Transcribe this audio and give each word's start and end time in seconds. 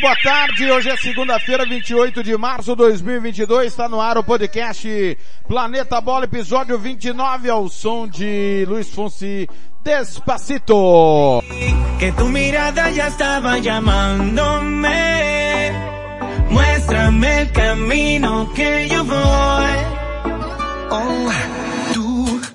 Boa 0.00 0.16
tarde. 0.16 0.70
Hoje 0.70 0.88
é 0.88 0.96
segunda-feira, 0.96 1.66
28 1.66 2.22
de 2.22 2.36
março 2.36 2.70
de 2.70 2.76
2022. 2.76 3.66
Está 3.66 3.86
no 3.88 4.00
ar 4.00 4.16
o 4.16 4.24
podcast 4.24 5.18
Planeta 5.46 6.00
Bola, 6.00 6.24
episódio 6.24 6.78
29, 6.78 7.50
ao 7.50 7.68
som 7.68 8.08
de 8.08 8.64
Luiz 8.66 8.88
Fonsi 8.88 9.46
Despacito. 9.84 11.42
Que 11.98 12.12
tu 12.12 12.24
mirada 12.26 12.90
ya 12.90 13.08
estaba 13.08 13.58
llamándome. 13.58 14.90
Muéstrame 16.48 17.42
el 17.42 17.52
camino 17.52 18.50
que 18.54 18.88
yo 18.88 19.04
voy. 19.04 19.20
Oh, 20.92 21.59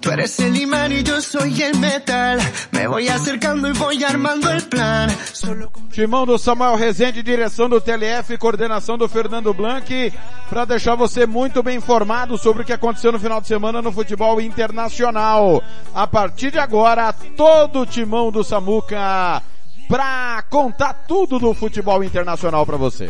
tú, 0.06 0.12
eres 0.12 0.40
el 0.40 0.56
imán 0.56 0.92
y 0.92 1.04
yo 1.04 1.20
soy 1.20 1.62
el 1.62 1.78
metal. 1.80 2.40
Me 2.72 2.88
voy 2.88 3.10
acercando 3.10 3.68
y 3.68 3.74
voy 3.74 4.04
armando 4.04 4.50
el 4.52 4.62
plan. 4.64 5.10
Solo. 5.34 5.72
Timão 5.92 6.26
do 6.26 6.38
Samuel 6.38 6.76
Rezende, 6.76 7.24
direção 7.24 7.68
do 7.68 7.82
TLF, 7.82 8.38
coordenação 8.38 8.98
do 8.98 9.10
Fernando 9.10 9.54
Blanc, 9.54 10.14
para 10.50 10.66
deixar 10.66 10.96
você 10.96 11.26
muito 11.26 11.64
bem 11.64 11.78
informado 11.78 12.38
sobre 12.38 12.62
o 12.62 12.66
que 12.66 12.74
aconteceu 12.74 13.12
no 13.12 13.20
final 13.20 13.42
de 13.42 13.48
semana 13.48 13.82
no 13.82 13.92
futebol 13.92 14.40
internacional. 14.40 15.64
A 15.94 16.06
partir 16.06 16.52
de 16.52 16.60
agora, 16.60 17.12
todo 17.36 17.82
o 17.82 17.86
Timão 17.86 18.32
do 18.32 18.44
Samuca 18.44 19.42
pra 19.88 20.44
contar 20.50 20.94
tudo 21.08 21.40
do 21.40 21.54
futebol 21.54 22.04
internacional 22.04 22.66
para 22.66 22.78
você. 22.78 23.10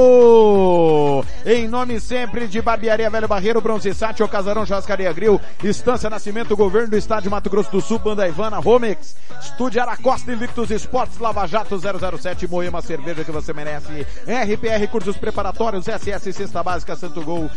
Em 1.47 1.67
nome 1.67 1.99
sempre 2.01 2.47
de 2.47 2.61
Barbearia 2.61 3.09
Velho 3.09 3.27
Barreiro, 3.27 3.61
Bronze 3.63 3.95
Sat, 3.95 4.23
o 4.23 4.29
Casarão 4.29 4.67
Churrascaria 4.67 5.13
Grill, 5.13 5.41
Estância 5.65 6.11
Nascimento, 6.11 6.55
Governo 6.55 6.91
do 6.91 6.99
Estado 6.99 7.23
de 7.23 7.31
Mato 7.31 7.49
Grosso 7.49 7.71
do 7.71 7.81
Sul, 7.81 7.99
Banda 7.99 8.29
Ivana, 8.29 8.59
Romex, 8.59 9.17
Estúdio 9.41 9.81
Aracosta, 9.81 10.31
Invictus 10.33 10.71
Esportes, 10.71 11.19
Lava 11.19 11.47
Jato 11.47 11.79
007, 11.79 12.47
Moema 12.47 12.83
Cerveja 12.83 13.25
que 13.25 13.33
você 13.33 13.55
merece, 13.55 14.07
RPR 14.27 14.87
Cursos 14.91 15.17
Preparatórios, 15.17 15.87
SS 15.87 16.33
Cesta 16.33 16.63
Básica, 16.63 16.95
Santo 16.95 17.23
Gol, 17.23 17.51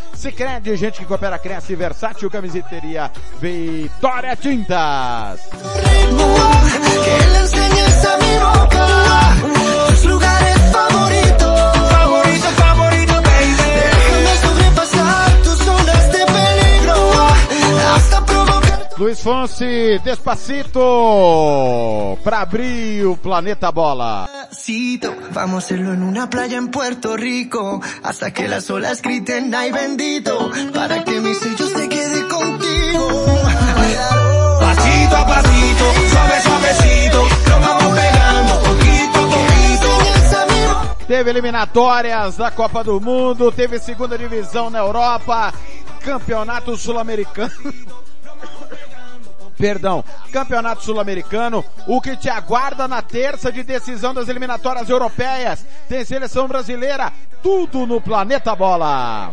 Cicred, 0.46 0.78
gente 0.78 1.00
que 1.00 1.06
coopera, 1.06 1.40
cresce, 1.40 1.76
versátil, 1.76 2.30
camiseteria, 2.30 3.12
Vitória 3.42 4.36
Tintas. 4.36 5.42
Luiz 18.98 19.20
Fonsi, 19.20 20.00
Despacito, 20.06 20.80
para 22.24 22.40
abrir 22.42 23.06
o 23.06 23.18
Planeta 23.18 23.70
Bola. 23.70 24.30
Vamos 25.34 25.66
hacerlo 25.66 25.92
en 25.94 26.02
una 26.02 26.30
playa 26.30 26.58
en 26.58 26.70
Puerto 26.70 27.18
Rico 27.18 27.82
hasta 28.04 28.32
que 28.32 28.48
las 28.48 28.70
olas 28.70 29.02
griten 29.02 29.54
ay 29.54 29.74
bendito 29.74 30.50
para 30.74 31.04
que 31.04 31.20
mi 31.20 31.34
sello 31.34 31.68
se 31.68 31.90
quede 31.90 32.26
contigo. 32.30 33.26
Pasito 34.62 35.18
a 35.18 35.28
pasito, 35.28 35.94
suave, 36.10 36.42
suavecito, 36.42 37.22
nos 37.50 37.60
vamos 37.68 38.00
pegando 38.00 38.54
poquito 38.62 39.20
a 39.20 39.28
poquito. 39.28 39.90
Teve 41.06 41.32
eliminatórias 41.32 42.38
da 42.38 42.50
Copa 42.50 42.82
do 42.82 43.02
Mundo, 43.02 43.52
teve 43.52 43.78
segunda 43.78 44.18
divisão 44.18 44.70
na 44.70 44.80
Europa, 44.80 45.54
campeonato 46.00 46.78
sul-americano 46.78 47.52
perdão, 49.58 50.04
Campeonato 50.32 50.84
Sul-Americano, 50.84 51.64
o 51.88 52.02
que 52.02 52.16
te 52.16 52.30
aguarda 52.30 52.88
na 52.88 53.02
terça 53.02 53.52
de 53.52 53.64
decisão 53.64 54.14
das 54.14 54.28
eliminatórias 54.28 54.90
europeias. 54.90 55.66
Tem 55.90 56.04
seleção 56.06 56.48
brasileira, 56.48 57.12
tudo 57.42 57.86
no 57.86 58.00
planeta 58.02 58.56
bola. 58.56 59.32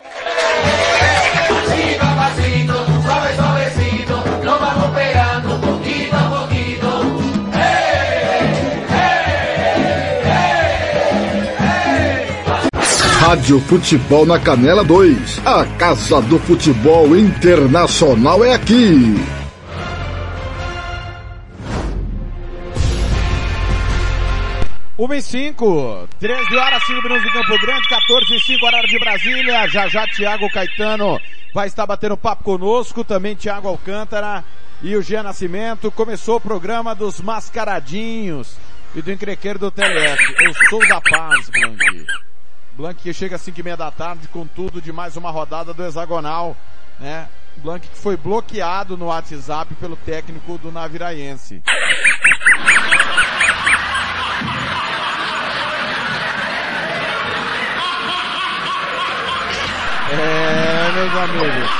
Rádio 13.23 13.61
Futebol 13.61 14.27
na 14.27 14.39
Canela 14.39 14.83
2. 14.83 15.41
A 15.47 15.65
Casa 15.79 16.21
do 16.21 16.41
Futebol 16.41 17.17
Internacional 17.17 18.45
é 18.45 18.53
aqui. 18.53 19.15
Uma 25.03 25.17
e 25.17 25.23
cinco, 25.23 26.09
13 26.21 26.57
horas, 26.57 26.85
5 26.85 27.03
minutos 27.03 27.25
de 27.25 27.33
Campo 27.33 27.59
Grande, 27.61 27.89
14 27.89 28.37
e 28.37 28.39
5 28.39 28.65
horário 28.65 28.89
de 28.89 29.01
Brasília. 29.01 29.67
Já 29.67 29.89
já 29.89 30.07
Thiago 30.07 30.49
Caetano 30.49 31.21
vai 31.53 31.67
estar 31.67 31.85
batendo 31.85 32.17
papo 32.17 32.45
conosco, 32.45 33.03
também 33.03 33.35
Thiago 33.35 33.67
Alcântara 33.67 34.45
e 34.81 34.95
o 34.95 35.03
Gia 35.03 35.21
Nascimento. 35.25 35.91
Começou 35.91 36.37
o 36.37 36.41
programa 36.41 36.95
dos 36.95 37.21
mascaradinhos 37.21 38.57
e 38.95 39.03
do 39.03 39.11
encrequeiro 39.11 39.59
do 39.59 39.73
TLF. 39.73 40.37
Eu 40.41 40.55
sou 40.71 40.79
da 40.87 41.01
paz, 41.01 41.51
Blank. 41.51 42.07
Blank 42.77 43.03
que 43.03 43.13
chega 43.13 43.35
às 43.35 43.43
5 43.43 43.59
e 43.59 43.63
meia 43.65 43.77
da 43.77 43.91
tarde 43.91 44.29
com 44.29 44.47
tudo 44.47 44.81
de 44.81 44.93
mais 44.93 45.17
uma 45.17 45.33
rodada 45.33 45.75
do 45.75 45.85
hexagonal, 45.85 46.57
né? 47.01 47.29
Blank 47.57 47.89
que 47.89 47.99
foi 47.99 48.17
bloqueado 48.17 48.97
no 48.97 49.07
WhatsApp 49.07 49.75
pelo 49.75 49.97
técnico 49.97 50.57
do 50.59 50.71
Naviraense. 50.71 51.61
É, 60.13 60.93
meus 61.13 61.31
amigos. 61.31 61.71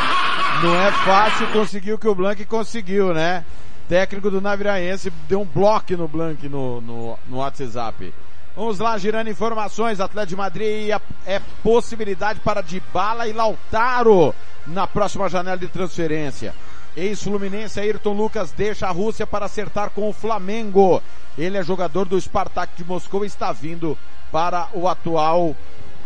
Não 0.63 0.81
é 0.81 0.93
fácil 0.93 1.49
conseguir 1.49 1.93
o 1.93 1.99
que 1.99 2.07
o 2.07 2.15
Blank 2.15 2.45
conseguiu, 2.45 3.15
né? 3.15 3.45
Técnico 3.89 4.31
do 4.31 4.41
Naviraense 4.41 5.11
deu 5.29 5.41
um 5.41 5.45
bloco 5.45 5.97
no 5.97 6.07
Blank 6.07 6.49
no, 6.49 6.81
no, 6.81 7.19
no 7.27 7.39
WhatsApp. 7.39 8.13
Vamos 8.55 8.79
lá, 8.79 8.97
girando 8.99 9.31
informações. 9.31 10.01
Atlético 10.01 10.31
de 10.31 10.37
Madrid 10.37 10.91
é 11.27 11.41
possibilidade 11.63 12.41
para 12.41 12.61
Dybala 12.61 13.27
e 13.27 13.33
Lautaro 13.33 14.35
na 14.67 14.87
próxima 14.87 15.29
janela 15.29 15.57
de 15.57 15.69
transferência. 15.69 16.55
Ex-Fluminense 16.95 17.81
Ayrton 17.81 18.13
Lucas 18.13 18.53
deixa 18.53 18.87
a 18.87 18.91
Rússia 18.91 19.27
para 19.27 19.47
acertar 19.47 19.91
com 19.91 20.09
o 20.09 20.13
Flamengo. 20.13 21.03
Ele 21.37 21.57
é 21.57 21.65
jogador 21.65 22.05
do 22.05 22.21
Spartak 22.21 22.75
de 22.77 22.85
Moscou 22.85 23.25
e 23.25 23.27
está 23.27 23.51
vindo 23.51 23.97
para 24.31 24.69
o 24.75 24.87
atual 24.87 25.57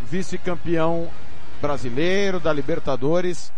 vice-campeão 0.08 1.08
brasileiro, 1.60 2.40
da 2.40 2.52
Libertadores 2.52 3.52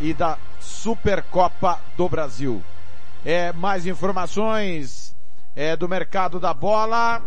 e 0.00 0.12
da 0.12 0.38
Supercopa 0.60 1.80
do 1.96 2.08
Brasil. 2.08 2.62
É, 3.24 3.52
mais 3.52 3.86
informações 3.86 5.14
é, 5.56 5.76
do 5.76 5.88
mercado 5.88 6.38
da 6.40 6.52
bola, 6.52 7.22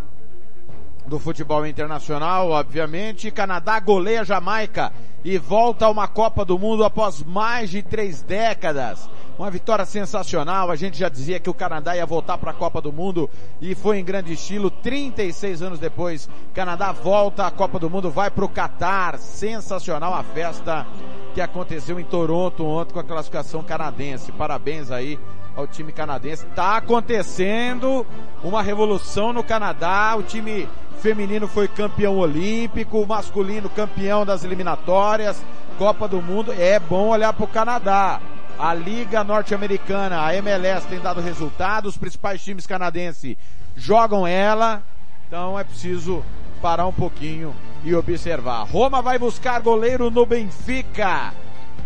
do 1.07 1.19
futebol 1.19 1.65
internacional, 1.65 2.49
obviamente. 2.49 3.31
Canadá 3.31 3.79
goleia 3.79 4.25
Jamaica 4.25 4.91
e 5.23 5.37
volta 5.37 5.85
a 5.85 5.89
uma 5.89 6.07
Copa 6.07 6.43
do 6.43 6.59
Mundo 6.59 6.83
após 6.83 7.23
mais 7.23 7.69
de 7.69 7.81
três 7.81 8.21
décadas. 8.21 9.09
Uma 9.39 9.49
vitória 9.49 9.85
sensacional. 9.85 10.69
A 10.69 10.75
gente 10.75 10.97
já 10.97 11.09
dizia 11.09 11.39
que 11.39 11.49
o 11.49 11.53
Canadá 11.53 11.95
ia 11.95 12.05
voltar 12.05 12.37
para 12.37 12.51
a 12.51 12.53
Copa 12.53 12.81
do 12.81 12.91
Mundo 12.91 13.29
e 13.61 13.73
foi 13.73 13.99
em 13.99 14.05
grande 14.05 14.33
estilo. 14.33 14.69
36 14.69 15.61
anos 15.61 15.79
depois, 15.79 16.29
Canadá 16.53 16.91
volta 16.91 17.47
à 17.47 17.51
Copa 17.51 17.79
do 17.79 17.89
Mundo, 17.89 18.11
vai 18.11 18.29
para 18.29 18.45
o 18.45 18.49
Catar. 18.49 19.17
Sensacional 19.17 20.13
a 20.13 20.23
festa 20.23 20.85
que 21.33 21.41
aconteceu 21.41 21.99
em 21.99 22.03
Toronto 22.03 22.65
ontem 22.65 22.93
com 22.93 22.99
a 22.99 23.03
classificação 23.03 23.63
canadense. 23.63 24.31
Parabéns 24.31 24.91
aí 24.91 25.19
ao 25.57 25.65
time 25.65 25.91
canadense. 25.91 26.45
Está 26.45 26.77
acontecendo 26.77 28.05
uma 28.43 28.61
revolução 28.61 29.33
no 29.33 29.43
Canadá. 29.43 30.15
O 30.15 30.21
time 30.21 30.69
feminino 31.01 31.47
foi 31.47 31.67
campeão 31.67 32.17
olímpico, 32.17 32.99
o 32.99 33.07
masculino 33.07 33.67
campeão 33.67 34.23
das 34.23 34.43
eliminatórias, 34.43 35.43
Copa 35.79 36.07
do 36.07 36.21
Mundo. 36.21 36.53
É 36.53 36.79
bom 36.79 37.07
olhar 37.07 37.33
para 37.33 37.43
o 37.43 37.47
Canadá. 37.47 38.21
A 38.59 38.73
Liga 38.73 39.23
Norte-Americana, 39.23 40.23
a 40.23 40.35
MLS, 40.35 40.87
tem 40.87 40.99
dado 40.99 41.21
resultado. 41.21 41.87
Os 41.87 41.97
principais 41.97 42.43
times 42.43 42.67
canadenses 42.67 43.35
jogam 43.75 44.25
ela. 44.25 44.83
Então 45.27 45.59
é 45.59 45.63
preciso 45.63 46.23
parar 46.61 46.85
um 46.85 46.93
pouquinho 46.93 47.53
e 47.83 47.95
observar. 47.95 48.63
Roma 48.63 49.01
vai 49.01 49.17
buscar 49.17 49.59
goleiro 49.59 50.09
no 50.11 50.25
Benfica. 50.25 51.33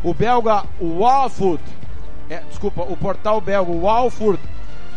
O 0.03 0.13
belga 0.13 0.63
Walford, 0.81 1.61
é, 2.31 2.41
desculpa, 2.47 2.83
o 2.83 2.95
portal 2.95 3.41
belga 3.41 3.71
Walford 3.71 4.41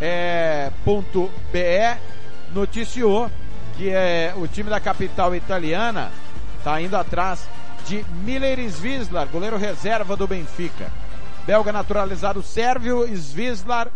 é, 0.00 0.70
noticiou 2.52 3.30
que 3.76 3.90
é 3.90 4.32
o 4.36 4.46
time 4.46 4.70
da 4.70 4.78
capital 4.78 5.34
italiana 5.34 6.12
está 6.58 6.80
indo 6.80 6.96
atrás 6.96 7.48
de 7.86 8.04
Miller 8.24 8.60
Svislar, 8.60 9.26
goleiro 9.26 9.56
reserva 9.56 10.16
do 10.16 10.28
Benfica 10.28 10.90
belga 11.44 11.72
naturalizado 11.72 12.42
sérvio, 12.42 13.04
Svislar, 13.06 13.88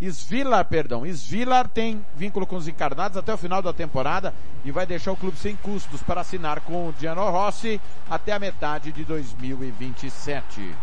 Svilar, 0.00 0.64
perdão, 0.64 1.06
Svilar 1.06 1.68
tem 1.68 2.04
vínculo 2.16 2.46
com 2.46 2.56
os 2.56 2.66
encarnados 2.66 3.16
até 3.16 3.32
o 3.32 3.38
final 3.38 3.62
da 3.62 3.72
temporada 3.72 4.34
e 4.64 4.70
vai 4.70 4.84
deixar 4.84 5.12
o 5.12 5.16
clube 5.16 5.38
sem 5.38 5.56
custos 5.56 6.02
para 6.02 6.22
assinar 6.22 6.60
com 6.60 6.88
o 6.88 6.94
Gianno 6.98 7.30
Rossi 7.30 7.80
até 8.08 8.32
a 8.32 8.38
metade 8.38 8.92
de 8.92 9.04
2027. 9.04 10.74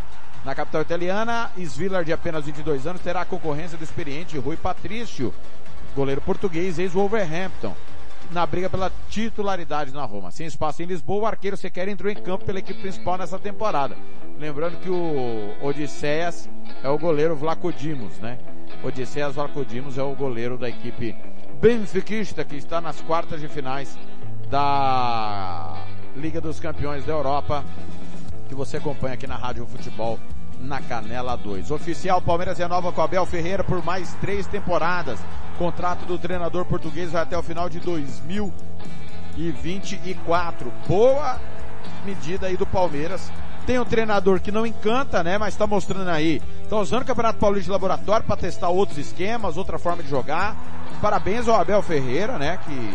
Na 0.47 0.55
capital 0.55 0.81
italiana, 0.81 1.51
Svilar, 1.57 2.05
de 2.05 2.13
apenas 2.13 2.45
22 2.45 2.87
anos, 2.87 3.01
terá 3.01 3.19
a 3.19 3.25
concorrência 3.25 3.77
do 3.77 3.83
experiente 3.83 4.37
Rui 4.37 4.55
Patrício, 4.55 5.33
goleiro 5.93 6.21
português, 6.21 6.79
ex-Wolverhampton 6.79 7.75
na 8.31 8.45
briga 8.45 8.69
pela 8.69 8.89
titularidade 9.09 9.93
na 9.93 10.05
Roma. 10.05 10.31
Sem 10.31 10.47
espaço 10.47 10.81
em 10.81 10.85
Lisboa, 10.85 11.23
o 11.23 11.25
arqueiro 11.25 11.57
sequer 11.57 11.89
entrou 11.89 12.09
em 12.09 12.15
campo 12.15 12.45
pela 12.45 12.59
equipe 12.59 12.79
principal 12.79 13.17
nessa 13.17 13.37
temporada. 13.37 13.97
Lembrando 14.39 14.79
que 14.79 14.89
o 14.89 15.53
Odisseias 15.61 16.49
é 16.81 16.87
o 16.87 16.97
goleiro 16.97 17.35
Vlacodimos, 17.35 18.17
né? 18.19 18.39
Odisseias 18.81 19.35
Vlacodimos 19.35 19.97
é 19.97 20.03
o 20.03 20.15
goleiro 20.15 20.57
da 20.57 20.69
equipe 20.69 21.13
benfiquista 21.59 22.45
que 22.45 22.55
está 22.55 22.79
nas 22.79 23.01
quartas 23.01 23.41
de 23.41 23.49
finais 23.49 23.99
da 24.49 25.75
Liga 26.15 26.39
dos 26.39 26.57
Campeões 26.57 27.03
da 27.03 27.11
Europa, 27.11 27.65
que 28.47 28.55
você 28.55 28.77
acompanha 28.77 29.15
aqui 29.15 29.27
na 29.27 29.35
Rádio 29.35 29.65
Futebol 29.65 30.17
na 30.59 30.81
Canela 30.81 31.35
2. 31.35 31.69
Oficial 31.71 32.21
Palmeiras 32.21 32.57
renova 32.57 32.91
com 32.91 33.01
Abel 33.01 33.25
Ferreira 33.25 33.63
por 33.63 33.81
mais 33.83 34.13
três 34.15 34.45
temporadas. 34.47 35.19
Contrato 35.57 36.05
do 36.05 36.17
treinador 36.17 36.65
português 36.65 37.11
vai 37.11 37.21
até 37.23 37.37
o 37.37 37.43
final 37.43 37.69
de 37.69 37.79
2024. 37.79 40.71
Boa 40.87 41.39
medida 42.05 42.47
aí 42.47 42.57
do 42.57 42.65
Palmeiras. 42.65 43.31
Tem 43.65 43.79
um 43.79 43.85
treinador 43.85 44.39
que 44.39 44.51
não 44.51 44.65
encanta, 44.65 45.23
né? 45.23 45.37
Mas 45.37 45.53
está 45.53 45.67
mostrando 45.67 46.09
aí. 46.09 46.41
Está 46.63 46.77
usando 46.77 47.01
o 47.01 47.05
Campeonato 47.05 47.39
Paulista 47.39 47.65
de 47.65 47.71
Laboratório 47.71 48.25
para 48.25 48.37
testar 48.37 48.69
outros 48.69 48.97
esquemas, 48.97 49.57
outra 49.57 49.77
forma 49.77 50.01
de 50.01 50.09
jogar. 50.09 50.55
Parabéns 51.01 51.47
ao 51.47 51.59
Abel 51.59 51.81
Ferreira, 51.81 52.37
né? 52.37 52.57
Que 52.65 52.93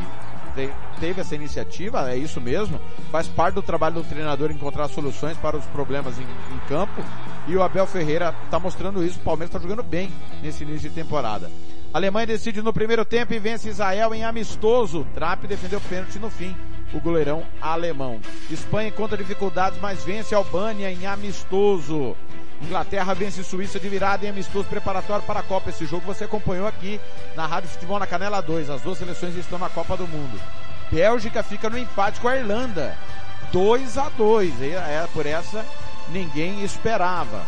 teve 1.00 1.20
essa 1.20 1.34
iniciativa, 1.34 2.10
é 2.10 2.16
isso 2.16 2.40
mesmo. 2.40 2.80
Faz 3.10 3.28
parte 3.28 3.54
do 3.54 3.62
trabalho 3.62 3.96
do 3.96 4.04
treinador 4.04 4.50
encontrar 4.50 4.88
soluções 4.88 5.36
para 5.36 5.56
os 5.56 5.64
problemas 5.66 6.18
em, 6.18 6.22
em 6.22 6.58
campo. 6.68 7.02
E 7.46 7.56
o 7.56 7.62
Abel 7.62 7.86
Ferreira 7.86 8.34
está 8.44 8.58
mostrando 8.58 9.04
isso. 9.04 9.18
O 9.18 9.22
Palmeiras 9.22 9.48
está 9.54 9.58
jogando 9.58 9.82
bem 9.82 10.10
nesse 10.42 10.62
início 10.62 10.88
de 10.88 10.94
temporada. 10.94 11.50
A 11.92 11.98
Alemanha 11.98 12.26
decide 12.26 12.62
no 12.62 12.72
primeiro 12.72 13.04
tempo 13.04 13.34
e 13.34 13.38
vence 13.38 13.68
Israel 13.68 14.14
em 14.14 14.24
amistoso. 14.24 15.06
Trapp 15.14 15.46
defendeu 15.46 15.78
o 15.78 15.82
pênalti 15.82 16.18
no 16.18 16.30
fim. 16.30 16.56
O 16.94 17.00
goleirão 17.00 17.42
alemão. 17.60 18.20
Espanha 18.50 18.88
encontra 18.88 19.16
dificuldades, 19.16 19.78
mas 19.80 20.04
vence 20.04 20.34
a 20.34 20.38
Albânia 20.38 20.90
em 20.90 21.06
amistoso. 21.06 22.16
Inglaterra 22.62 23.14
vence 23.14 23.42
Suíça 23.42 23.78
de 23.78 23.88
virada 23.88 24.24
em 24.24 24.30
amistoso 24.30 24.68
preparatório 24.68 25.24
para 25.26 25.40
a 25.40 25.42
Copa. 25.42 25.70
Esse 25.70 25.84
jogo 25.84 26.06
você 26.06 26.24
acompanhou 26.24 26.66
aqui 26.66 27.00
na 27.36 27.46
Rádio 27.46 27.68
Futebol 27.70 27.98
na 27.98 28.06
Canela 28.06 28.40
2. 28.40 28.70
As 28.70 28.82
duas 28.82 28.98
seleções 28.98 29.36
estão 29.36 29.58
na 29.58 29.68
Copa 29.68 29.96
do 29.96 30.06
Mundo. 30.06 30.40
Bélgica 30.90 31.42
fica 31.42 31.68
no 31.68 31.78
empate 31.78 32.20
com 32.20 32.28
a 32.28 32.36
Irlanda. 32.36 32.96
2 33.52 33.98
a 33.98 34.08
2 34.10 34.62
é, 34.62 35.06
Por 35.12 35.26
essa 35.26 35.64
ninguém 36.10 36.62
esperava. 36.64 37.44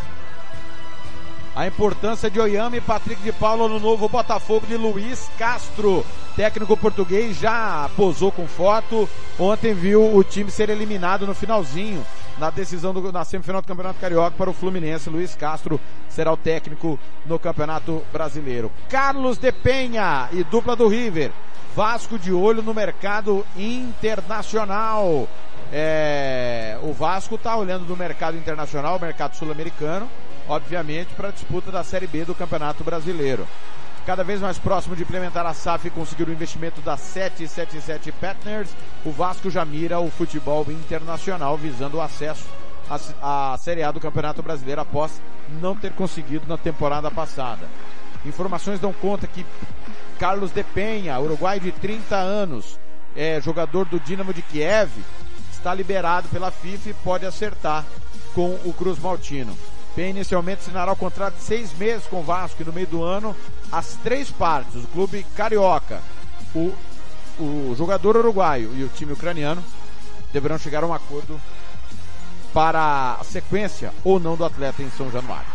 A 1.56 1.68
importância 1.68 2.28
de 2.28 2.40
Oyama 2.40 2.76
e 2.76 2.80
Patrick 2.80 3.22
de 3.22 3.30
Paula 3.30 3.68
no 3.68 3.78
novo 3.78 4.08
Botafogo 4.08 4.66
de 4.66 4.76
Luiz 4.76 5.30
Castro. 5.38 6.04
Técnico 6.34 6.76
português 6.76 7.38
já 7.38 7.88
posou 7.96 8.32
com 8.32 8.44
foto. 8.44 9.08
Ontem 9.38 9.72
viu 9.72 10.16
o 10.16 10.24
time 10.24 10.50
ser 10.50 10.68
eliminado 10.68 11.28
no 11.28 11.34
finalzinho 11.34 12.04
na 12.38 12.50
decisão 12.50 12.92
do, 12.92 13.12
na 13.12 13.24
semifinal 13.24 13.62
do 13.62 13.68
Campeonato 13.68 14.00
Carioca 14.00 14.34
para 14.36 14.50
o 14.50 14.52
Fluminense. 14.52 15.08
Luiz 15.08 15.36
Castro 15.36 15.80
será 16.08 16.32
o 16.32 16.36
técnico 16.36 16.98
no 17.24 17.38
Campeonato 17.38 18.02
Brasileiro. 18.12 18.72
Carlos 18.88 19.38
de 19.38 19.52
Penha 19.52 20.28
e 20.32 20.42
dupla 20.42 20.74
do 20.74 20.88
River. 20.88 21.30
Vasco 21.76 22.18
de 22.18 22.32
olho 22.32 22.62
no 22.62 22.74
mercado 22.74 23.46
internacional. 23.56 25.28
É, 25.72 26.78
o 26.82 26.92
Vasco 26.92 27.36
está 27.36 27.56
olhando 27.56 27.86
no 27.86 27.96
mercado 27.96 28.36
internacional, 28.36 28.98
mercado 28.98 29.34
sul-americano, 29.34 30.08
obviamente, 30.48 31.14
para 31.14 31.28
a 31.28 31.32
disputa 31.32 31.70
da 31.70 31.84
Série 31.84 32.06
B 32.06 32.24
do 32.24 32.34
Campeonato 32.34 32.84
Brasileiro. 32.84 33.46
Cada 34.06 34.22
vez 34.22 34.40
mais 34.40 34.58
próximo 34.58 34.94
de 34.94 35.02
implementar 35.02 35.46
a 35.46 35.54
SAF 35.54 35.88
e 35.88 35.90
conseguir 35.90 36.28
o 36.28 36.32
investimento 36.32 36.80
da 36.82 36.96
777 36.96 38.12
Partners, 38.12 38.70
o 39.04 39.10
Vasco 39.10 39.50
já 39.50 39.64
mira 39.64 39.98
o 39.98 40.10
futebol 40.10 40.66
internacional 40.70 41.56
visando 41.56 41.96
o 41.96 42.02
acesso 42.02 42.44
à, 43.22 43.56
Série 43.58 43.82
A 43.82 43.90
do 43.90 44.00
Campeonato 44.00 44.42
Brasileiro 44.42 44.82
após 44.82 45.22
não 45.60 45.74
ter 45.74 45.92
conseguido 45.92 46.46
na 46.46 46.58
temporada 46.58 47.10
passada. 47.10 47.66
Informações 48.26 48.78
dão 48.78 48.92
conta 48.92 49.26
que 49.26 49.44
Carlos 50.18 50.50
de 50.50 50.62
Penha, 50.62 51.18
uruguai 51.18 51.58
de 51.58 51.72
30 51.72 52.14
anos, 52.14 52.78
é 53.16 53.40
jogador 53.40 53.86
do 53.86 53.98
Dinamo 53.98 54.34
de 54.34 54.42
Kiev, 54.42 54.90
está 55.50 55.72
liberado 55.72 56.28
pela 56.28 56.50
FIFA 56.50 56.90
e 56.90 56.94
pode 56.94 57.24
acertar 57.24 57.84
com 58.34 58.58
o 58.64 58.72
Cruz 58.72 58.98
Maltino. 58.98 59.56
Penha 59.94 60.10
inicialmente 60.10 60.62
assinará 60.62 60.92
o 60.92 60.96
contrato 60.96 61.34
de 61.34 61.42
seis 61.42 61.72
meses 61.78 62.06
com 62.06 62.20
o 62.20 62.22
Vasco 62.22 62.60
e 62.60 62.64
no 62.64 62.72
meio 62.72 62.86
do 62.86 63.02
ano 63.02 63.34
as 63.70 63.94
três 64.02 64.30
partes, 64.30 64.82
o 64.82 64.88
clube 64.88 65.24
carioca, 65.36 66.00
o, 66.54 66.72
o 67.38 67.74
jogador 67.76 68.16
uruguaio 68.16 68.74
e 68.74 68.82
o 68.82 68.88
time 68.88 69.12
ucraniano, 69.12 69.62
deverão 70.32 70.58
chegar 70.58 70.82
a 70.82 70.86
um 70.86 70.92
acordo 70.94 71.40
para 72.52 73.18
a 73.20 73.24
sequência 73.24 73.92
ou 74.04 74.18
não 74.18 74.36
do 74.36 74.44
atleta 74.44 74.82
em 74.82 74.90
São 74.90 75.10
Januário. 75.10 75.46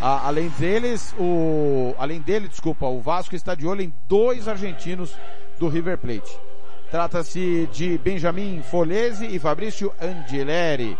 além 0.00 0.48
deles, 0.50 1.14
o, 1.18 1.94
além 1.98 2.20
dele, 2.20 2.48
desculpa, 2.48 2.86
o 2.86 3.00
Vasco 3.00 3.34
está 3.34 3.54
de 3.54 3.66
olho 3.66 3.82
em 3.82 3.92
dois 4.08 4.46
argentinos 4.46 5.12
do 5.58 5.68
River 5.68 5.98
Plate. 5.98 6.38
Trata-se 6.90 7.68
de 7.72 7.98
Benjamin 7.98 8.62
Folese 8.62 9.26
e 9.26 9.38
Fabrício 9.38 9.92
Angileri, 10.00 10.96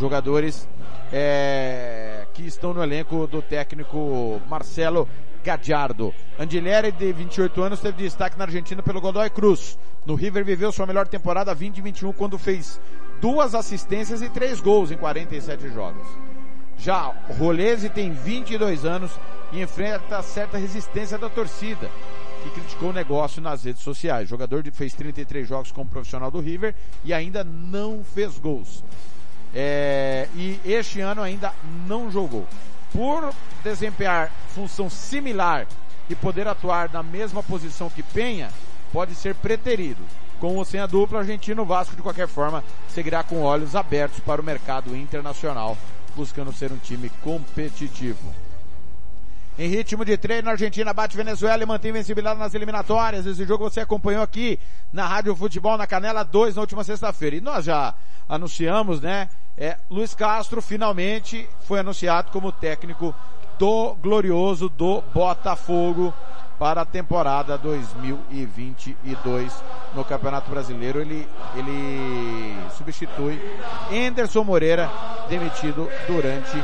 jogadores 0.00 0.66
é, 1.12 2.26
que 2.32 2.42
estão 2.42 2.72
no 2.72 2.82
elenco 2.82 3.26
do 3.26 3.42
técnico 3.42 4.40
Marcelo 4.48 5.06
Gadiardo. 5.44 6.14
Andileri, 6.38 6.90
de 6.90 7.12
28 7.12 7.62
anos, 7.62 7.80
teve 7.80 8.02
destaque 8.02 8.38
na 8.38 8.44
Argentina 8.44 8.82
pelo 8.82 9.00
Godoy 9.00 9.28
Cruz. 9.30 9.78
No 10.06 10.14
River 10.14 10.44
viveu 10.44 10.72
sua 10.72 10.86
melhor 10.86 11.06
temporada 11.06 11.54
2021 11.54 12.12
quando 12.12 12.38
fez 12.38 12.80
duas 13.20 13.54
assistências 13.54 14.22
e 14.22 14.30
três 14.30 14.60
gols 14.60 14.90
em 14.90 14.96
47 14.96 15.68
jogos. 15.68 16.06
Já 16.78 17.14
Rolese 17.38 17.90
tem 17.90 18.10
22 18.10 18.86
anos 18.86 19.10
e 19.52 19.60
enfrenta 19.60 20.22
certa 20.22 20.56
resistência 20.56 21.18
da 21.18 21.28
torcida, 21.28 21.90
que 22.42 22.50
criticou 22.50 22.88
o 22.88 22.94
negócio 22.94 23.42
nas 23.42 23.64
redes 23.64 23.82
sociais. 23.82 24.26
O 24.26 24.30
jogador 24.30 24.64
fez 24.72 24.94
33 24.94 25.46
jogos 25.46 25.70
como 25.70 25.90
profissional 25.90 26.30
do 26.30 26.40
River 26.40 26.74
e 27.04 27.12
ainda 27.12 27.44
não 27.44 28.02
fez 28.02 28.38
gols. 28.38 28.82
É, 29.54 30.28
e 30.34 30.60
este 30.64 31.00
ano 31.00 31.22
ainda 31.22 31.52
não 31.86 32.10
jogou 32.10 32.46
por 32.92 33.32
desempenhar 33.64 34.30
função 34.54 34.88
similar 34.88 35.66
e 36.08 36.14
poder 36.14 36.48
atuar 36.48 36.90
na 36.92 37.02
mesma 37.02 37.42
posição 37.42 37.88
que 37.88 38.02
Penha, 38.02 38.50
pode 38.92 39.14
ser 39.14 39.34
preterido. 39.34 40.02
Com 40.40 40.56
ou 40.56 40.64
sem 40.64 40.80
a 40.80 40.86
dupla, 40.86 41.20
argentino 41.20 41.64
Vasco 41.64 41.94
de 41.94 42.02
qualquer 42.02 42.26
forma 42.26 42.64
seguirá 42.88 43.22
com 43.22 43.42
olhos 43.42 43.76
abertos 43.76 44.20
para 44.20 44.40
o 44.40 44.44
mercado 44.44 44.96
internacional, 44.96 45.76
buscando 46.16 46.52
ser 46.52 46.72
um 46.72 46.78
time 46.78 47.10
competitivo. 47.22 48.39
Em 49.60 49.68
ritmo 49.68 50.04
de 50.06 50.16
treino, 50.16 50.48
a 50.48 50.52
Argentina 50.52 50.94
bate 50.94 51.14
Venezuela 51.14 51.62
e 51.62 51.66
mantém 51.66 51.90
invencibilidade 51.90 52.40
nas 52.40 52.54
eliminatórias. 52.54 53.26
Esse 53.26 53.44
jogo 53.44 53.68
você 53.68 53.80
acompanhou 53.80 54.22
aqui 54.22 54.58
na 54.90 55.06
Rádio 55.06 55.36
Futebol 55.36 55.76
na 55.76 55.86
Canela 55.86 56.22
2 56.22 56.54
na 56.54 56.62
última 56.62 56.82
sexta-feira. 56.82 57.36
E 57.36 57.42
nós 57.42 57.66
já 57.66 57.94
anunciamos, 58.26 59.02
né? 59.02 59.28
É, 59.58 59.76
Luiz 59.90 60.14
Castro 60.14 60.62
finalmente 60.62 61.46
foi 61.68 61.80
anunciado 61.80 62.30
como 62.30 62.50
técnico 62.50 63.14
do 63.58 63.94
glorioso 63.96 64.70
do 64.70 65.02
Botafogo 65.12 66.14
para 66.58 66.80
a 66.80 66.86
temporada 66.86 67.58
2022 67.58 69.62
no 69.94 70.02
Campeonato 70.06 70.50
Brasileiro. 70.50 71.02
Ele, 71.02 71.28
ele 71.54 72.56
substitui 72.78 73.38
Enderson 73.90 74.42
Moreira, 74.42 74.90
demitido 75.28 75.86
durante 76.06 76.56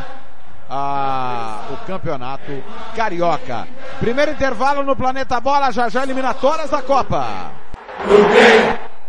a, 0.69 1.67
o 1.71 1.77
Campeonato 1.87 2.63
Carioca. 2.95 3.67
Primeiro 4.01 4.33
intervalo 4.33 4.83
no 4.83 4.97
Planeta 4.97 5.41
Bola, 5.41 5.71
já 5.71 5.89
já 5.89 6.03
eliminatórias 6.03 6.71
da 6.71 6.83
Copa. 6.83 7.53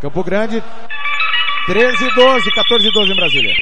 Campo 0.02 0.24
Grande, 0.24 0.64
13 1.66 2.06
e 2.06 2.16
12, 2.16 2.52
14 2.52 2.88
e 2.88 2.92
12 2.92 3.12
em 3.12 3.16
Brasília. 3.16 3.54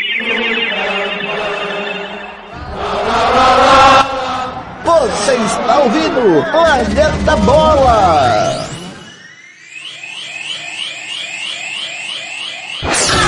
Você 4.84 5.36
está 5.36 5.80
ouvindo 5.80 6.52
Planeta 6.52 7.36
Bola. 7.38 8.75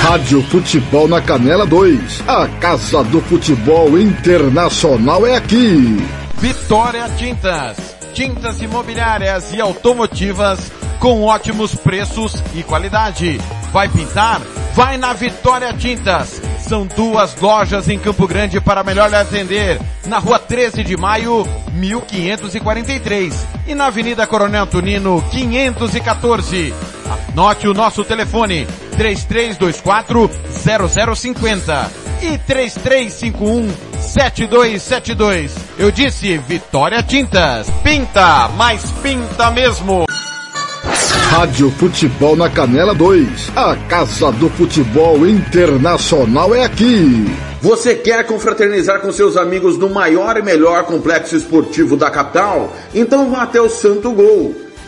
Rádio 0.08 0.42
Futebol 0.44 1.06
na 1.06 1.20
Canela 1.20 1.66
2. 1.66 2.22
A 2.26 2.48
Casa 2.60 3.04
do 3.04 3.20
Futebol 3.20 3.98
Internacional 3.98 5.26
é 5.26 5.36
aqui. 5.36 5.98
Vitória 6.38 7.06
Tintas. 7.10 7.76
Tintas 8.14 8.62
imobiliárias 8.62 9.52
e 9.52 9.60
automotivas 9.60 10.72
com 10.98 11.24
ótimos 11.24 11.74
preços 11.74 12.42
e 12.54 12.62
qualidade. 12.62 13.38
Vai 13.70 13.86
pintar? 13.90 14.40
Vai 14.72 14.96
na 14.96 15.12
Vitória 15.12 15.74
Tintas. 15.74 16.40
São 16.58 16.86
duas 16.86 17.38
lojas 17.38 17.86
em 17.86 17.98
Campo 17.98 18.26
Grande 18.26 18.62
para 18.62 18.82
melhor 18.82 19.14
atender. 19.14 19.78
Na 20.06 20.18
rua 20.18 20.38
13 20.38 20.84
de 20.84 20.96
maio, 20.96 21.46
1543. 21.74 23.46
E 23.66 23.74
na 23.74 23.88
Avenida 23.88 24.26
Coronel 24.26 24.66
Tunino, 24.66 25.22
514. 25.30 26.72
Anote 27.30 27.68
o 27.68 27.74
nosso 27.74 28.02
telefone, 28.04 28.66
3324 28.98 30.30
0050 31.14 31.90
e 32.20 32.36
3351 32.38 33.70
7272. 34.00 35.54
Eu 35.78 35.92
disse 35.92 36.36
Vitória 36.38 37.00
Tintas. 37.02 37.70
Pinta, 37.84 38.48
mas 38.56 38.90
pinta 39.00 39.50
mesmo. 39.52 40.04
Rádio 41.30 41.70
Futebol 41.70 42.34
na 42.34 42.50
Canela 42.50 42.92
2. 42.94 43.52
A 43.54 43.76
Casa 43.88 44.32
do 44.32 44.50
Futebol 44.50 45.24
Internacional 45.26 46.52
é 46.54 46.64
aqui. 46.64 47.26
Você 47.60 47.94
quer 47.94 48.26
confraternizar 48.26 49.00
com 49.00 49.12
seus 49.12 49.36
amigos 49.36 49.78
no 49.78 49.88
maior 49.88 50.36
e 50.36 50.42
melhor 50.42 50.84
complexo 50.84 51.36
esportivo 51.36 51.96
da 51.96 52.10
capital? 52.10 52.72
Então 52.94 53.30
vá 53.30 53.42
até 53.42 53.60
o 53.60 53.68
Santo 53.68 54.10
Gol. 54.12 54.67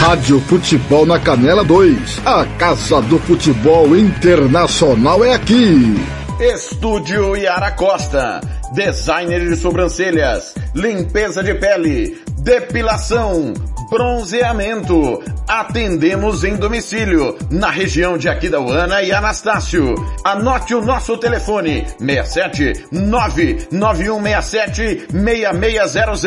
Rádio 0.00 0.40
Futebol 0.40 1.04
na 1.04 1.20
Canela 1.20 1.62
2. 1.62 2.22
A 2.24 2.46
Casa 2.56 3.02
do 3.02 3.18
Futebol 3.18 3.94
Internacional 3.94 5.22
é 5.22 5.34
aqui. 5.34 5.94
Estúdio 6.40 7.36
Yara 7.36 7.70
Costa. 7.72 8.40
Designer 8.72 9.46
de 9.46 9.56
sobrancelhas, 9.56 10.54
limpeza 10.74 11.42
de 11.42 11.52
pele, 11.52 12.18
depilação, 12.38 13.52
bronzeamento. 13.90 15.22
Atendemos 15.50 16.44
em 16.44 16.54
domicílio, 16.54 17.36
na 17.50 17.70
região 17.70 18.16
de 18.16 18.28
Aquidauana 18.28 19.02
e 19.02 19.10
Anastácio. 19.10 19.96
Anote 20.24 20.76
o 20.76 20.80
nosso 20.80 21.18
telefone, 21.18 21.84
67 21.98 22.86
99167 22.92 25.08
6600. 25.10 26.22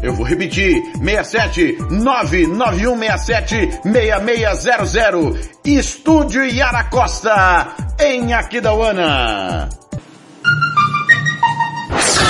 Eu 0.00 0.14
vou 0.14 0.24
repetir, 0.24 0.80
67 1.02 1.76
99167 1.90 3.80
6600. 3.82 5.50
Estúdio 5.64 6.44
Yara 6.44 6.84
Costa, 6.84 7.74
em 7.98 8.32
Aquidauana. 8.32 9.68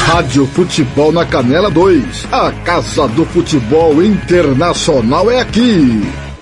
Rádio 0.06 0.46
Futebol 0.46 1.12
na 1.12 1.26
Canela 1.26 1.70
2. 1.70 2.26
A 2.32 2.50
Casa 2.64 3.06
do 3.08 3.26
Futebol 3.26 4.02
Internacional 4.02 5.30
é 5.30 5.40
aqui. 5.40 6.27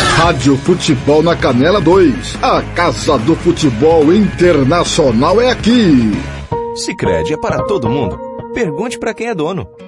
Rádio 0.00 0.56
Futebol 0.56 1.22
na 1.22 1.36
Canela 1.36 1.80
2. 1.80 2.38
A 2.42 2.62
Casa 2.74 3.18
do 3.18 3.34
Futebol 3.36 4.12
Internacional 4.12 5.40
é 5.40 5.50
aqui. 5.50 6.12
Sicredi 6.74 7.34
é 7.34 7.36
para 7.36 7.62
todo 7.64 7.88
mundo. 7.88 8.18
Pergunte 8.54 8.98
para 8.98 9.14
quem 9.14 9.28
é 9.28 9.34
dono. 9.34 9.68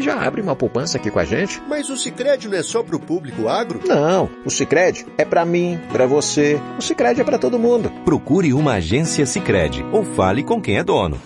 já 0.00 0.20
abre 0.20 0.40
uma 0.40 0.56
poupança 0.56 0.96
aqui 0.96 1.10
com 1.10 1.18
a 1.18 1.24
gente. 1.24 1.60
Mas 1.68 1.90
o 1.90 1.96
Sicredi 1.96 2.48
não 2.48 2.56
é 2.56 2.62
só 2.62 2.82
para 2.82 2.96
o 2.96 3.00
público 3.00 3.48
agro? 3.48 3.80
Não, 3.86 4.28
o 4.44 4.50
Sicredi 4.50 5.06
é 5.18 5.24
para 5.24 5.44
mim, 5.44 5.78
para 5.90 6.06
você. 6.06 6.60
O 6.78 6.82
Sicredi 6.82 7.20
é 7.20 7.24
para 7.24 7.38
todo 7.38 7.58
mundo. 7.58 7.90
Procure 8.04 8.52
uma 8.52 8.74
agência 8.74 9.26
Sicredi 9.26 9.84
ou 9.92 10.04
fale 10.04 10.42
com 10.42 10.60
quem 10.60 10.78
é 10.78 10.84
dono. 10.84 11.20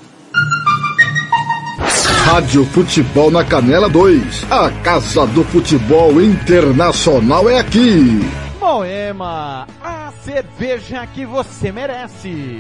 Rádio 2.24 2.64
Futebol 2.66 3.30
na 3.30 3.44
Canela 3.44 3.88
2. 3.88 4.46
A 4.50 4.68
Casa 4.82 5.26
do 5.28 5.44
Futebol 5.44 6.20
Internacional 6.20 7.48
é 7.48 7.60
aqui. 7.60 8.20
Moema, 8.58 9.66
a 9.80 10.12
cerveja 10.24 11.06
que 11.06 11.24
você 11.24 11.70
merece. 11.70 12.58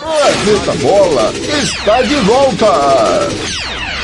Planeta 0.00 0.72
Bola 0.80 1.32
está 1.62 2.00
de 2.02 2.14
volta. 2.16 3.95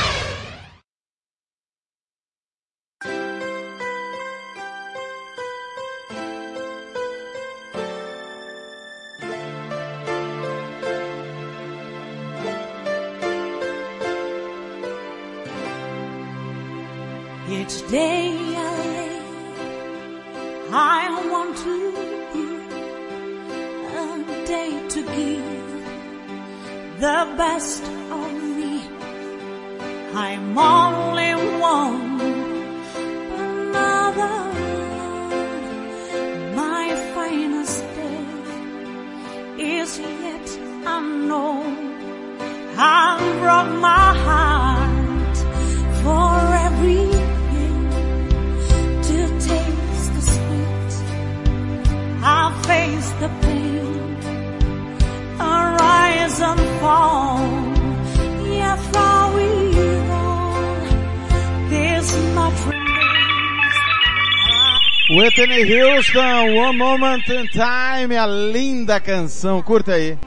One 66.05 66.79
Moment 66.79 67.29
in 67.29 67.47
Time, 67.47 68.17
a 68.17 68.27
linda 68.27 68.99
canção, 68.99 69.62
curta 69.62 69.93
aí. 69.93 70.19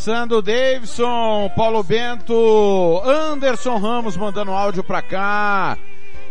Abraçando 0.00 0.38
o 0.38 0.42
Davidson, 0.42 1.52
Paulo 1.54 1.82
Bento, 1.82 3.02
Anderson 3.04 3.76
Ramos 3.76 4.16
mandando 4.16 4.50
áudio 4.50 4.82
pra 4.82 5.02
cá. 5.02 5.76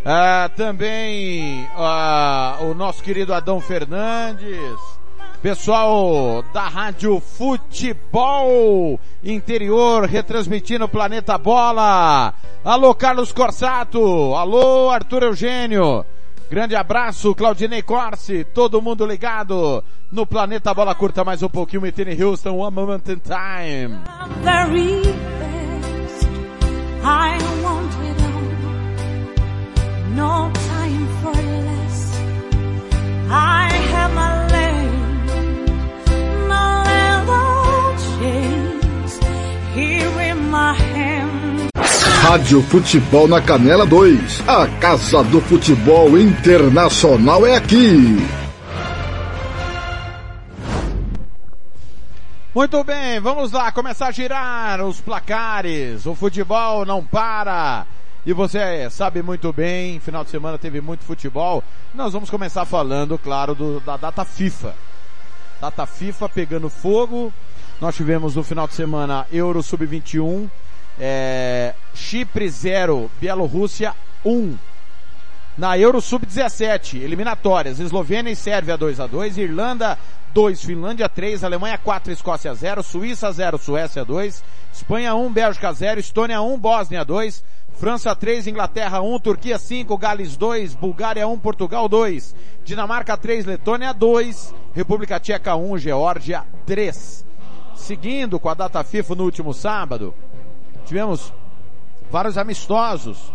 Ah, 0.03 0.49
também 0.55 1.69
ah, 1.75 2.57
o 2.61 2.73
nosso 2.73 3.03
querido 3.03 3.31
Adão 3.31 3.61
Fernandes. 3.61 4.75
Pessoal 5.43 6.43
da 6.51 6.67
Rádio 6.67 7.19
Futebol 7.19 8.99
Interior 9.23 10.05
retransmitindo 10.05 10.85
o 10.85 10.89
Planeta 10.89 11.37
Bola. 11.37 12.33
Alô 12.65 12.95
Carlos 12.95 13.31
Corsato. 13.31 14.33
Alô 14.33 14.89
Arthur 14.89 15.21
Eugênio. 15.21 16.03
Grande 16.49 16.75
abraço, 16.75 17.35
Claudinei 17.35 17.83
Corse, 17.83 18.43
todo 18.43 18.81
mundo 18.81 19.05
ligado 19.05 19.83
no 20.11 20.25
Planeta 20.25 20.73
Bola 20.73 20.95
Curta 20.95 21.23
mais 21.23 21.43
um 21.43 21.49
pouquinho, 21.49 21.83
Whitney 21.83 22.21
Houston, 22.21 22.57
One 22.57 22.75
Moment 22.75 23.03
in 23.07 23.19
Time. 23.19 23.99
my 40.49 40.73
hand. 40.73 41.38
Rádio 41.75 42.61
Futebol 42.63 43.27
na 43.27 43.41
Canela 43.41 43.85
2. 43.85 44.47
A 44.47 44.67
Casa 44.79 45.23
do 45.23 45.41
Futebol 45.41 46.17
Internacional 46.17 47.45
é 47.45 47.55
aqui. 47.55 48.17
Muito 52.53 52.83
bem, 52.83 53.19
vamos 53.19 53.51
lá, 53.51 53.71
começar 53.71 54.07
a 54.07 54.11
girar 54.11 54.83
os 54.83 54.99
placares. 54.99 56.05
O 56.05 56.13
futebol 56.15 56.85
não 56.85 57.03
para. 57.03 57.85
E 58.25 58.33
você 58.33 58.89
sabe 58.89 59.21
muito 59.21 59.53
bem, 59.53 59.99
final 59.99 60.23
de 60.23 60.29
semana 60.29 60.57
teve 60.57 60.81
muito 60.81 61.03
futebol. 61.03 61.63
Nós 61.93 62.11
vamos 62.13 62.29
começar 62.29 62.65
falando, 62.65 63.17
claro, 63.17 63.55
do, 63.55 63.79
da 63.79 63.97
data 63.97 64.25
FIFA. 64.25 64.75
Data 65.61 65.85
FIFA 65.85 66.29
pegando 66.29 66.69
fogo. 66.69 67.33
Nós 67.79 67.95
tivemos 67.95 68.35
no 68.35 68.43
final 68.43 68.67
de 68.67 68.73
semana 68.73 69.25
Euro 69.31 69.63
Sub-21, 69.63 70.49
é, 70.99 71.73
Chipre 71.93 72.49
0, 72.49 73.09
Bielorrússia 73.19 73.93
1. 74.25 74.57
Na 75.57 75.77
Euro 75.77 75.99
Sub-17, 75.99 77.01
eliminatórias, 77.01 77.79
Eslovênia 77.79 78.31
e 78.31 78.35
Sérvia 78.35 78.77
2 78.77 78.99
a 78.99 79.07
2 79.07 79.37
Irlanda 79.37 79.97
2, 80.33 80.63
Finlândia 80.63 81.09
3, 81.09 81.43
Alemanha 81.43 81.77
4, 81.77 82.13
Escócia 82.13 82.53
0, 82.53 82.83
Suíça 82.83 83.31
0, 83.31 83.57
Suécia 83.57 84.05
2, 84.05 84.43
Espanha 84.71 85.15
1, 85.15 85.31
Bélgica 85.31 85.73
0, 85.73 85.99
Estônia 85.99 86.41
1, 86.41 86.57
Bósnia 86.57 87.03
2, 87.03 87.43
França 87.73 88.15
3, 88.15 88.47
Inglaterra 88.47 89.01
1, 89.01 89.19
Turquia 89.19 89.57
5, 89.57 89.97
Gales 89.97 90.37
2, 90.37 90.75
Bulgária 90.75 91.27
1, 91.27 91.39
Portugal 91.39 91.89
2, 91.89 92.35
Dinamarca 92.63 93.17
3, 93.17 93.45
Letônia 93.45 93.93
2, 93.93 94.53
República 94.73 95.19
Tcheca 95.19 95.55
1, 95.55 95.77
Geórgia 95.79 96.45
3. 96.65 97.25
Seguindo 97.75 98.39
com 98.39 98.49
a 98.49 98.53
data 98.53 98.83
FIFA 98.83 99.15
no 99.15 99.23
último 99.23 99.53
sábado, 99.53 100.13
tivemos 100.89 101.31
vários 102.11 102.37
amistosos. 102.37 103.31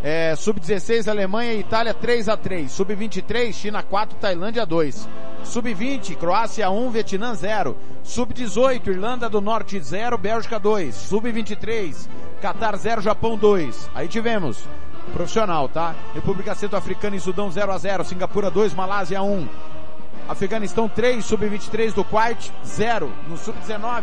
É, 0.00 0.36
Sub-16, 0.36 1.08
Alemanha 1.08 1.54
e 1.54 1.60
Itália 1.60 1.92
3 1.92 2.28
a 2.28 2.36
3 2.36 2.70
Sub-23, 2.70 3.52
China 3.52 3.82
4, 3.82 4.16
Tailândia 4.20 4.64
2. 4.64 5.08
Sub-20, 5.42 6.16
Croácia 6.16 6.70
1, 6.70 6.90
Vietnã 6.90 7.34
0. 7.34 7.76
Sub-18, 8.04 8.86
Irlanda 8.86 9.28
do 9.28 9.40
Norte 9.40 9.80
0, 9.80 10.16
Bélgica 10.18 10.60
2. 10.60 10.94
Sub-23, 10.94 12.08
Qatar 12.40 12.76
0, 12.76 13.00
Japão 13.00 13.36
2. 13.36 13.90
Aí 13.94 14.06
tivemos 14.06 14.62
profissional, 15.12 15.68
tá? 15.68 15.96
República 16.14 16.54
Centro-Africana 16.54 17.16
e 17.16 17.20
Sudão 17.20 17.50
0 17.50 17.72
a 17.72 17.78
0, 17.78 18.04
Singapura 18.04 18.50
2, 18.50 18.74
Malásia 18.74 19.22
1. 19.22 19.48
Afeganistão 20.28 20.90
3, 20.90 21.24
Sub-23 21.24 21.94
do 21.94 22.04
Kuwait 22.04 22.52
0. 22.62 23.10
No 23.28 23.38
Sub-19, 23.38 24.02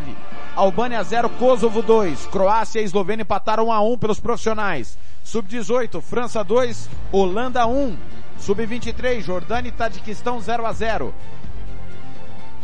Albânia 0.55 1.03
0, 1.03 1.29
Kosovo 1.29 1.83
2. 1.83 2.25
Croácia 2.25 2.81
e 2.81 2.83
Eslovênia 2.83 3.21
empataram 3.21 3.67
1 3.67 3.71
a 3.71 3.81
1 3.81 3.97
pelos 3.99 4.19
profissionais. 4.19 4.97
Sub-18, 5.23 6.01
França 6.01 6.43
2, 6.43 6.89
Holanda 7.11 7.67
1. 7.67 7.95
Sub-23, 8.39 9.21
Jordânia 9.21 9.69
e 9.69 9.71
Tadiquistão 9.71 10.41
0 10.41 10.65
a 10.65 10.73
0. 10.73 11.13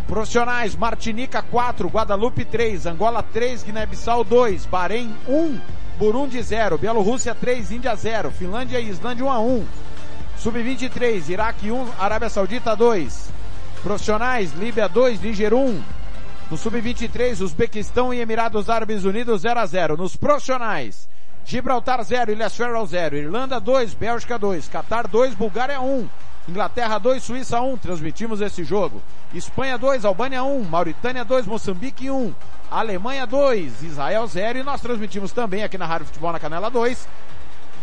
Profissionais, 0.08 0.76
Martinica 0.76 1.44
4, 1.44 1.88
Guadalupe 1.88 2.44
3, 2.44 2.88
Angola 2.88 3.22
3, 3.22 3.62
Guiné-Bissau 3.62 4.24
2, 4.24 4.66
Bahrein 4.66 5.16
1, 5.28 5.60
Burundi 6.00 6.42
0, 6.42 6.80
Bielorrússia 6.80 7.36
3, 7.36 7.72
Índia 7.72 7.96
0, 7.96 8.32
Finlândia 8.32 8.80
e 8.80 8.90
Islândia 8.90 9.24
1 9.24 9.32
a 9.32 9.40
1. 9.40 9.66
Sub-23, 10.38 11.30
Iraque 11.30 11.72
1, 11.72 11.88
Arábia 12.00 12.28
Saudita 12.28 12.76
2. 12.76 13.41
Profissionais, 13.84 14.54
Líbia 14.54 14.88
2, 14.88 15.22
Níger 15.22 15.54
1. 15.56 15.84
No 16.52 16.58
Sub-23, 16.58 17.42
Uzbequistão 17.42 18.14
e 18.14 18.20
Emirados 18.20 18.70
Árabes 18.70 19.06
Unidos 19.06 19.42
0 19.42 19.60
a 19.60 19.66
0. 19.66 19.98
Nos 19.98 20.16
profissionais, 20.16 21.10
Gibraltar 21.44 22.04
0, 22.04 22.32
Ilhas 22.32 22.56
Faroe 22.56 22.86
0, 22.86 23.16
Irlanda 23.18 23.60
2, 23.60 23.96
Bélgica 23.96 24.38
2, 24.38 24.68
Catar 24.68 25.08
2, 25.08 25.34
Bulgária 25.34 25.82
1, 25.82 26.08
Inglaterra 26.48 27.00
2, 27.00 27.24
Suíça 27.24 27.60
1, 27.60 27.78
transmitimos 27.78 28.40
esse 28.40 28.64
jogo. 28.64 29.02
Espanha 29.34 29.78
2, 29.78 30.06
Albânia 30.06 30.44
1, 30.44 30.64
Mauritânia 30.64 31.26
2, 31.26 31.48
Moçambique 31.48 32.12
1, 32.12 32.36
Alemanha 32.70 33.26
2, 33.26 33.82
Israel 33.82 34.28
0 34.28 34.60
e 34.60 34.64
nós 34.64 34.82
transmitimos 34.82 35.32
também 35.32 35.64
aqui 35.64 35.78
na 35.78 35.88
Rádio 35.88 36.06
Futebol 36.06 36.32
na 36.32 36.40
Canela 36.40 36.70
2, 36.70 37.08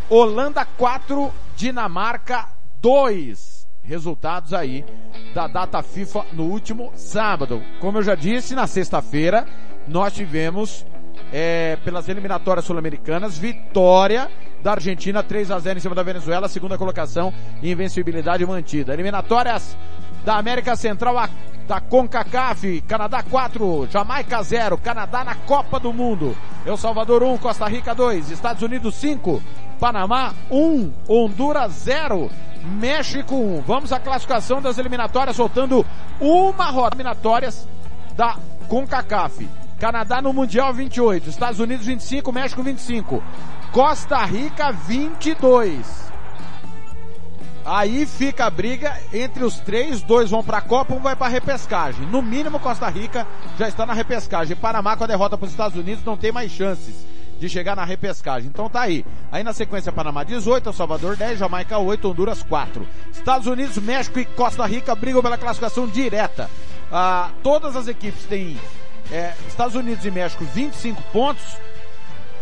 Holanda 0.09 0.65
4, 0.65 1.33
Dinamarca 1.57 2.47
2. 2.81 3.58
Resultados 3.89 4.53
aí 4.53 4.85
da 5.35 5.47
data 5.47 5.83
FIFA 5.83 6.27
no 6.35 6.45
último 6.45 6.93
sábado. 6.95 7.63
Como 7.81 7.99
eu 7.99 8.03
já 8.03 8.15
disse, 8.15 8.55
na 8.55 8.67
sexta-feira 8.67 9.47
nós 9.89 10.13
tivemos 10.13 10.85
é, 11.33 11.77
pelas 11.85 12.07
eliminatórias 12.07 12.67
sul-americanas, 12.67 13.39
vitória 13.39 14.31
da 14.63 14.73
Argentina 14.73 15.23
3 15.23 15.51
a 15.51 15.59
0 15.59 15.79
em 15.79 15.81
cima 15.81 15.95
da 15.95 16.03
Venezuela, 16.03 16.49
segunda 16.49 16.77
colocação 16.77 17.33
e 17.63 17.71
invencibilidade 17.71 18.45
mantida. 18.45 18.93
Eliminatórias 18.93 19.77
da 20.25 20.37
América 20.37 20.77
Central, 20.77 21.17
a, 21.17 21.31
da 21.67 21.81
CONCACAF, 21.81 22.83
Canadá 22.83 23.23
4, 23.23 23.89
Jamaica 23.91 24.43
0, 24.43 24.77
Canadá 24.77 25.25
na 25.25 25.35
Copa 25.35 25.81
do 25.81 25.93
Mundo. 25.93 26.37
El 26.67 26.77
Salvador 26.77 27.23
1, 27.23 27.39
Costa 27.39 27.67
Rica 27.67 27.95
2, 27.95 28.31
Estados 28.31 28.63
Unidos 28.63 28.95
5, 28.97 29.43
Panamá 29.79 30.35
1, 30.51 30.93
Honduras 31.09 31.73
0, 31.73 32.31
México 32.65 33.35
1. 33.35 33.63
Vamos 33.63 33.93
à 33.93 34.01
classificação 34.01 34.61
das 34.61 34.77
eliminatórias, 34.77 35.37
soltando 35.37 35.87
uma 36.21 36.67
rodada 36.67 36.97
eliminatórias 36.97 37.67
da 38.17 38.37
CONCACAF. 38.69 39.49
Canadá 39.79 40.21
no 40.21 40.33
Mundial 40.33 40.75
28, 40.75 41.31
Estados 41.31 41.61
Unidos 41.61 41.87
25, 41.87 42.33
México 42.33 42.63
25, 42.65 43.23
Costa 43.71 44.25
Rica 44.25 44.73
22. 44.73 46.09
Aí 47.65 48.05
fica 48.07 48.47
a 48.47 48.51
briga 48.51 48.99
entre 49.13 49.45
os 49.45 49.61
três, 49.61 50.03
dois 50.03 50.31
vão 50.31 50.43
para 50.43 50.59
a 50.59 50.63
Copa, 50.63 50.95
um 50.95 51.01
vai 51.01 51.15
para 51.15 51.27
a 51.27 51.31
repescagem. 51.31 52.07
No 52.07 52.21
mínimo 52.21 52.59
Costa 52.59 52.89
Rica 52.89 53.27
já 53.57 53.69
está 53.69 53.87
na 53.87 53.93
repescagem. 53.93 54.57
Panamá 54.57 54.97
com 54.97 55.05
a 55.05 55.07
derrota 55.07 55.37
para 55.39 55.45
os 55.45 55.53
Estados 55.53 55.79
Unidos 55.79 56.03
não 56.05 56.17
tem 56.17 56.33
mais 56.33 56.51
chances 56.51 57.07
de 57.39 57.49
chegar 57.49 57.77
na 57.77 57.85
repescagem. 57.85 58.49
Então 58.49 58.69
tá 58.69 58.83
aí. 58.83 59.05
Aí 59.31 59.43
na 59.43 59.53
sequência 59.53 59.93
Panamá 59.93 60.25
18, 60.25 60.69
El 60.69 60.73
Salvador 60.73 61.17
10, 61.17 61.39
Jamaica 61.39 61.79
8, 61.79 62.09
Honduras 62.09 62.43
4. 62.43 62.87
Estados 63.13 63.47
Unidos, 63.47 63.79
México 63.79 64.19
e 64.19 64.25
Costa 64.25 64.67
Rica 64.67 64.95
brigam 64.95 65.23
pela 65.23 65.39
classificação 65.39 65.87
direta. 65.87 66.51
Ah, 66.91 67.31
todas 67.43 67.77
as 67.77 67.87
equipes 67.87 68.25
têm 68.25 68.59
é, 69.13 69.35
Estados 69.47 69.75
Unidos 69.75 70.05
e 70.05 70.11
México 70.11 70.45
25 70.45 71.03
pontos 71.13 71.45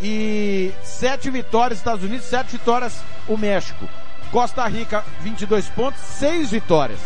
e 0.01 0.71
7 0.83 1.29
vitórias 1.29 1.79
Estados 1.79 2.03
Unidos, 2.03 2.25
7 2.25 2.51
vitórias 2.51 3.01
o 3.27 3.37
México. 3.37 3.87
Costa 4.31 4.65
Rica 4.67 5.03
22 5.21 5.69
pontos, 5.69 5.99
6 6.01 6.51
vitórias. 6.51 6.99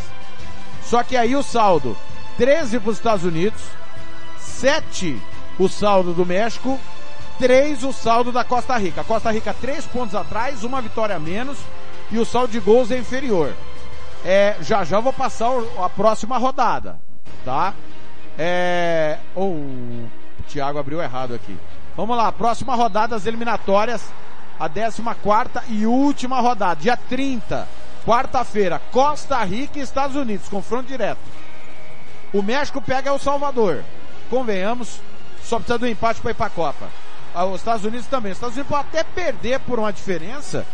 Só 0.83 1.03
que 1.03 1.15
aí 1.15 1.35
o 1.35 1.43
saldo 1.43 1.95
13 2.37 2.79
para 2.79 2.89
os 2.89 2.97
Estados 2.97 3.23
Unidos, 3.23 3.61
7 4.39 5.21
o 5.59 5.69
saldo 5.69 6.13
do 6.13 6.25
México, 6.25 6.79
3 7.41 7.83
o 7.85 7.91
saldo 7.91 8.31
da 8.31 8.43
Costa 8.43 8.77
Rica. 8.77 9.03
Costa 9.03 9.31
Rica 9.31 9.51
3 9.59 9.83
pontos 9.87 10.13
atrás, 10.13 10.63
uma 10.63 10.79
vitória 10.79 11.15
a 11.15 11.19
menos 11.19 11.57
e 12.11 12.19
o 12.19 12.23
saldo 12.23 12.51
de 12.51 12.59
gols 12.59 12.91
é 12.91 12.99
inferior. 12.99 13.51
É, 14.23 14.55
já 14.61 14.83
já 14.83 14.99
vou 14.99 15.11
passar 15.11 15.49
a 15.83 15.89
próxima 15.89 16.37
rodada, 16.37 16.99
tá? 17.43 17.73
É, 18.37 19.17
oh, 19.33 19.47
o 19.47 20.09
Thiago 20.47 20.77
abriu 20.77 21.01
errado 21.01 21.33
aqui. 21.33 21.57
Vamos 21.97 22.15
lá, 22.15 22.31
próxima 22.31 22.75
rodada 22.75 23.15
das 23.15 23.25
eliminatórias, 23.25 24.03
a 24.59 24.69
14 24.69 25.01
quarta 25.23 25.63
e 25.67 25.87
última 25.87 26.39
rodada, 26.41 26.79
dia 26.79 26.95
30, 26.95 27.67
quarta-feira, 28.05 28.79
Costa 28.91 29.43
Rica 29.43 29.79
e 29.79 29.81
Estados 29.81 30.15
Unidos, 30.15 30.47
confronto 30.47 30.85
direto. 30.85 31.19
O 32.31 32.43
México 32.43 32.79
pega 32.79 33.09
El 33.09 33.17
Salvador. 33.17 33.83
Convenhamos, 34.29 34.99
só 35.43 35.57
precisa 35.57 35.79
do 35.79 35.87
empate 35.87 36.21
para 36.21 36.31
ir 36.31 36.35
para 36.35 36.45
a 36.45 36.51
Copa. 36.51 37.01
Ah, 37.33 37.45
Os 37.45 37.61
Estados 37.61 37.85
Unidos 37.85 38.07
também. 38.07 38.31
Os 38.31 38.37
Estados 38.37 38.55
Unidos 38.55 38.69
pode 38.69 38.87
até 38.87 39.03
perder 39.03 39.59
por 39.61 39.79
uma 39.79 39.91
diferença, 39.91 40.65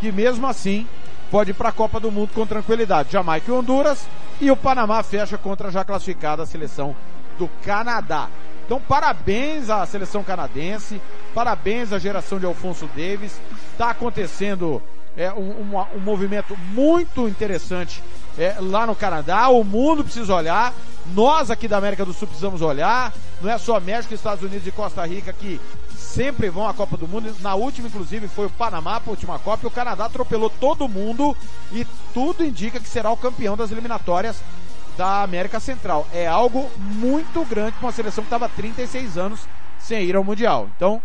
que 0.00 0.12
mesmo 0.12 0.46
assim 0.46 0.86
pode 1.30 1.50
ir 1.50 1.54
para 1.54 1.70
a 1.70 1.72
Copa 1.72 1.98
do 1.98 2.10
Mundo 2.10 2.30
com 2.34 2.46
tranquilidade. 2.46 3.12
Jamaica 3.12 3.50
e 3.50 3.54
Honduras 3.54 4.06
e 4.40 4.50
o 4.50 4.56
Panamá 4.56 5.02
fecha 5.02 5.36
contra 5.36 5.68
a 5.68 5.70
já 5.70 5.84
classificada 5.84 6.46
seleção 6.46 6.94
do 7.38 7.48
Canadá. 7.64 8.28
Então 8.64 8.80
parabéns 8.80 9.68
à 9.68 9.84
seleção 9.84 10.22
canadense, 10.22 11.00
parabéns 11.34 11.92
à 11.92 11.98
geração 11.98 12.38
de 12.38 12.46
Alfonso 12.46 12.88
Davis. 12.96 13.38
Está 13.72 13.90
acontecendo 13.90 14.80
é, 15.16 15.32
um, 15.32 15.50
um, 15.50 15.86
um, 15.96 16.00
movimento 16.00 16.56
muito 16.72 17.28
interessante 17.28 18.02
é, 18.38 18.56
lá 18.58 18.86
no 18.86 18.94
Canadá. 18.94 19.48
O 19.48 19.62
mundo 19.64 20.04
precisa 20.04 20.34
olhar. 20.34 20.72
Nós 21.14 21.50
aqui 21.50 21.68
da 21.68 21.76
América 21.76 22.04
do 22.04 22.12
Sul 22.12 22.26
precisamos 22.26 22.62
olhar. 22.62 23.12
Não 23.42 23.50
é 23.50 23.58
só 23.58 23.78
México, 23.78 24.14
Estados 24.14 24.42
Unidos 24.42 24.66
e 24.66 24.72
Costa 24.72 25.04
Rica 25.04 25.32
que 25.32 25.60
sempre 26.14 26.48
vão 26.48 26.68
à 26.68 26.72
Copa 26.72 26.96
do 26.96 27.08
Mundo. 27.08 27.34
Na 27.40 27.56
última, 27.56 27.88
inclusive, 27.88 28.28
foi 28.28 28.46
o 28.46 28.50
Panamá 28.50 29.02
a 29.04 29.10
última 29.10 29.38
Copa 29.38 29.64
e 29.64 29.66
o 29.66 29.70
Canadá 29.70 30.04
atropelou 30.04 30.48
todo 30.48 30.88
mundo 30.88 31.36
e 31.72 31.84
tudo 32.14 32.44
indica 32.44 32.78
que 32.78 32.88
será 32.88 33.10
o 33.10 33.16
campeão 33.16 33.56
das 33.56 33.72
eliminatórias 33.72 34.40
da 34.96 35.22
América 35.22 35.58
Central. 35.58 36.06
É 36.12 36.26
algo 36.26 36.70
muito 36.78 37.44
grande 37.44 37.72
para 37.72 37.86
uma 37.86 37.92
seleção 37.92 38.22
que 38.22 38.28
estava 38.28 38.48
36 38.48 39.18
anos 39.18 39.40
sem 39.80 40.04
ir 40.04 40.14
ao 40.14 40.22
Mundial. 40.22 40.70
Então, 40.76 41.02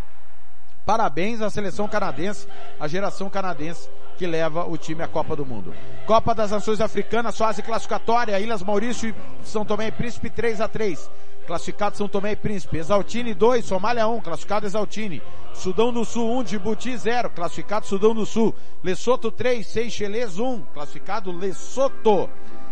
parabéns 0.86 1.42
à 1.42 1.50
seleção 1.50 1.88
canadense, 1.88 2.48
à 2.80 2.88
geração 2.88 3.30
canadense 3.32 3.90
que 4.16 4.28
leva 4.28 4.66
o 4.66 4.78
time 4.78 5.02
à 5.02 5.08
Copa 5.08 5.36
do 5.36 5.46
Mundo. 5.46 5.74
Copa 6.06 6.36
das 6.36 6.52
Nações 6.52 6.82
Africanas, 6.82 7.38
fase 7.38 7.64
classificatória, 7.64 8.40
Ilhas 8.40 8.62
Maurício 8.62 9.10
e 9.10 9.48
São 9.48 9.66
Tomé 9.66 9.88
e 9.88 9.92
Príncipe 9.92 10.30
3 10.30 10.62
a 10.62 10.68
3 10.68 11.10
Classificado 11.50 11.98
São 11.98 12.08
Tomé 12.08 12.34
e 12.34 12.36
Príncipe. 12.36 12.78
Exaltine 12.78 13.34
2, 13.34 13.66
Somália 13.66 14.08
1, 14.08 14.22
classificado 14.22 14.68
Exaltine. 14.68 15.20
Sudão 15.52 15.92
do 15.92 16.06
Sul 16.06 16.38
1, 16.38 16.44
Djibouti 16.44 16.96
0, 16.96 17.32
classificado 17.32 17.88
Sudão 17.88 18.14
do 18.14 18.24
Sul. 18.24 18.54
Lesoto 18.84 19.32
3, 19.32 19.66
Seychelles 19.66 20.38
1, 20.38 20.62
classificado 20.72 21.32
Lesoto. 21.32 22.30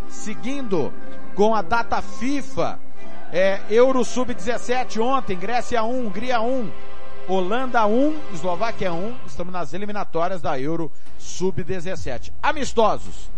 Seguindo 0.09 0.93
com 1.33 1.55
a 1.55 1.63
data 1.63 2.03
FIFA, 2.03 2.79
é, 3.33 3.59
Euro 3.71 4.05
Sub-17 4.05 5.01
ontem, 5.01 5.35
Grécia 5.35 5.81
1, 5.83 6.05
Hungria 6.05 6.39
1, 6.39 6.71
Holanda 7.27 7.83
1, 7.87 8.15
Eslováquia 8.31 8.93
1. 8.93 9.15
Estamos 9.25 9.51
nas 9.51 9.73
eliminatórias 9.73 10.39
da 10.39 10.59
Euro 10.59 10.91
Sub-17. 11.17 12.31
Amistosos. 12.43 13.36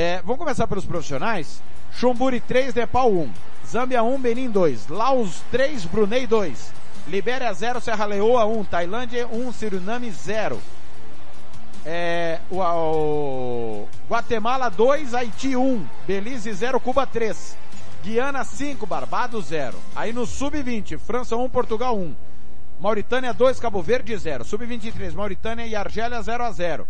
É, 0.00 0.22
vamos 0.22 0.38
começar 0.38 0.68
pelos 0.68 0.84
profissionais. 0.84 1.60
Chomburi 1.90 2.38
3, 2.38 2.72
Nepal 2.72 3.10
1. 3.10 3.32
Zâmbia 3.66 4.00
1, 4.00 4.20
Benin 4.20 4.48
2. 4.48 4.86
Laos 4.86 5.42
3, 5.50 5.86
Brunei 5.86 6.24
2. 6.24 6.72
Libéria 7.08 7.52
0, 7.52 7.80
Serra 7.80 8.04
Leoa 8.04 8.44
1. 8.44 8.64
Tailândia 8.66 9.26
1, 9.26 9.52
Suriname 9.52 10.08
0. 10.12 10.60
É, 11.84 12.38
o, 12.48 12.60
o, 12.60 13.88
Guatemala 14.08 14.68
2, 14.68 15.14
Haiti 15.14 15.56
1. 15.56 15.84
Belize 16.06 16.52
0, 16.52 16.78
Cuba 16.78 17.04
3. 17.04 17.58
Guiana 18.04 18.44
5, 18.44 18.86
Barbados 18.86 19.46
0. 19.46 19.76
Aí 19.96 20.12
no 20.12 20.26
Sub-20, 20.26 20.96
França 20.96 21.36
1, 21.36 21.48
Portugal 21.48 21.98
1. 21.98 22.14
Mauritânia 22.78 23.34
2, 23.34 23.58
Cabo 23.58 23.82
Verde 23.82 24.16
0. 24.16 24.44
Sub-23, 24.44 25.12
Mauritânia 25.12 25.66
e 25.66 25.74
Argélia 25.74 26.22
0 26.22 26.44
a 26.44 26.52
0. 26.52 26.86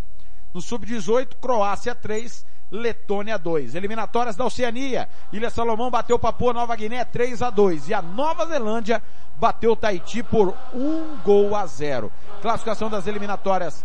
No 0.52 0.60
Sub-18, 0.60 1.36
Croácia 1.40 1.94
3, 1.94 2.44
Letônia 2.70 3.38
2. 3.38 3.74
Eliminatórias 3.74 4.36
da 4.36 4.44
Oceania. 4.44 5.08
Ilha 5.32 5.50
Salomão 5.50 5.90
bateu 5.90 6.18
Papua 6.18 6.52
Nova 6.52 6.76
Guiné 6.76 7.04
3 7.04 7.42
a 7.42 7.50
2 7.50 7.88
e 7.88 7.94
a 7.94 8.02
Nova 8.02 8.46
Zelândia 8.46 9.02
bateu 9.36 9.74
Tahiti 9.76 10.22
por 10.22 10.54
um 10.74 11.16
gol 11.24 11.54
a 11.54 11.66
zero. 11.66 12.12
Classificação 12.42 12.90
das 12.90 13.06
eliminatórias. 13.06 13.84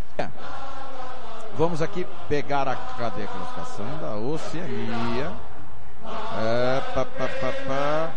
Vamos 1.55 1.81
aqui 1.81 2.05
pegar 2.27 2.67
a 2.67 2.75
cadê 2.75 3.23
a 3.23 3.27
classificação 3.27 3.97
da 4.01 4.15
Oceania? 4.15 5.31
É, 6.41 6.81
pá, 6.93 7.05
pá, 7.05 7.27
pá, 7.27 7.53
pá. 7.67 8.11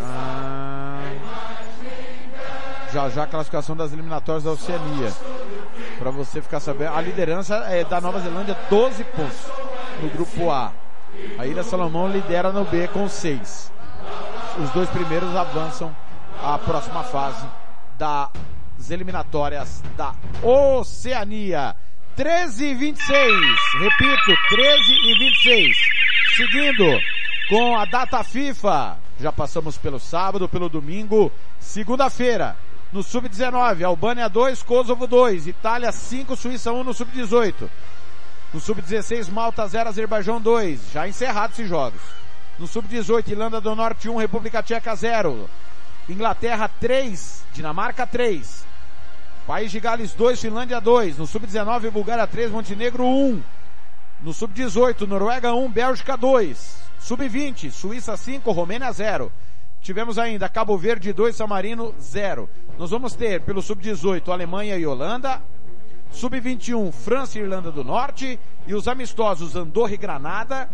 Ah, 0.00 1.12
já 2.92 3.08
já 3.08 3.24
a 3.24 3.26
classificação 3.26 3.76
das 3.76 3.92
eliminatórias 3.92 4.44
da 4.44 4.50
Oceania. 4.50 5.12
Para 5.98 6.10
você 6.10 6.40
ficar 6.40 6.60
sabendo, 6.60 6.94
a 6.94 7.00
liderança 7.00 7.56
é 7.68 7.84
da 7.84 8.00
Nova 8.00 8.20
Zelândia 8.20 8.56
12 8.70 9.04
pontos 9.04 9.38
no 10.02 10.08
grupo 10.10 10.50
A. 10.50 10.72
A 11.38 11.46
Ilha 11.46 11.62
Salomão 11.62 12.08
lidera 12.08 12.52
no 12.52 12.64
B 12.64 12.88
com 12.88 13.08
6. 13.08 13.72
Os 14.62 14.70
dois 14.70 14.88
primeiros 14.90 15.34
avançam 15.34 15.94
à 16.42 16.58
próxima 16.58 17.02
fase 17.04 17.46
das 17.98 18.30
eliminatórias 18.90 19.82
da 19.96 20.14
Oceania. 20.42 21.74
13 22.16 22.64
e 22.64 22.74
26. 22.74 23.32
Repito, 23.78 24.36
13 24.48 24.92
e 24.92 25.18
26. 25.18 25.76
Seguindo 26.36 27.00
com 27.48 27.76
a 27.76 27.84
data 27.84 28.22
FIFA. 28.24 28.98
Já 29.20 29.32
passamos 29.32 29.78
pelo 29.78 29.98
sábado, 29.98 30.48
pelo 30.48 30.68
domingo. 30.68 31.32
Segunda-feira, 31.58 32.56
no 32.96 33.02
Sub-19, 33.02 33.84
Albânia 33.84 34.26
2, 34.26 34.62
Kosovo 34.62 35.06
2, 35.06 35.48
Itália 35.48 35.92
5, 35.92 36.34
Suíça 36.34 36.72
1 36.72 36.82
no 36.82 36.94
Sub-18. 36.94 37.68
No 38.54 38.58
Sub-16, 38.58 39.30
Malta 39.30 39.68
0, 39.68 39.90
Azerbaijão 39.90 40.40
2. 40.40 40.92
Já 40.94 41.06
encerrados 41.06 41.58
esses 41.58 41.68
jogos. 41.68 42.00
No 42.58 42.66
Sub-18, 42.66 43.28
Irlanda 43.28 43.60
do 43.60 43.76
Norte 43.76 44.08
1, 44.08 44.16
República 44.16 44.62
Tcheca 44.62 44.96
0. 44.96 45.46
Inglaterra 46.08 46.70
3, 46.80 47.44
Dinamarca 47.52 48.06
3. 48.06 48.64
País 49.46 49.70
de 49.70 49.78
Gales 49.78 50.14
2, 50.14 50.40
Finlândia 50.40 50.80
2. 50.80 51.18
No 51.18 51.26
Sub-19, 51.26 51.90
Bulgária 51.90 52.26
3, 52.26 52.50
Montenegro 52.50 53.04
1. 53.04 53.42
No 54.22 54.32
Sub-18, 54.32 55.06
Noruega 55.06 55.52
1, 55.52 55.70
Bélgica 55.70 56.16
2. 56.16 56.78
Sub-20, 57.00 57.70
Suíça 57.70 58.16
5, 58.16 58.50
Romênia 58.52 58.90
0. 58.90 59.30
Tivemos 59.86 60.18
ainda 60.18 60.48
Cabo 60.48 60.76
Verde 60.76 61.12
2, 61.12 61.36
San 61.36 61.46
Marino 61.46 61.94
0. 62.00 62.50
Nós 62.76 62.90
vamos 62.90 63.14
ter 63.14 63.42
pelo 63.42 63.62
Sub-18 63.62 64.32
Alemanha 64.32 64.76
e 64.76 64.84
Holanda. 64.84 65.40
Sub-21, 66.10 66.90
França 66.90 67.38
e 67.38 67.42
Irlanda 67.42 67.70
do 67.70 67.84
Norte. 67.84 68.36
E 68.66 68.74
os 68.74 68.88
amistosos 68.88 69.54
Andorra 69.54 69.94
e 69.94 69.96
Granada. 69.96 70.68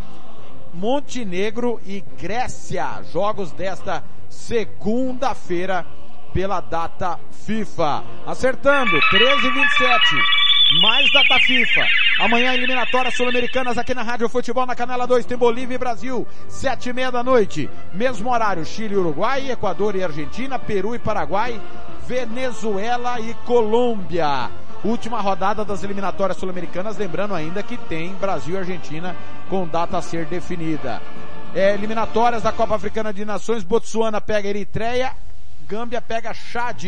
Montenegro 0.73 1.79
e 1.85 2.03
Grécia. 2.19 3.03
Jogos 3.13 3.53
desta 3.53 4.03
segunda-feira 4.31 5.85
pela 6.33 6.63
data 6.63 7.21
FIFA. 7.45 8.05
Acertando, 8.27 8.99
13 9.11 9.47
e 9.47 9.51
27. 9.51 10.42
Mais 10.81 11.11
data 11.13 11.39
FIFA. 11.41 11.87
Amanhã 12.19 12.55
eliminatórias 12.55 13.15
sul-americanas 13.15 13.77
aqui 13.77 13.93
na 13.93 14.03
Rádio 14.03 14.27
Futebol 14.27 14.65
na 14.65 14.75
Canela 14.75 15.07
2 15.07 15.27
tem 15.27 15.37
Bolívia 15.37 15.75
e 15.75 15.79
Brasil, 15.79 16.27
sete 16.49 16.89
e 16.89 16.93
meia 16.95 17.11
da 17.11 17.23
noite. 17.23 17.69
Mesmo 17.93 18.33
horário, 18.33 18.65
Chile 18.65 18.97
Uruguai, 18.97 19.51
Equador 19.51 19.95
e 19.97 20.03
Argentina, 20.03 20.59
Peru 20.59 20.95
e 20.95 20.99
Paraguai, 20.99 21.61
Venezuela 22.07 23.21
e 23.21 23.35
Colômbia. 23.45 24.49
Última 24.83 25.21
rodada 25.21 25.63
das 25.63 25.85
eliminatórias 25.85 26.39
sul-americanas, 26.39 26.97
lembrando 26.97 27.35
ainda 27.35 27.63
que 27.63 27.77
tem 27.77 28.15
Brasil 28.15 28.55
e 28.55 28.59
Argentina 28.59 29.15
com 29.51 29.67
data 29.67 29.99
a 29.99 30.03
ser 30.03 30.25
definida. 30.25 31.03
É, 31.55 31.75
eliminatórias 31.75 32.43
da 32.43 32.51
Copa 32.51 32.77
Africana 32.77 33.13
de 33.13 33.27
Nações, 33.27 33.63
Botsuana 33.63 34.23
pega 34.23 34.49
Eritreia, 34.49 35.13
Gâmbia 35.73 36.03
pega 36.03 36.35
Chad. 36.35 36.85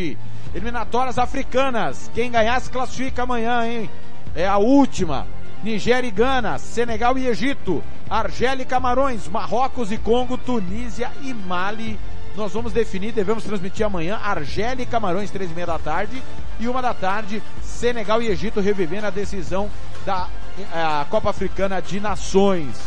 Eliminatórias 0.54 1.18
africanas. 1.18 2.10
Quem 2.14 2.30
ganhar 2.30 2.60
se 2.60 2.70
classifica 2.70 3.22
amanhã, 3.22 3.66
hein? 3.66 3.90
É 4.36 4.46
a 4.46 4.58
última. 4.58 5.26
Nigéria 5.62 6.06
e 6.06 6.10
Gana, 6.10 6.58
Senegal 6.58 7.16
e 7.16 7.26
Egito, 7.26 7.82
Argélia 8.10 8.62
e 8.62 8.66
Camarões, 8.66 9.26
Marrocos 9.26 9.90
e 9.90 9.96
Congo, 9.96 10.36
Tunísia 10.36 11.10
e 11.22 11.32
Mali. 11.32 11.98
Nós 12.36 12.52
vamos 12.52 12.74
definir, 12.74 13.12
devemos 13.12 13.42
transmitir 13.42 13.86
amanhã, 13.86 14.20
Argélia 14.22 14.82
e 14.82 14.86
Camarões, 14.86 15.30
três 15.30 15.50
e 15.50 15.54
meia 15.54 15.66
da 15.66 15.78
tarde, 15.78 16.22
e 16.60 16.68
uma 16.68 16.82
da 16.82 16.92
tarde, 16.92 17.42
Senegal 17.62 18.20
e 18.20 18.28
Egito 18.28 18.60
revivendo 18.60 19.06
a 19.06 19.10
decisão 19.10 19.70
da 20.04 20.28
a 20.74 21.06
Copa 21.08 21.30
Africana 21.30 21.80
de 21.80 21.98
Nações. 22.00 22.78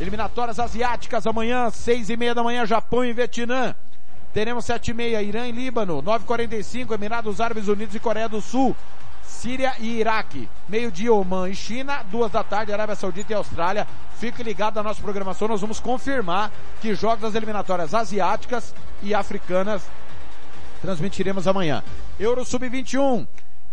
Eliminatórias 0.00 0.58
asiáticas 0.58 1.24
amanhã, 1.24 1.70
seis 1.70 2.10
e 2.10 2.16
meia 2.16 2.34
da 2.34 2.42
manhã, 2.42 2.66
Japão 2.66 3.04
e 3.04 3.12
Vietnã. 3.12 3.76
Teremos 4.36 4.66
sete 4.66 4.90
e 4.90 4.92
meia, 4.92 5.22
Irã 5.22 5.48
e 5.48 5.50
Líbano, 5.50 6.02
9h45, 6.02 6.92
Emirados 6.92 7.40
Árabes 7.40 7.68
Unidos 7.68 7.94
e 7.94 7.98
Coreia 7.98 8.28
do 8.28 8.42
Sul. 8.42 8.76
Síria 9.22 9.72
e 9.78 9.98
Iraque. 9.98 10.46
Meio-dia, 10.68 11.10
Oman 11.10 11.48
e 11.48 11.56
China. 11.56 12.02
Duas 12.10 12.30
da 12.30 12.44
tarde, 12.44 12.70
Arábia 12.70 12.94
Saudita 12.94 13.32
e 13.32 13.34
Austrália. 13.34 13.88
Fique 14.18 14.42
ligado 14.42 14.74
na 14.74 14.82
nossa 14.82 15.00
programação. 15.00 15.48
Nós 15.48 15.62
vamos 15.62 15.80
confirmar 15.80 16.52
que 16.82 16.94
jogos 16.94 17.22
das 17.22 17.34
eliminatórias 17.34 17.94
asiáticas 17.94 18.74
e 19.02 19.14
africanas 19.14 19.82
transmitiremos 20.82 21.48
amanhã. 21.48 21.82
Euro 22.20 22.44
Sub-21. 22.44 23.26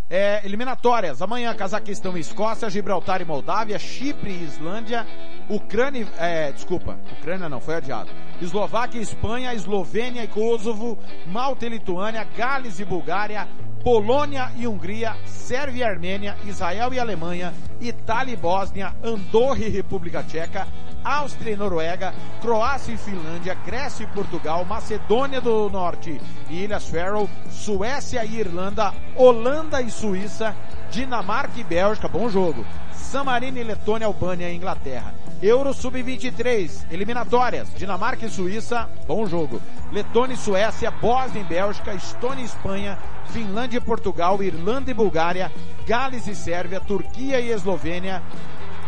É, 0.09 0.45
eliminatórias. 0.45 1.21
Amanhã, 1.21 1.55
Cazaquistão 1.55 2.17
e 2.17 2.19
Escócia, 2.19 2.69
Gibraltar 2.69 3.21
e 3.21 3.25
Moldávia, 3.25 3.79
Chipre 3.79 4.31
e 4.31 4.43
Islândia, 4.43 5.07
Ucrânia, 5.49 6.07
é, 6.17 6.51
desculpa, 6.51 6.99
Ucrânia 7.19 7.49
não, 7.49 7.59
foi 7.59 7.75
adiado. 7.75 8.11
Eslováquia, 8.41 9.01
Espanha, 9.01 9.53
Eslovênia 9.53 10.23
e 10.23 10.27
Kosovo, 10.27 10.97
Malta 11.25 11.65
e 11.65 11.69
Lituânia, 11.69 12.27
Gales 12.35 12.79
e 12.79 12.85
Bulgária, 12.85 13.47
Polônia 13.83 14.49
e 14.55 14.65
Hungria, 14.65 15.13
Sérvia 15.25 15.81
e 15.81 15.83
Armênia, 15.83 16.37
Israel 16.45 16.93
e 16.93 16.99
Alemanha, 16.99 17.53
Itália 17.81 18.33
e 18.33 18.37
Bósnia, 18.37 18.95
Andorra 19.03 19.59
e 19.59 19.67
República 19.67 20.23
Tcheca, 20.23 20.65
Áustria 21.03 21.51
e 21.51 21.57
Noruega, 21.57 22.13
Croácia 22.41 22.93
e 22.93 22.97
Finlândia, 22.97 23.53
Grécia 23.65 24.05
e 24.05 24.07
Portugal, 24.07 24.63
Macedônia 24.63 25.41
do 25.41 25.69
Norte 25.69 26.21
e 26.49 26.63
Ilhas 26.63 26.87
Faroe, 26.87 27.27
Suécia 27.51 28.23
e 28.23 28.39
Irlanda, 28.39 28.93
Holanda 29.17 29.81
e 29.81 29.91
Suíça, 29.91 30.55
Dinamarca 30.89 31.59
e 31.59 31.63
Bélgica, 31.63 32.07
bom 32.07 32.29
jogo, 32.29 32.65
San 32.93 33.25
Marino 33.25 33.57
e 33.57 33.63
Letônia, 33.63 34.07
Albânia 34.07 34.49
e 34.49 34.55
Inglaterra. 34.55 35.13
Euro 35.43 35.73
Sub-23, 35.73 36.85
eliminatórias, 36.89 37.67
Dinamarca 37.75 38.25
e 38.25 38.29
Suíça, 38.29 38.89
bom 39.05 39.25
jogo. 39.25 39.61
Letônia 39.91 40.35
e 40.35 40.37
Suécia, 40.37 40.89
Bósnia 40.89 41.41
e 41.41 41.43
Bélgica, 41.43 41.93
Estônia 41.93 42.43
e 42.43 42.45
Espanha, 42.45 42.97
Finlândia 43.25 43.77
e 43.77 43.81
Portugal, 43.81 44.41
Irlanda 44.41 44.89
e 44.89 44.93
Bulgária, 44.93 45.51
Gales 45.85 46.27
e 46.27 46.33
Sérvia, 46.33 46.79
Turquia 46.79 47.41
e 47.41 47.51
Eslovênia, 47.51 48.23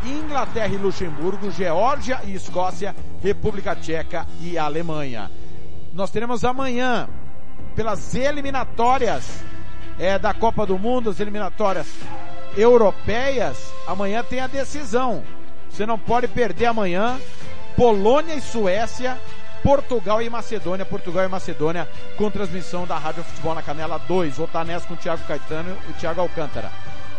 Inglaterra 0.05 0.73
e 0.73 0.77
Luxemburgo, 0.77 1.51
Geórgia 1.51 2.21
e 2.23 2.33
Escócia, 2.33 2.95
República 3.21 3.75
Tcheca 3.75 4.25
e 4.39 4.57
Alemanha. 4.57 5.29
Nós 5.91 6.09
teremos 6.09 6.45
amanhã, 6.45 7.09
pelas 7.75 8.15
eliminatórias 8.15 9.43
é, 9.99 10.17
da 10.17 10.33
Copa 10.33 10.65
do 10.65 10.79
Mundo, 10.79 11.09
as 11.09 11.19
eliminatórias 11.19 11.87
europeias, 12.55 13.57
amanhã 13.85 14.23
tem 14.23 14.39
a 14.39 14.47
decisão. 14.47 15.21
Você 15.75 15.85
não 15.85 15.99
pode 15.99 16.27
perder 16.29 16.67
amanhã. 16.67 17.19
Polônia 17.75 18.33
e 18.35 18.39
Suécia, 18.39 19.19
Portugal 19.61 20.21
e 20.21 20.29
Macedônia, 20.29 20.85
Portugal 20.85 21.25
e 21.25 21.27
Macedônia, 21.27 21.89
com 22.15 22.31
transmissão 22.31 22.87
da 22.87 22.97
Rádio 22.97 23.25
Futebol 23.25 23.53
na 23.53 23.61
Canela 23.61 23.99
2. 24.07 24.37
Vou 24.37 24.45
estar 24.45 24.63
nessa 24.63 24.87
com 24.87 24.93
o 24.93 24.97
Thiago 24.97 25.21
Caetano 25.27 25.77
e 25.85 25.91
o 25.91 25.93
Thiago 25.95 26.21
Alcântara. 26.21 26.71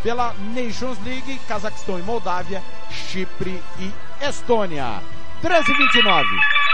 Pela 0.03 0.35
Nations 0.55 0.97
League, 1.05 1.39
Cazaquistão 1.47 1.99
e 1.99 2.03
Moldávia, 2.03 2.63
Chipre 2.91 3.63
e 3.79 3.93
Estônia. 4.25 5.03
13 5.43 5.71
e 5.71 5.75
29. 5.77 6.27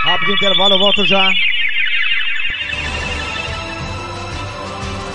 Rápido 0.05 0.33
intervalo, 0.33 0.75
eu 0.75 0.79
volto 0.79 1.05
já. 1.05 1.33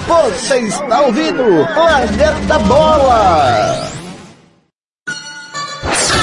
Você 0.06 0.60
está 0.60 1.02
ouvindo 1.02 1.44
Planeta 1.74 2.60
Bola! 2.60 4.07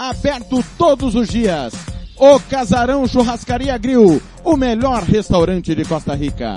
Aberto 0.00 0.64
todos 0.78 1.14
os 1.14 1.28
dias. 1.28 1.74
O 2.16 2.40
Casarão 2.40 3.06
Churrascaria 3.06 3.76
Grill, 3.76 4.22
o 4.42 4.56
melhor 4.56 5.02
restaurante 5.02 5.74
de 5.74 5.84
Costa 5.84 6.14
Rica. 6.14 6.56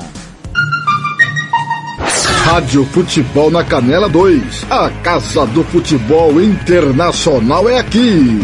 Rádio 2.46 2.86
Futebol 2.86 3.52
na 3.52 3.62
Canela 3.62 4.08
2. 4.08 4.72
A 4.72 4.90
Casa 5.02 5.46
do 5.48 5.62
Futebol 5.66 6.42
Internacional 6.42 7.68
é 7.68 7.80
aqui. 7.80 8.40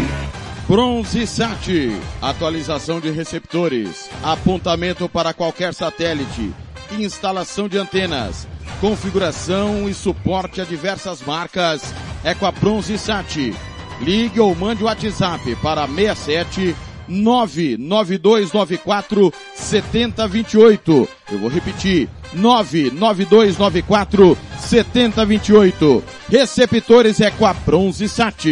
Bronze 0.68 1.26
Sat, 1.26 1.98
atualização 2.20 3.00
de 3.00 3.10
receptores, 3.10 4.10
apontamento 4.22 5.08
para 5.08 5.32
qualquer 5.32 5.72
satélite, 5.72 6.52
instalação 6.92 7.70
de 7.70 7.78
antenas, 7.78 8.46
configuração 8.82 9.88
e 9.88 9.94
suporte 9.94 10.60
a 10.60 10.64
diversas 10.64 11.22
marcas 11.22 11.82
é 12.22 12.34
com 12.34 12.44
a 12.44 12.52
Bronze 12.52 12.98
Sat. 12.98 13.54
Ligue 14.00 14.40
ou 14.40 14.54
mande 14.54 14.82
o 14.82 14.86
WhatsApp 14.86 15.54
para 15.56 15.86
67 15.86 16.74
99294 17.08 19.32
7028. 19.54 21.08
Eu 21.32 21.38
vou 21.38 21.50
repetir. 21.50 22.08
99294 22.32 24.38
7028. 24.58 26.02
Receptores 26.28 27.20
é 27.20 27.30
com 27.30 27.44
a 27.44 27.52
Bronze 27.52 28.08
Sat. 28.08 28.46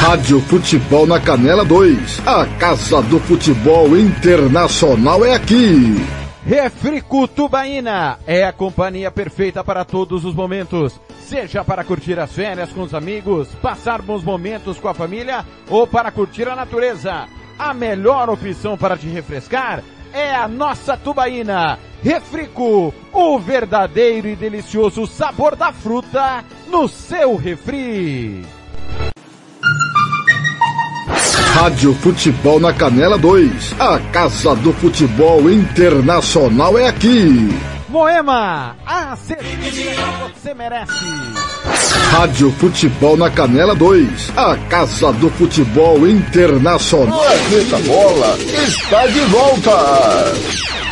Rádio 0.00 0.40
Futebol 0.40 1.06
na 1.06 1.20
Canela 1.20 1.64
2. 1.64 2.22
A 2.26 2.44
Casa 2.58 3.00
do 3.02 3.20
Futebol 3.20 3.96
Internacional 3.96 5.24
é 5.24 5.34
aqui. 5.34 5.94
Refrico 6.46 7.26
Tubaína 7.26 8.18
é 8.26 8.44
a 8.44 8.52
companhia 8.52 9.10
perfeita 9.10 9.64
para 9.64 9.82
todos 9.82 10.26
os 10.26 10.34
momentos. 10.34 11.00
Seja 11.20 11.64
para 11.64 11.82
curtir 11.82 12.18
as 12.18 12.34
férias 12.34 12.70
com 12.70 12.82
os 12.82 12.92
amigos, 12.92 13.48
passar 13.62 14.02
bons 14.02 14.22
momentos 14.22 14.78
com 14.78 14.86
a 14.86 14.92
família 14.92 15.42
ou 15.70 15.86
para 15.86 16.10
curtir 16.10 16.46
a 16.46 16.54
natureza. 16.54 17.26
A 17.58 17.72
melhor 17.72 18.28
opção 18.28 18.76
para 18.76 18.94
te 18.94 19.06
refrescar 19.06 19.82
é 20.12 20.34
a 20.34 20.46
nossa 20.46 20.98
tubaína. 20.98 21.78
Refrico, 22.02 22.92
o 23.10 23.38
verdadeiro 23.38 24.28
e 24.28 24.36
delicioso 24.36 25.06
sabor 25.06 25.56
da 25.56 25.72
fruta 25.72 26.44
no 26.68 26.86
seu 26.86 27.36
refri. 27.36 28.44
Rádio 31.54 31.94
Futebol 31.94 32.58
na 32.58 32.72
Canela 32.72 33.16
2. 33.16 33.76
A 33.78 34.00
Casa 34.10 34.56
do 34.56 34.72
Futebol 34.72 35.48
Internacional 35.48 36.76
é 36.76 36.88
aqui. 36.88 37.48
Moema, 37.88 38.76
a 38.84 39.14
você 39.14 40.52
merece. 40.52 40.92
Rádio 42.10 42.50
Futebol 42.58 43.16
na 43.16 43.30
Canela 43.30 43.72
2. 43.72 44.32
A 44.36 44.56
Casa 44.68 45.12
do 45.12 45.30
Futebol 45.30 46.04
Internacional. 46.08 47.20
Planeta 47.20 47.78
Bola 47.86 48.36
está 48.66 49.06
de 49.06 49.20
volta. 49.20 50.83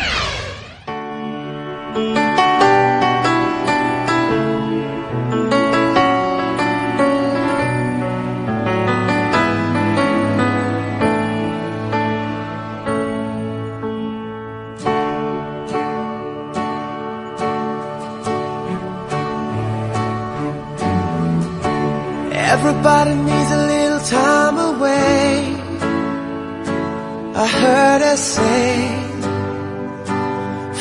Say 28.17 28.87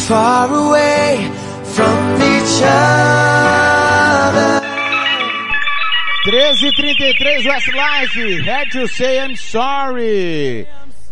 Far 0.07 0.49
away 0.53 1.31
from 1.75 1.97
each 2.35 2.63
other. 2.65 3.99
1333 6.27 7.45
Westlife, 7.49 8.45
Had 8.45 8.71
to 8.73 8.87
Say 8.89 9.19
I'm 9.19 9.35
Sorry. 9.35 10.67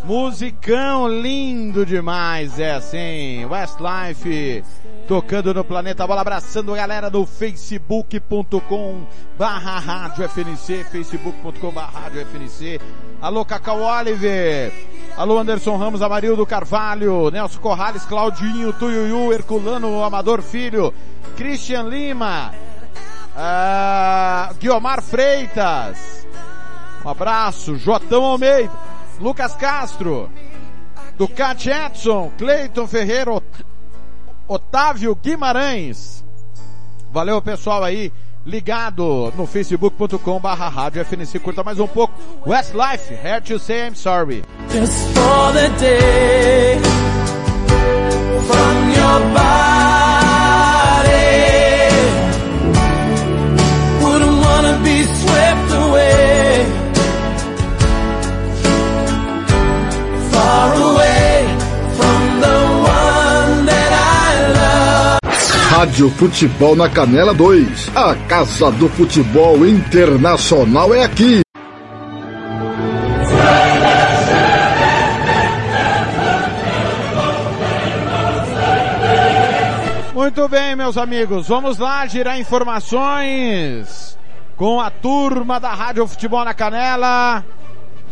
Musicão 0.07 1.09
lindo 1.09 1.85
demais, 1.85 2.61
é 2.61 2.75
assim. 2.75 3.45
Westlife 3.45 4.63
tocando 5.09 5.53
no 5.53 5.65
Planeta 5.65 6.07
Bola, 6.07 6.21
abraçando 6.21 6.73
a 6.73 6.77
galera 6.77 7.11
do 7.11 7.27
facebook.com 7.27 9.05
barra 9.37 9.81
rádio 9.81 10.23
FNC, 10.29 10.85
facebook.com 10.85 11.73
barra 11.73 12.03
rádio 12.03 12.21
FNC. 12.21 12.81
Alô 13.21 13.45
Cacau 13.45 13.81
Oliver, 13.83 14.73
alô 15.17 15.39
Anderson 15.39 15.77
Ramos, 15.77 16.01
Amarildo 16.01 16.47
Carvalho, 16.47 17.29
Nelson 17.33 17.59
Corrales, 17.59 18.05
Claudinho, 18.05 18.73
Tuiuiu, 18.75 19.33
Herculano, 19.33 20.05
Amador 20.05 20.41
Filho, 20.41 20.95
Christian 21.37 21.83
Lima, 21.83 22.55
ah, 23.37 24.53
Guiomar 24.61 25.03
Freitas. 25.03 26.25
Um 27.05 27.09
abraço. 27.09 27.75
Jotão 27.77 28.25
Almeida. 28.25 28.96
Lucas 29.21 29.55
Castro. 29.55 30.31
Ducati 31.19 31.71
Edson. 31.71 32.31
Cleiton 32.37 32.87
Ferreira. 32.87 33.33
Ot 33.33 33.45
Otávio 34.49 35.15
Guimarães. 35.15 36.25
Valeu 37.13 37.41
pessoal 37.43 37.83
aí. 37.83 38.13
Ligado 38.45 39.33
no 39.37 39.45
facebook.com 39.45 40.39
barra 40.39 40.69
rádio 40.69 41.01
FNC. 41.05 41.41
Curta 41.41 41.65
mais 41.65 41.81
um 41.81 41.89
pouco. 41.89 42.15
Westlife. 42.47 43.13
Here 43.13 43.41
to 43.41 43.59
say 43.59 43.89
I'm 43.89 43.97
sorry. 43.97 44.45
Just 44.71 45.13
for 45.15 45.53
the 45.53 45.69
day 45.81 46.79
from 48.47 48.91
your 48.91 49.35
body. 49.35 49.86
Rádio 65.87 66.11
Futebol 66.11 66.75
na 66.75 66.89
Canela 66.89 67.33
2. 67.33 67.93
A 67.95 68.17
Casa 68.27 68.73
do 68.73 68.89
Futebol 68.89 69.65
Internacional 69.65 70.93
é 70.93 71.05
aqui. 71.05 71.43
Muito 80.13 80.49
bem, 80.49 80.75
meus 80.75 80.99
amigos, 80.99 81.47
vamos 81.47 81.79
lá 81.79 82.05
girar 82.07 82.37
informações 82.37 84.19
com 84.57 84.81
a 84.81 84.91
turma 84.91 85.61
da 85.61 85.73
Rádio 85.73 86.09
Futebol 86.09 86.45
na 86.45 86.53
Canela. 86.53 87.45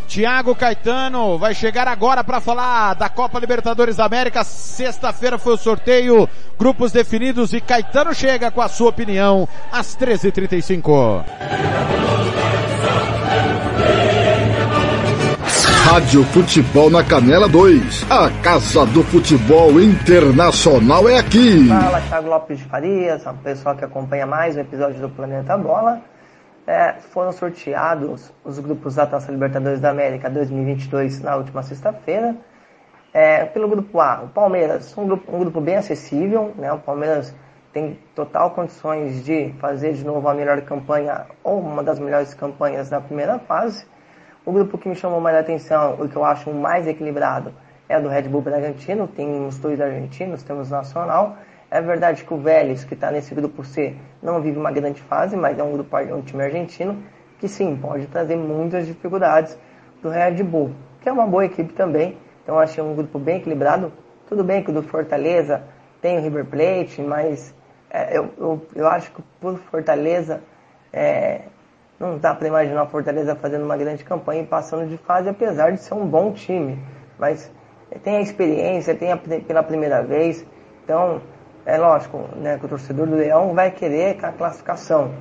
Tiago 0.07 0.55
Caetano 0.55 1.39
vai 1.39 1.55
chegar 1.55 1.89
agora 1.89 2.23
para 2.23 2.41
falar 2.41 2.95
da 2.95 3.09
Copa 3.09 3.39
Libertadores 3.39 3.97
da 3.97 4.05
América. 4.05 4.45
Sexta-feira 4.45 5.39
foi 5.39 5.55
o 5.55 5.59
sorteio, 5.59 6.29
grupos 6.59 6.93
definidos 6.93 7.53
e 7.53 7.61
Caetano 7.61 8.15
chega 8.15 8.51
com 8.51 8.61
a 8.61 8.69
sua 8.69 8.91
opinião 8.91 9.49
às 9.73 9.97
13h35. 9.97 11.25
Rádio 15.85 16.25
Futebol 16.25 16.91
na 16.91 17.05
Canela 17.05 17.49
2. 17.49 18.07
A 18.11 18.31
Casa 18.43 18.87
do 18.87 19.03
Futebol 19.05 19.81
Internacional 19.81 21.09
é 21.09 21.19
aqui. 21.19 21.69
Fala, 21.69 22.01
Thiago 22.01 22.29
Lopes 22.29 22.59
de 22.59 22.65
Farias, 22.65 23.27
o 23.27 23.35
pessoal 23.35 23.77
que 23.77 23.85
acompanha 23.85 24.27
mais 24.27 24.57
um 24.57 24.61
episódio 24.61 25.01
do 25.01 25.09
Planeta 25.11 25.57
Bola. 25.57 26.01
É, 26.67 26.95
foram 26.95 27.31
sorteados 27.31 28.33
os 28.43 28.59
grupos 28.59 28.95
da 28.95 29.07
Taça 29.07 29.31
Libertadores 29.31 29.81
da 29.81 29.91
América 29.91 30.31
2022 30.31 31.21
na 31.21 31.37
última 31.37 31.63
sexta-feira. 31.63 32.35
É, 33.13 33.45
pelo 33.45 33.69
grupo 33.69 34.01
A, 34.01 34.23
o 34.23 34.29
Palmeiras, 34.29 34.97
um 34.97 35.07
grupo, 35.07 35.37
um 35.37 35.39
grupo 35.39 35.61
bem 35.61 35.77
acessível, 35.77 36.55
né? 36.57 36.73
O 36.73 36.79
Palmeiras 36.79 37.35
tem 37.73 37.99
total 38.15 38.53
condições 38.53 39.25
de 39.25 39.53
fazer 39.59 39.93
de 39.93 40.05
novo 40.05 40.27
a 40.29 40.33
melhor 40.33 40.61
campanha 40.63 41.27
ou 41.43 41.61
uma 41.61 41.83
das 41.83 41.99
melhores 41.99 42.33
campanhas 42.33 42.89
na 42.89 43.01
primeira 43.01 43.39
fase. 43.41 43.87
O 44.47 44.53
grupo 44.53 44.79
que 44.79 44.89
me 44.89 44.95
chamou 44.95 45.21
mais 45.21 45.37
a 45.37 45.41
atenção, 45.41 45.95
o 46.01 46.09
que 46.09 46.17
eu 46.17 46.25
acho 46.25 46.51
mais 46.53 46.87
equilibrado, 46.87 47.53
é 47.89 47.99
o 47.99 48.03
do 48.03 48.09
Red 48.09 48.23
Bull 48.23 48.43
Bragantino. 48.43 49.07
Tem 49.07 49.47
os 49.47 49.59
dois 49.59 49.81
argentinos, 49.81 50.43
temos 50.43 50.71
o 50.71 50.73
Nacional. 50.73 51.37
É 51.75 51.81
verdade 51.81 52.23
que 52.23 52.33
o 52.33 52.37
Vélez, 52.37 52.85
que 52.85 52.95
está 52.95 53.11
nesse 53.11 53.35
grupo 53.35 53.65
C, 53.65 53.97
não 54.23 54.41
vive 54.41 54.57
uma 54.57 54.71
grande 54.71 55.03
fase, 55.03 55.37
mas 55.37 55.59
é 55.59 55.63
um 55.65 55.73
grupo 55.73 55.97
um 55.97 56.23
time 56.23 56.45
argentino 56.45 57.03
que 57.41 57.49
sim, 57.49 57.77
pode 57.77 58.07
trazer 58.07 58.37
muitas 58.37 58.87
dificuldades 58.87 59.59
do 60.01 60.09
Red 60.09 60.41
Bull, 60.45 60.71
que 61.01 61.09
é 61.09 61.13
uma 61.13 61.27
boa 61.27 61.45
equipe 61.45 61.73
também. 61.73 62.17
Então 62.45 62.61
achei 62.61 62.81
um 62.81 62.95
grupo 62.95 63.19
bem 63.19 63.39
equilibrado. 63.39 63.93
Tudo 64.29 64.45
bem 64.45 64.63
que 64.63 64.71
o 64.71 64.73
do 64.73 64.85
Fortaleza 64.85 65.65
tem 66.01 66.17
o 66.17 66.23
River 66.23 66.45
Plate, 66.45 67.03
mas 67.03 67.53
é, 67.91 68.17
eu, 68.17 68.31
eu, 68.39 68.67
eu, 68.77 68.87
acho 68.87 69.11
que 69.11 69.21
por 69.41 69.59
Fortaleza 69.59 70.45
é, 70.93 71.41
não 71.99 72.19
dá 72.19 72.37
para 72.37 72.47
imaginar 72.47 72.83
a 72.83 72.87
Fortaleza 72.87 73.35
fazendo 73.35 73.65
uma 73.65 73.77
grande 73.77 74.05
campanha 74.05 74.43
e 74.43 74.47
passando 74.47 74.89
de 74.89 74.97
fase, 74.97 75.29
apesar 75.29 75.73
de 75.73 75.81
ser 75.81 75.95
um 75.95 76.07
bom 76.07 76.33
time. 76.33 76.79
Mas 77.19 77.51
tem 78.05 78.19
a 78.19 78.21
experiência, 78.21 78.95
tem 78.95 79.11
a, 79.11 79.17
pela 79.17 79.65
primeira 79.65 80.05
vez. 80.05 80.47
Então, 80.85 81.21
é 81.67 81.79
lógico 81.79 82.29
né, 82.37 82.59
que 82.59 82.67
o 82.67 82.69
torcedor 82.69 83.07
do 83.07 83.17
Leão 83.17 83.55
vai 83.55 83.71
querer 83.71 84.19
a 84.23 84.33
classificação. 84.33 85.13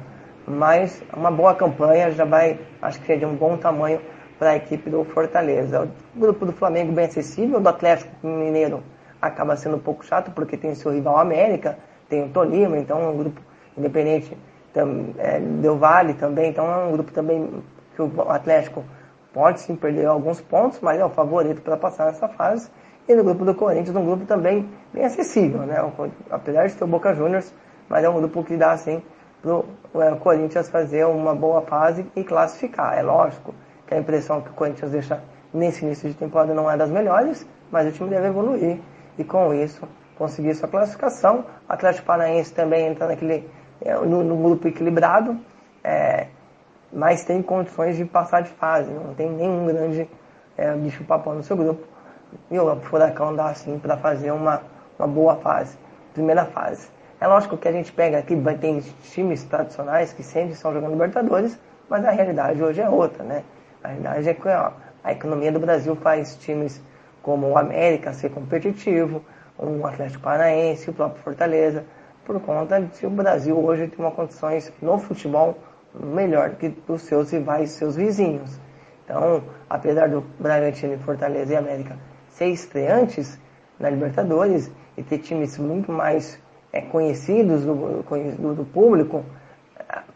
Mas 0.45 1.01
uma 1.15 1.31
boa 1.31 1.55
campanha 1.55 2.11
já 2.11 2.25
vai, 2.25 2.59
acho 2.81 2.99
que 3.01 3.13
é 3.13 3.15
de 3.15 3.25
um 3.25 3.35
bom 3.35 3.55
tamanho 3.55 4.01
para 4.37 4.51
a 4.51 4.55
equipe 4.57 4.89
do 4.89 5.05
Fortaleza. 5.05 5.89
O 6.15 6.19
grupo 6.19 6.45
do 6.45 6.51
Flamengo 6.51 6.91
bem 6.91 7.05
acessível, 7.05 7.61
do 7.61 7.69
Atlético 7.69 8.11
Mineiro 8.25 8.83
acaba 9.21 9.55
sendo 9.55 9.77
um 9.77 9.79
pouco 9.79 10.05
chato 10.05 10.31
porque 10.31 10.57
tem 10.57 10.75
seu 10.75 10.91
rival 10.91 11.17
América, 11.17 11.77
tem 12.09 12.25
o 12.25 12.29
Tolima, 12.29 12.77
então 12.77 13.01
é 13.01 13.07
um 13.07 13.17
grupo 13.17 13.41
independente 13.77 14.37
é, 15.17 15.39
Del 15.39 15.77
Vale 15.77 16.13
também, 16.15 16.49
então 16.49 16.69
é 16.69 16.85
um 16.85 16.91
grupo 16.91 17.11
também 17.13 17.63
que 17.95 18.01
o 18.01 18.29
Atlético 18.29 18.83
pode 19.33 19.61
sim 19.61 19.75
perder 19.75 20.07
alguns 20.07 20.41
pontos, 20.41 20.79
mas 20.81 20.99
é 20.99 21.05
o 21.05 21.09
favorito 21.09 21.61
para 21.61 21.77
passar 21.77 22.07
nessa 22.07 22.27
fase. 22.27 22.69
E 23.07 23.15
no 23.15 23.23
grupo 23.23 23.43
do 23.43 23.53
Corinthians, 23.53 23.95
um 23.95 24.05
grupo 24.05 24.25
também 24.25 24.69
bem 24.93 25.03
acessível, 25.03 25.61
né? 25.61 25.75
Apesar 26.29 26.67
de 26.67 26.75
ter 26.75 26.83
o 26.83 26.87
Boca 26.87 27.13
Juniors, 27.13 27.53
mas 27.89 28.03
é 28.03 28.09
um 28.09 28.15
grupo 28.15 28.43
que 28.43 28.55
dá 28.55 28.71
assim 28.71 29.01
para 29.41 29.55
o 29.55 30.01
é, 30.01 30.15
Corinthians 30.15 30.69
fazer 30.69 31.05
uma 31.05 31.35
boa 31.35 31.61
fase 31.61 32.05
e 32.15 32.23
classificar. 32.23 32.97
É 32.97 33.01
lógico 33.01 33.53
que 33.85 33.93
a 33.93 33.97
impressão 33.97 34.41
que 34.41 34.49
o 34.49 34.53
Corinthians 34.53 34.91
deixa 34.91 35.21
nesse 35.53 35.85
início 35.85 36.09
de 36.09 36.15
temporada 36.15 36.53
não 36.53 36.71
é 36.71 36.77
das 36.77 36.89
melhores, 36.89 37.45
mas 37.69 37.87
o 37.87 37.91
time 37.91 38.09
deve 38.09 38.27
evoluir 38.27 38.79
e 39.17 39.23
com 39.23 39.53
isso 39.53 39.87
conseguir 40.17 40.55
sua 40.55 40.69
classificação. 40.69 41.45
O 41.67 41.73
Atlético 41.73 42.07
Paranaense 42.07 42.53
também 42.53 42.87
entra 42.87 43.07
naquele 43.07 43.49
é, 43.81 43.93
no, 43.95 44.23
no, 44.23 44.37
grupo 44.37 44.67
equilibrado, 44.67 45.37
é, 45.83 46.27
mas 46.91 47.25
tem 47.25 47.41
condições 47.41 47.97
de 47.97 48.05
passar 48.05 48.41
de 48.41 48.49
fase, 48.51 48.91
não 48.91 49.13
tem 49.13 49.29
nenhum 49.29 49.65
grande 49.65 50.09
é, 50.55 50.73
bicho 50.75 51.03
papão 51.03 51.35
no 51.35 51.43
seu 51.43 51.57
grupo. 51.57 51.92
E 52.49 52.59
o 52.59 52.75
Furacão 52.81 53.35
dá 53.35 53.47
assim 53.47 53.79
para 53.79 53.97
fazer 53.97 54.31
uma, 54.31 54.61
uma 54.97 55.07
boa 55.07 55.35
fase, 55.37 55.77
primeira 56.13 56.45
fase. 56.45 56.87
É 57.19 57.27
lógico 57.27 57.57
que 57.57 57.67
a 57.67 57.71
gente 57.71 57.91
pega 57.91 58.17
aqui, 58.17 58.35
tem 58.59 58.79
times 59.03 59.43
tradicionais 59.45 60.11
que 60.11 60.23
sempre 60.23 60.53
estão 60.53 60.73
jogando 60.73 60.91
Libertadores, 60.91 61.57
mas 61.89 62.03
a 62.05 62.11
realidade 62.11 62.61
hoje 62.61 62.81
é 62.81 62.89
outra, 62.89 63.23
né? 63.23 63.43
A 63.83 63.87
realidade 63.89 64.29
é 64.29 64.33
que 64.33 64.47
ó, 64.47 64.71
a 65.03 65.11
economia 65.11 65.51
do 65.51 65.59
Brasil 65.59 65.95
faz 65.95 66.35
times 66.35 66.81
como 67.21 67.47
o 67.47 67.57
América 67.57 68.11
ser 68.13 68.29
competitivo, 68.29 69.23
o 69.57 69.85
Atlético 69.85 70.23
Paranaense, 70.23 70.89
o 70.89 70.93
próprio 70.93 71.23
Fortaleza, 71.23 71.85
por 72.25 72.39
conta 72.41 72.81
de 72.81 73.05
o 73.05 73.09
Brasil 73.09 73.57
hoje 73.57 73.87
tem 73.87 73.99
uma 73.99 74.11
condições 74.11 74.71
no 74.81 74.97
futebol 74.97 75.57
melhor 75.93 76.51
que 76.51 76.73
os 76.87 77.01
seus 77.03 77.31
rivais, 77.31 77.71
seus 77.71 77.95
vizinhos. 77.95 78.59
Então, 79.05 79.43
apesar 79.69 80.09
do 80.09 80.21
Bragantino, 80.39 80.97
Fortaleza 80.99 81.53
e 81.53 81.55
América 81.55 81.97
ser 82.33 82.47
estreantes 82.47 83.39
na 83.79 83.89
Libertadores 83.89 84.71
e 84.97 85.03
ter 85.03 85.19
times 85.19 85.57
muito 85.57 85.91
mais 85.91 86.39
é, 86.71 86.81
conhecidos 86.81 87.63
do, 87.63 88.03
do, 88.03 88.53
do, 88.55 88.65
público, 88.65 89.23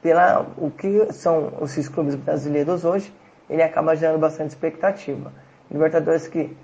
pela 0.01 0.45
o 0.57 0.72
que 0.72 1.11
são 1.13 1.53
esses 1.61 1.88
clubes 1.88 2.15
brasileiros 2.15 2.84
hoje, 2.84 3.13
ele 3.49 3.61
acaba 3.61 3.95
gerando 3.95 4.20
bastante 4.20 4.49
expectativa. 4.49 5.32
Libertadores 5.70 6.28
que 6.28 6.55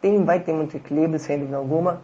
tem, 0.00 0.24
vai 0.24 0.40
ter 0.40 0.52
muito 0.52 0.76
equilíbrio, 0.76 1.18
sem 1.18 1.38
dúvida 1.38 1.56
alguma. 1.56 2.00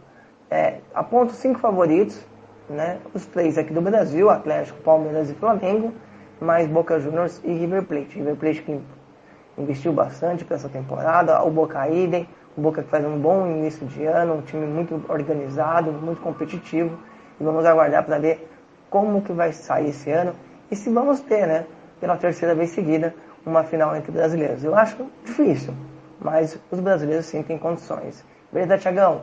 É, 0.50 0.78
aponto 0.94 1.32
cinco 1.32 1.58
favoritos, 1.58 2.24
né? 2.68 2.98
Os 3.14 3.26
três 3.26 3.56
aqui 3.56 3.72
do 3.72 3.80
Brasil, 3.80 4.28
Atlético, 4.28 4.80
Palmeiras 4.80 5.30
e 5.30 5.34
Flamengo, 5.34 5.92
mais 6.40 6.66
Boca 6.68 6.98
Juniors 6.98 7.40
e 7.44 7.52
River 7.52 7.84
Plate. 7.84 8.18
River 8.18 8.36
Plate 8.36 8.62
que 8.62 8.80
investiu 9.58 9.92
bastante 9.92 10.44
para 10.44 10.56
essa 10.56 10.68
temporada, 10.68 11.42
o 11.42 11.50
Boca 11.50 11.88
idem, 11.88 12.28
o 12.56 12.60
Boca 12.60 12.82
que 12.82 12.88
faz 12.88 13.04
um 13.04 13.18
bom 13.18 13.46
início 13.46 13.86
de 13.86 14.04
ano, 14.04 14.36
um 14.36 14.42
time 14.42 14.66
muito 14.66 15.00
organizado, 15.08 15.92
muito 15.92 16.20
competitivo, 16.20 16.96
e 17.40 17.44
vamos 17.44 17.64
aguardar 17.66 18.04
para 18.04 18.18
ver 18.18 18.48
como 18.88 19.20
que 19.22 19.32
vai 19.32 19.52
sair 19.52 19.90
esse 19.90 20.10
ano 20.10 20.32
e 20.70 20.76
se 20.76 20.90
vamos 20.90 21.20
ter, 21.20 21.46
né, 21.46 21.66
pela 22.00 22.16
terceira 22.16 22.54
vez 22.54 22.70
seguida, 22.70 23.14
uma 23.44 23.62
final 23.62 23.94
entre 23.94 24.10
brasileiros. 24.10 24.64
Eu 24.64 24.74
acho 24.74 24.96
difícil, 25.24 25.74
mas 26.20 26.58
os 26.70 26.80
brasileiros 26.80 27.26
sim 27.26 27.42
têm 27.42 27.58
condições. 27.58 28.24
Beleza, 28.52 28.78
Tiagão? 28.78 29.22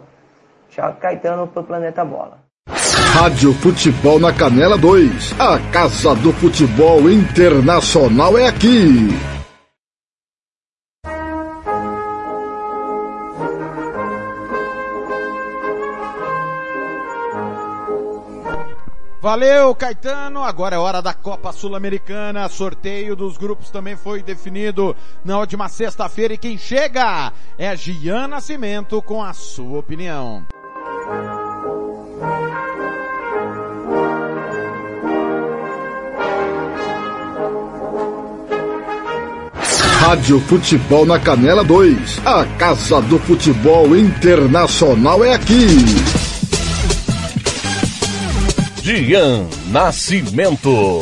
Thiago 0.69 0.97
Caetano 0.97 1.47
para 1.47 1.61
o 1.61 1.65
Planeta 1.65 2.05
Bola. 2.05 2.39
Rádio 3.13 3.53
Futebol 3.53 4.19
na 4.19 4.33
Canela 4.33 4.77
2. 4.77 5.39
A 5.39 5.59
Casa 5.71 6.15
do 6.15 6.33
Futebol 6.33 7.09
Internacional 7.09 8.37
é 8.37 8.47
aqui. 8.47 9.32
Valeu, 19.23 19.73
Caetano. 19.73 20.43
Agora 20.43 20.75
é 20.75 20.77
hora 20.77 21.01
da 21.01 21.13
Copa 21.13 21.53
Sul-Americana. 21.53 22.49
Sorteio 22.49 23.15
dos 23.15 23.37
grupos 23.37 23.69
também 23.69 23.95
foi 23.95 24.21
definido 24.21 24.93
na 25.23 25.39
última 25.39 25.69
sexta-feira 25.69 26.33
e 26.33 26.37
quem 26.37 26.57
chega 26.57 27.31
é 27.57 27.73
Gian 27.73 28.27
Nascimento 28.27 29.01
com 29.01 29.23
a 29.23 29.31
sua 29.31 29.79
opinião. 29.79 30.45
Rádio 40.01 40.41
Futebol 40.41 41.05
na 41.05 41.17
Canela 41.17 41.63
2. 41.63 42.19
A 42.25 42.45
Casa 42.57 43.01
do 43.03 43.17
Futebol 43.19 43.95
Internacional 43.95 45.23
é 45.23 45.33
aqui. 45.33 46.22
Dian 48.83 49.47
Nascimento. 49.71 50.99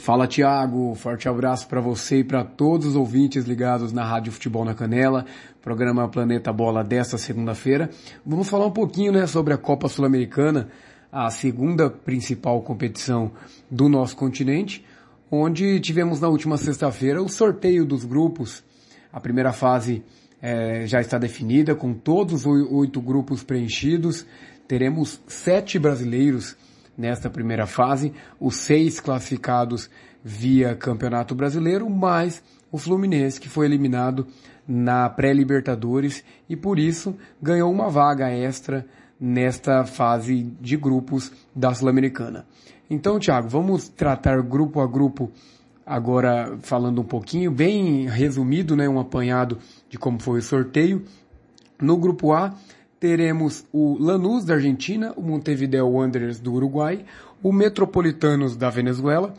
Fala 0.00 0.26
Tiago, 0.26 0.94
forte 0.94 1.26
abraço 1.26 1.66
para 1.66 1.80
você 1.80 2.18
e 2.18 2.24
para 2.24 2.44
todos 2.44 2.88
os 2.88 2.96
ouvintes 2.96 3.46
ligados 3.46 3.94
na 3.94 4.04
Rádio 4.04 4.30
Futebol 4.30 4.62
na 4.62 4.74
Canela, 4.74 5.24
programa 5.62 6.06
Planeta 6.06 6.52
Bola 6.52 6.84
desta 6.84 7.16
segunda-feira. 7.16 7.88
Vamos 8.26 8.46
falar 8.46 8.66
um 8.66 8.70
pouquinho 8.70 9.10
né, 9.10 9.26
sobre 9.26 9.54
a 9.54 9.56
Copa 9.56 9.88
Sul-Americana. 9.88 10.68
a 11.10 11.30
segunda 11.30 11.88
principal 11.88 12.60
competição 12.60 13.32
do 13.70 13.88
nosso 13.88 14.14
continente, 14.14 14.84
onde 15.30 15.80
tivemos 15.80 16.20
na 16.20 16.28
última 16.28 16.58
sexta-feira 16.58 17.22
o 17.22 17.28
sorteio 17.30 17.86
dos 17.86 18.04
grupos. 18.04 18.62
A 19.10 19.18
primeira 19.18 19.50
fase 19.50 20.04
é, 20.42 20.86
já 20.86 21.00
está 21.00 21.16
definida, 21.16 21.74
com 21.74 21.94
todos 21.94 22.44
os 22.44 22.70
oito 22.70 23.00
grupos 23.00 23.42
preenchidos. 23.42 24.26
Teremos 24.68 25.20
sete 25.26 25.78
brasileiros 25.78 26.54
nesta 26.96 27.30
primeira 27.30 27.66
fase, 27.66 28.12
os 28.38 28.56
seis 28.56 29.00
classificados 29.00 29.88
via 30.22 30.74
Campeonato 30.74 31.34
Brasileiro, 31.34 31.88
mais 31.88 32.42
o 32.70 32.76
Fluminense, 32.76 33.40
que 33.40 33.48
foi 33.48 33.64
eliminado 33.64 34.26
na 34.66 35.08
pré-Libertadores 35.08 36.22
e 36.48 36.54
por 36.54 36.78
isso 36.78 37.16
ganhou 37.40 37.72
uma 37.72 37.88
vaga 37.88 38.30
extra 38.30 38.84
nesta 39.18 39.86
fase 39.86 40.52
de 40.60 40.76
grupos 40.76 41.32
da 41.56 41.72
Sul-Americana. 41.72 42.44
Então, 42.90 43.18
Thiago, 43.18 43.48
vamos 43.48 43.88
tratar 43.88 44.42
grupo 44.42 44.80
a 44.80 44.86
grupo 44.86 45.32
agora 45.86 46.58
falando 46.60 47.00
um 47.00 47.04
pouquinho, 47.04 47.50
bem 47.50 48.06
resumido, 48.06 48.76
né, 48.76 48.86
um 48.86 49.00
apanhado 49.00 49.58
de 49.88 49.98
como 49.98 50.20
foi 50.20 50.40
o 50.40 50.42
sorteio. 50.42 51.02
No 51.80 51.96
grupo 51.96 52.32
A, 52.32 52.54
teremos 53.00 53.64
o 53.72 53.96
Lanús 53.98 54.44
da 54.44 54.54
Argentina, 54.54 55.12
o 55.16 55.22
Montevideo 55.22 55.88
Wanderers 55.88 56.40
do 56.40 56.52
Uruguai, 56.52 57.04
o 57.42 57.52
Metropolitanos 57.52 58.56
da 58.56 58.70
Venezuela 58.70 59.34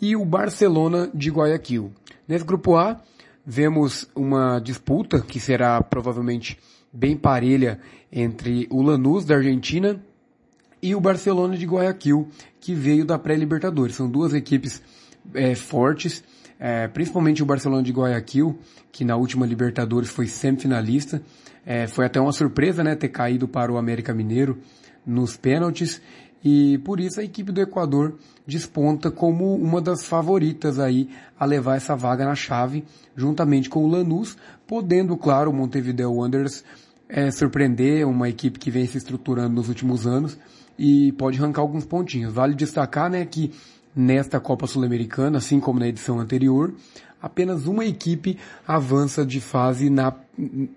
e 0.00 0.16
o 0.16 0.24
Barcelona 0.24 1.08
de 1.14 1.30
Guayaquil. 1.30 1.92
Nesse 2.26 2.44
grupo 2.44 2.76
A, 2.76 3.00
vemos 3.46 4.08
uma 4.14 4.58
disputa 4.58 5.20
que 5.20 5.38
será 5.38 5.80
provavelmente 5.82 6.58
bem 6.92 7.16
parelha 7.16 7.80
entre 8.12 8.66
o 8.70 8.82
Lanús 8.82 9.24
da 9.24 9.36
Argentina 9.36 10.00
e 10.82 10.94
o 10.94 11.00
Barcelona 11.00 11.56
de 11.56 11.66
Guayaquil, 11.66 12.28
que 12.60 12.74
veio 12.74 13.04
da 13.04 13.18
pré-Libertadores. 13.18 13.96
São 13.96 14.08
duas 14.08 14.34
equipes 14.34 14.82
é, 15.32 15.54
fortes, 15.54 16.22
é, 16.66 16.88
principalmente 16.88 17.42
o 17.42 17.46
Barcelona 17.46 17.82
de 17.82 17.92
Guayaquil, 17.92 18.58
que 18.90 19.04
na 19.04 19.16
última 19.16 19.44
Libertadores 19.44 20.08
foi 20.08 20.26
semifinalista. 20.26 21.20
É, 21.66 21.86
foi 21.86 22.06
até 22.06 22.18
uma 22.18 22.32
surpresa, 22.32 22.82
né, 22.82 22.94
ter 22.94 23.10
caído 23.10 23.46
para 23.46 23.70
o 23.70 23.76
América 23.76 24.14
Mineiro 24.14 24.56
nos 25.04 25.36
pênaltis 25.36 26.00
e 26.42 26.78
por 26.78 27.00
isso 27.00 27.20
a 27.20 27.22
equipe 27.22 27.52
do 27.52 27.60
Equador 27.60 28.16
desponta 28.46 29.10
como 29.10 29.54
uma 29.54 29.78
das 29.78 30.06
favoritas 30.06 30.78
aí 30.78 31.10
a 31.38 31.44
levar 31.44 31.76
essa 31.76 31.94
vaga 31.94 32.24
na 32.24 32.34
chave, 32.34 32.82
juntamente 33.14 33.68
com 33.68 33.84
o 33.84 33.86
Lanús, 33.86 34.34
podendo, 34.66 35.18
claro, 35.18 35.50
o 35.50 35.54
Montevideo 35.54 36.14
Wanderers 36.14 36.64
é, 37.10 37.30
surpreender 37.30 38.08
uma 38.08 38.30
equipe 38.30 38.58
que 38.58 38.70
vem 38.70 38.86
se 38.86 38.96
estruturando 38.96 39.54
nos 39.54 39.68
últimos 39.68 40.06
anos 40.06 40.38
e 40.78 41.12
pode 41.12 41.38
arrancar 41.38 41.60
alguns 41.60 41.84
pontinhos. 41.84 42.32
Vale 42.32 42.54
destacar, 42.54 43.10
né, 43.10 43.22
que 43.26 43.52
nesta 43.94 44.40
Copa 44.40 44.66
Sul-Americana, 44.66 45.38
assim 45.38 45.60
como 45.60 45.78
na 45.78 45.88
edição 45.88 46.18
anterior, 46.18 46.74
apenas 47.24 47.66
uma 47.66 47.86
equipe 47.86 48.38
avança 48.66 49.24
de 49.24 49.40
fase 49.40 49.88
na, 49.88 50.12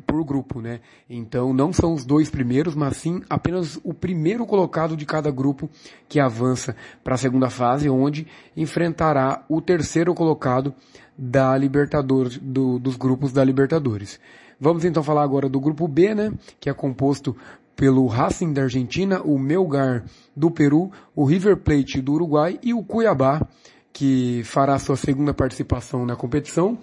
por 0.05 0.23
grupo, 0.23 0.61
né? 0.61 0.79
Então 1.09 1.51
não 1.51 1.73
são 1.73 1.93
os 1.93 2.05
dois 2.05 2.29
primeiros, 2.29 2.73
mas 2.73 2.95
sim 2.95 3.21
apenas 3.29 3.77
o 3.83 3.93
primeiro 3.93 4.45
colocado 4.45 4.95
de 4.95 5.05
cada 5.05 5.29
grupo 5.29 5.69
que 6.07 6.19
avança 6.19 6.73
para 7.03 7.15
a 7.15 7.17
segunda 7.17 7.49
fase, 7.49 7.89
onde 7.89 8.25
enfrentará 8.55 9.43
o 9.49 9.59
terceiro 9.59 10.13
colocado 10.13 10.73
da 11.17 11.57
Libertadores, 11.57 12.37
do, 12.37 12.79
dos 12.79 12.95
grupos 12.95 13.33
da 13.33 13.43
Libertadores. 13.43 14.19
Vamos 14.59 14.85
então 14.85 15.03
falar 15.03 15.23
agora 15.23 15.49
do 15.49 15.59
grupo 15.59 15.87
B, 15.87 16.15
né? 16.15 16.31
Que 16.59 16.69
é 16.69 16.73
composto 16.73 17.35
pelo 17.77 18.05
Racing 18.07 18.51
da 18.51 18.63
Argentina, 18.63 19.21
o 19.21 19.39
Melgar 19.39 20.03
do 20.35 20.51
Peru, 20.51 20.91
o 21.15 21.23
River 21.23 21.55
Plate 21.55 22.01
do 22.01 22.13
Uruguai 22.13 22.59
e 22.61 22.73
o 22.73 22.83
Cuiabá 22.83 23.47
que 23.97 24.43
fará 24.43 24.77
sua 24.77 24.95
segunda 24.95 25.33
participação 25.33 26.05
na 26.05 26.15
competição. 26.15 26.77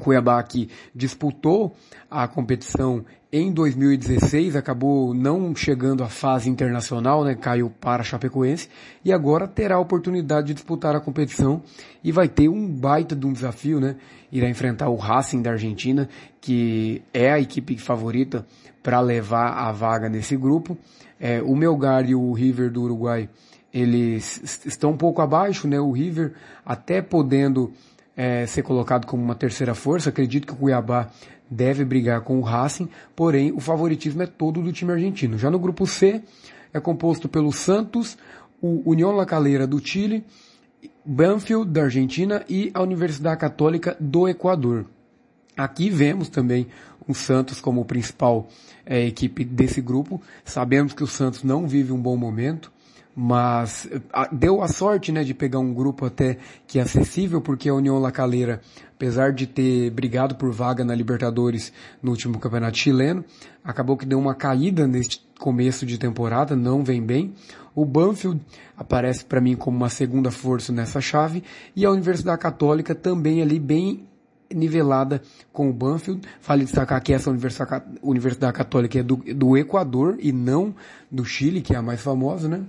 Cuiabá 0.00 0.40
que 0.44 0.68
disputou 0.94 1.74
a 2.08 2.28
competição 2.28 3.04
em 3.32 3.52
2016, 3.52 4.54
acabou 4.54 5.12
não 5.12 5.56
chegando 5.56 6.04
à 6.04 6.08
fase 6.08 6.48
internacional, 6.48 7.24
né, 7.24 7.34
caiu 7.34 7.68
para 7.68 8.02
a 8.02 8.04
Chapecoense, 8.04 8.68
e 9.04 9.12
agora 9.12 9.48
terá 9.48 9.74
a 9.74 9.80
oportunidade 9.80 10.46
de 10.46 10.54
disputar 10.54 10.94
a 10.94 11.00
competição 11.00 11.62
e 12.04 12.12
vai 12.12 12.28
ter 12.28 12.48
um 12.48 12.68
baita 12.68 13.16
de 13.16 13.26
um 13.26 13.32
desafio, 13.32 13.80
né, 13.80 13.96
irá 14.30 14.48
enfrentar 14.48 14.88
o 14.88 14.96
Racing 14.96 15.42
da 15.42 15.50
Argentina, 15.50 16.08
que 16.40 17.02
é 17.12 17.32
a 17.32 17.40
equipe 17.40 17.76
favorita 17.76 18.46
para 18.86 19.00
levar 19.00 19.48
a 19.48 19.72
vaga 19.72 20.08
nesse 20.08 20.36
grupo. 20.36 20.78
É, 21.18 21.42
o 21.42 21.56
Melgar 21.56 22.08
e 22.08 22.14
o 22.14 22.32
River 22.32 22.70
do 22.70 22.84
Uruguai 22.84 23.28
eles 23.74 24.64
estão 24.64 24.92
um 24.92 24.96
pouco 24.96 25.20
abaixo, 25.20 25.66
né? 25.66 25.80
O 25.80 25.90
River 25.90 26.34
até 26.64 27.02
podendo 27.02 27.72
é, 28.16 28.46
ser 28.46 28.62
colocado 28.62 29.04
como 29.04 29.24
uma 29.24 29.34
terceira 29.34 29.74
força, 29.74 30.10
acredito 30.10 30.46
que 30.46 30.52
o 30.52 30.56
Cuiabá 30.56 31.10
deve 31.50 31.84
brigar 31.84 32.20
com 32.20 32.38
o 32.38 32.42
Racing, 32.42 32.88
porém 33.16 33.50
o 33.50 33.58
favoritismo 33.58 34.22
é 34.22 34.26
todo 34.26 34.62
do 34.62 34.72
time 34.72 34.92
argentino. 34.92 35.36
Já 35.36 35.50
no 35.50 35.58
grupo 35.58 35.84
C 35.84 36.22
é 36.72 36.78
composto 36.78 37.28
pelo 37.28 37.50
Santos, 37.50 38.16
o 38.62 38.88
União 38.88 39.10
La 39.10 39.26
Calera 39.26 39.66
do 39.66 39.84
Chile, 39.84 40.24
Banfield 41.04 41.72
da 41.72 41.82
Argentina 41.82 42.44
e 42.48 42.70
a 42.72 42.80
Universidade 42.82 43.40
Católica 43.40 43.96
do 43.98 44.28
Equador. 44.28 44.86
Aqui 45.56 45.90
vemos 45.90 46.28
também 46.28 46.68
o 47.08 47.14
Santos 47.14 47.60
como 47.60 47.84
principal 47.84 48.48
é, 48.86 49.04
equipe 49.04 49.44
desse 49.44 49.82
grupo. 49.82 50.22
Sabemos 50.44 50.94
que 50.94 51.04
o 51.04 51.06
Santos 51.06 51.42
não 51.42 51.66
vive 51.66 51.92
um 51.92 52.00
bom 52.00 52.16
momento 52.16 52.72
mas 53.18 53.88
a, 54.12 54.28
deu 54.30 54.60
a 54.62 54.68
sorte, 54.68 55.10
né, 55.10 55.24
de 55.24 55.32
pegar 55.32 55.58
um 55.58 55.72
grupo 55.72 56.04
até 56.04 56.36
que 56.66 56.78
é 56.78 56.82
acessível, 56.82 57.40
porque 57.40 57.66
a 57.66 57.74
União 57.74 57.98
La 57.98 58.12
Calera, 58.12 58.60
apesar 58.94 59.32
de 59.32 59.46
ter 59.46 59.88
brigado 59.88 60.34
por 60.34 60.52
vaga 60.52 60.84
na 60.84 60.94
Libertadores 60.94 61.72
no 62.02 62.10
último 62.10 62.38
campeonato 62.38 62.76
chileno, 62.76 63.24
acabou 63.64 63.96
que 63.96 64.04
deu 64.04 64.18
uma 64.18 64.34
caída 64.34 64.86
neste 64.86 65.26
começo 65.40 65.86
de 65.86 65.96
temporada, 65.96 66.54
não 66.54 66.84
vem 66.84 67.02
bem. 67.02 67.32
O 67.74 67.86
Banfield 67.86 68.38
aparece 68.76 69.24
para 69.24 69.40
mim 69.40 69.56
como 69.56 69.78
uma 69.78 69.88
segunda 69.88 70.30
força 70.30 70.70
nessa 70.70 71.00
chave 71.00 71.42
e 71.74 71.86
a 71.86 71.90
Universidade 71.90 72.38
Católica 72.38 72.94
também 72.94 73.40
ali 73.40 73.58
bem 73.58 74.06
nivelada 74.52 75.22
com 75.52 75.68
o 75.68 75.72
Banfield. 75.72 76.26
Vale 76.42 76.64
destacar 76.64 77.02
que 77.02 77.12
essa 77.12 77.30
Universidade 78.02 78.56
Católica 78.56 78.98
é 78.98 79.02
do, 79.02 79.16
do 79.16 79.56
Equador 79.56 80.16
e 80.18 80.32
não 80.32 80.74
do 81.10 81.24
Chile, 81.24 81.60
que 81.60 81.74
é 81.74 81.76
a 81.76 81.82
mais 81.82 82.00
famosa, 82.00 82.48
né? 82.48 82.64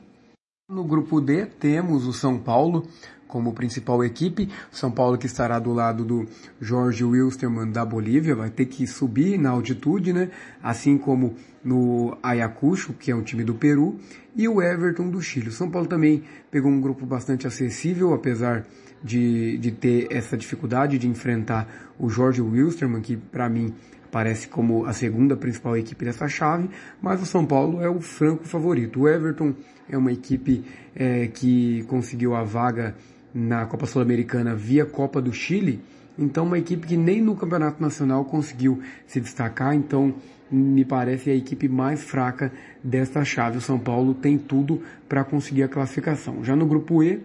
No 0.70 0.84
grupo 0.84 1.22
D 1.22 1.46
temos 1.46 2.06
o 2.06 2.12
São 2.12 2.38
Paulo 2.38 2.86
como 3.28 3.54
principal 3.54 4.04
equipe. 4.04 4.50
São 4.72 4.92
Paulo 4.92 5.18
que 5.18 5.26
estará 5.26 5.60
do 5.60 5.74
lado 5.74 6.04
do 6.04 6.26
Jorge 6.60 7.04
Wilstermann 7.04 7.72
da 7.72 7.86
Bolívia, 7.86 8.36
vai 8.36 8.50
ter 8.50 8.66
que 8.66 8.88
subir 8.88 9.38
na 9.38 9.50
altitude, 9.50 10.14
né? 10.14 10.30
Assim 10.64 10.98
como 10.98 11.36
no 11.64 12.18
Ayacucho, 12.24 12.94
que 12.94 13.12
é 13.12 13.16
um 13.16 13.22
time 13.22 13.44
do 13.44 13.56
Peru, 13.56 14.00
e 14.36 14.48
o 14.48 14.62
Everton 14.62 15.10
do 15.10 15.22
Chile. 15.22 15.50
O 15.50 15.52
São 15.52 15.70
Paulo 15.70 15.88
também 15.88 16.24
pegou 16.50 16.72
um 16.72 16.80
grupo 16.80 17.06
bastante 17.06 17.46
acessível, 17.46 18.14
apesar 18.14 18.66
de, 19.04 19.58
de 19.58 19.72
ter 19.72 20.08
essa 20.12 20.38
dificuldade 20.38 20.98
de 20.98 21.08
enfrentar 21.08 21.68
o 22.00 22.10
Jorge 22.10 22.42
Wilstermann, 22.42 23.02
que 23.02 23.16
para 23.16 23.50
mim 23.50 23.74
parece 24.12 24.48
como 24.48 24.86
a 24.86 24.94
segunda 24.94 25.36
principal 25.36 25.78
equipe 25.78 26.06
dessa 26.06 26.28
chave, 26.28 26.70
mas 27.02 27.22
o 27.22 27.26
São 27.26 27.46
Paulo 27.46 27.82
é 27.82 27.90
o 27.90 28.00
franco 28.00 28.46
favorito. 28.46 29.02
O 29.02 29.08
Everton 29.08 29.54
é 29.90 29.98
uma 29.98 30.12
equipe 30.12 30.64
é, 30.96 31.28
que 31.28 31.84
conseguiu 31.88 32.36
a 32.36 32.44
vaga 32.44 32.96
na 33.34 33.66
Copa 33.66 33.86
Sul-Americana 33.86 34.56
via 34.56 34.86
Copa 34.86 35.22
do 35.22 35.32
Chile, 35.32 35.82
então 36.18 36.46
uma 36.46 36.58
equipe 36.58 36.88
que 36.88 36.98
nem 36.98 37.22
no 37.22 37.36
Campeonato 37.36 37.82
Nacional 37.82 38.26
conseguiu 38.26 38.82
se 39.06 39.20
destacar, 39.20 39.76
então 39.76 40.16
me 40.50 40.86
parece 40.86 41.30
a 41.30 41.36
equipe 41.36 41.68
mais 41.68 42.02
fraca 42.02 42.52
desta 42.84 43.24
chave. 43.24 43.58
O 43.58 43.62
São 43.62 43.78
Paulo 43.78 44.14
tem 44.14 44.38
tudo 44.38 44.82
para 45.08 45.24
conseguir 45.24 45.64
a 45.64 45.68
classificação. 45.68 46.44
Já 46.44 46.56
no 46.56 46.66
grupo 46.66 47.04
E, 47.04 47.22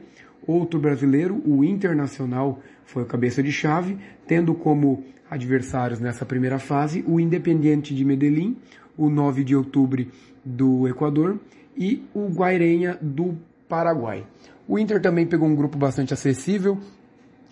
outro 0.47 0.81
brasileiro, 0.81 1.43
o 1.47 1.65
Internacional, 1.65 2.61
foi 2.85 3.03
o 3.03 3.07
cabeça 3.07 3.43
de 3.43 3.53
chave, 3.53 3.99
tendo 4.27 4.55
como 4.55 5.05
adversários 5.31 5.99
nessa 5.99 6.27
primeira 6.27 6.59
fase 6.59 7.05
o 7.07 7.19
Independiente 7.19 7.95
de 7.95 8.05
Medellín, 8.05 8.57
o 8.97 9.09
9 9.09 9.45
de 9.45 9.57
outubro 9.57 10.07
do 10.45 10.87
Equador 10.87 11.41
e 11.77 12.05
o 12.13 12.29
Guairenha 12.29 12.99
do 13.01 13.37
Paraguai. 13.69 14.27
O 14.69 14.79
Inter 14.79 15.01
também 15.01 15.27
pegou 15.27 15.49
um 15.49 15.55
grupo 15.55 15.79
bastante 15.79 16.13
acessível. 16.13 16.79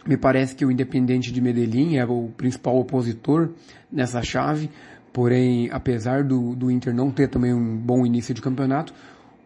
Me 0.06 0.16
parece 0.16 0.54
que 0.54 0.64
o 0.64 0.70
Independente 0.70 1.32
de 1.32 1.40
Medellín 1.40 1.96
é 1.96 2.04
o 2.04 2.30
principal 2.36 2.78
opositor 2.78 3.50
nessa 3.90 4.22
chave. 4.22 4.70
Porém, 5.12 5.68
apesar 5.72 6.22
do, 6.22 6.54
do 6.54 6.70
Inter 6.70 6.94
não 6.94 7.10
ter 7.10 7.28
também 7.28 7.52
um 7.52 7.76
bom 7.76 8.06
início 8.06 8.32
de 8.32 8.40
campeonato, 8.40 8.94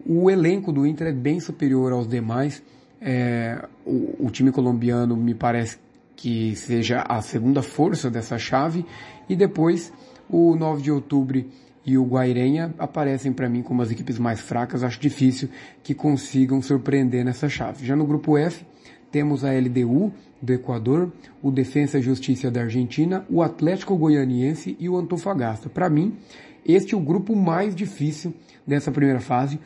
o 0.06 0.30
elenco 0.30 0.72
do 0.72 0.86
Inter 0.86 1.08
é 1.08 1.12
bem 1.12 1.40
superior 1.40 1.92
aos 1.92 2.06
demais. 2.06 2.62
É, 3.06 3.62
o, 3.84 4.26
o 4.26 4.30
time 4.30 4.50
colombiano 4.50 5.14
me 5.14 5.34
parece 5.34 5.76
que 6.16 6.56
seja 6.56 7.04
a 7.06 7.20
segunda 7.20 7.60
força 7.60 8.10
dessa 8.10 8.38
chave. 8.38 8.86
E 9.28 9.36
depois 9.36 9.92
o 10.28 10.56
9 10.56 10.82
de 10.82 10.90
outubro 10.90 11.44
e 11.86 11.98
o 11.98 12.04
Guairenha 12.04 12.74
aparecem 12.78 13.30
para 13.30 13.48
mim 13.48 13.62
como 13.62 13.82
as 13.82 13.90
equipes 13.90 14.18
mais 14.18 14.40
fracas. 14.40 14.82
Acho 14.82 14.98
difícil 14.98 15.50
que 15.82 15.94
consigam 15.94 16.62
surpreender 16.62 17.24
nessa 17.24 17.48
chave. 17.48 17.84
Já 17.86 17.94
no 17.94 18.06
grupo 18.06 18.38
F, 18.38 18.64
temos 19.10 19.44
a 19.44 19.52
LDU 19.52 20.12
do 20.40 20.52
Equador, 20.52 21.12
o 21.42 21.50
Defensa 21.50 21.98
e 21.98 22.02
Justiça 22.02 22.50
da 22.50 22.62
Argentina, 22.62 23.24
o 23.28 23.42
Atlético 23.42 23.96
Goianiense 23.96 24.76
e 24.80 24.88
o 24.88 24.96
Antofagasta. 24.96 25.68
Para 25.68 25.90
mim, 25.90 26.16
este 26.64 26.94
é 26.94 26.96
o 26.96 27.00
grupo 27.00 27.36
mais 27.36 27.74
difícil 27.74 28.34
dessa 28.66 28.90
primeira 28.90 29.20
fase. 29.20 29.60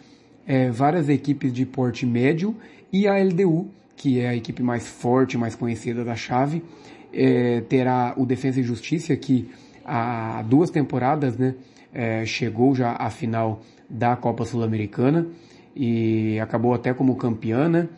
É, 0.49 0.71
várias 0.71 1.11
equipes 1.11 1.53
de 1.53 1.67
porte 1.67 2.07
médio 2.07 2.57
e 2.91 3.07
a 3.07 3.23
LDU, 3.23 3.69
que 3.95 4.19
é 4.19 4.31
a 4.31 4.35
equipe 4.35 4.63
mais 4.63 4.89
forte, 4.89 5.37
mais 5.37 5.55
conhecida 5.55 6.03
da 6.03 6.17
chave, 6.17 6.65
é, 7.13 7.61
terá 7.69 8.15
o 8.17 8.25
Defensa 8.25 8.61
e 8.61 8.63
Justiça, 8.63 9.15
que 9.15 9.51
há 9.85 10.43
duas 10.43 10.71
temporadas 10.71 11.37
né, 11.37 11.55
é, 11.93 12.25
chegou 12.25 12.75
já 12.75 12.93
à 12.93 13.11
final 13.11 13.61
da 13.91 14.17
Copa 14.17 14.45
Sul-Americana 14.45 15.27
e 15.77 16.39
acabou 16.41 16.75
até 16.75 16.93
como 16.95 17.17
campeã, 17.17 17.69
né? 17.69 17.89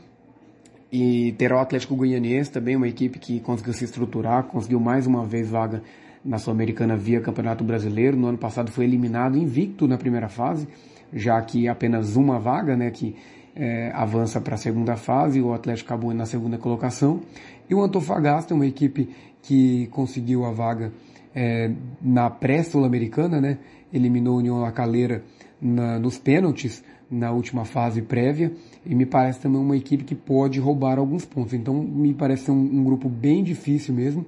E 0.93 1.33
terá 1.39 1.57
o 1.57 1.61
Atlético 1.61 1.95
Goianiense 1.95 2.51
também, 2.51 2.75
uma 2.75 2.89
equipe 2.89 3.19
que 3.19 3.39
conseguiu 3.41 3.73
se 3.73 3.85
estruturar, 3.85 4.45
conseguiu 4.45 4.81
mais 4.81 5.07
uma 5.07 5.25
vez 5.25 5.49
vaga 5.49 5.83
na 6.25 6.37
Sul-Americana 6.37 6.97
via 6.97 7.21
Campeonato 7.21 7.63
Brasileiro. 7.63 8.17
No 8.17 8.27
ano 8.27 8.39
passado 8.39 8.71
foi 8.71 8.85
eliminado 8.85 9.39
invicto 9.39 9.87
na 9.87 9.97
primeira 9.97 10.29
fase, 10.29 10.67
já 11.13 11.41
que 11.43 11.69
apenas 11.69 12.17
uma 12.17 12.39
vaga, 12.39 12.77
né, 12.77 12.91
que 12.91 13.17
é, 13.55 13.91
avança 13.95 14.41
para 14.41 14.55
a 14.55 14.59
segunda 14.59 14.97
fase, 14.97 15.41
o 15.41 15.53
Atlético 15.53 15.93
acabou 15.93 16.15
na 16.15 16.27
segunda 16.27 16.59
colocação. 16.59 17.21
E 17.69 17.75
o 17.75 17.83
Antofagasta, 17.83 18.55
uma 18.55 18.67
equipe 18.67 19.09
que 19.43 19.87
conseguiu 19.89 20.45
a 20.45 20.53
vaga 20.53 20.93
é, 21.35 21.71
na 22.01 22.31
pré-sul-americana, 22.31 23.41
né, 23.41 23.59
eliminou 23.93 24.35
a 24.35 24.39
União 24.39 24.61
La 24.61 24.73
Calera 24.73 25.23
na, 25.61 25.99
nos 25.99 26.19
pênaltis 26.19 26.83
na 27.11 27.33
última 27.33 27.65
fase 27.65 28.03
prévia 28.03 28.53
e 28.87 28.95
me 28.95 29.05
parece 29.05 29.41
também 29.41 29.61
uma 29.61 29.77
equipe 29.77 30.05
que 30.05 30.15
pode 30.15 30.61
roubar 30.61 30.99
alguns 30.99 31.25
pontos. 31.25 31.53
Então 31.55 31.75
me 31.75 32.15
parece 32.15 32.51
um, 32.51 32.55
um 32.55 32.85
grupo 32.85 33.09
bem 33.09 33.43
difícil 33.43 33.93
mesmo. 33.93 34.25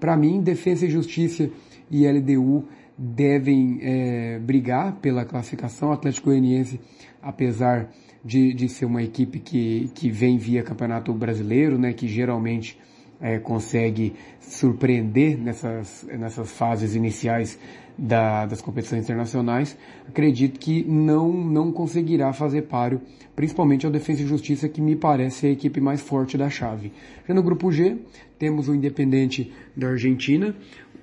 Para 0.00 0.16
mim, 0.16 0.40
Defesa 0.40 0.84
e 0.84 0.90
Justiça 0.90 1.48
e 1.90 2.06
LDU 2.06 2.64
devem 2.96 3.78
é, 3.82 4.38
brigar 4.38 4.96
pela 4.96 5.24
classificação. 5.24 5.90
O 5.90 5.92
Atlético 5.92 6.30
Goianiense, 6.30 6.80
apesar 7.22 7.90
de, 8.24 8.54
de 8.54 8.68
ser 8.68 8.86
uma 8.86 9.02
equipe 9.02 9.38
que, 9.38 9.90
que 9.94 10.10
vem 10.10 10.38
via 10.38 10.62
Campeonato 10.62 11.12
Brasileiro, 11.12 11.78
né, 11.78 11.92
que 11.92 12.08
geralmente 12.08 12.78
é, 13.20 13.38
consegue 13.38 14.14
surpreender 14.40 15.38
nessas, 15.38 16.06
nessas 16.18 16.50
fases 16.50 16.94
iniciais 16.94 17.58
da, 17.96 18.44
das 18.44 18.60
competições 18.60 19.04
internacionais, 19.04 19.76
acredito 20.08 20.58
que 20.58 20.84
não, 20.84 21.32
não 21.32 21.70
conseguirá 21.70 22.32
fazer 22.32 22.62
páreo, 22.62 23.00
principalmente 23.36 23.86
ao 23.86 23.92
Defesa 23.92 24.22
e 24.22 24.26
Justiça, 24.26 24.68
que 24.68 24.80
me 24.80 24.96
parece 24.96 25.46
a 25.46 25.50
equipe 25.50 25.80
mais 25.80 26.00
forte 26.00 26.36
da 26.36 26.50
chave. 26.50 26.92
Já 27.26 27.32
no 27.32 27.42
grupo 27.42 27.70
G, 27.70 27.96
temos 28.38 28.68
o 28.68 28.74
Independente 28.74 29.52
da 29.76 29.88
Argentina, 29.88 30.54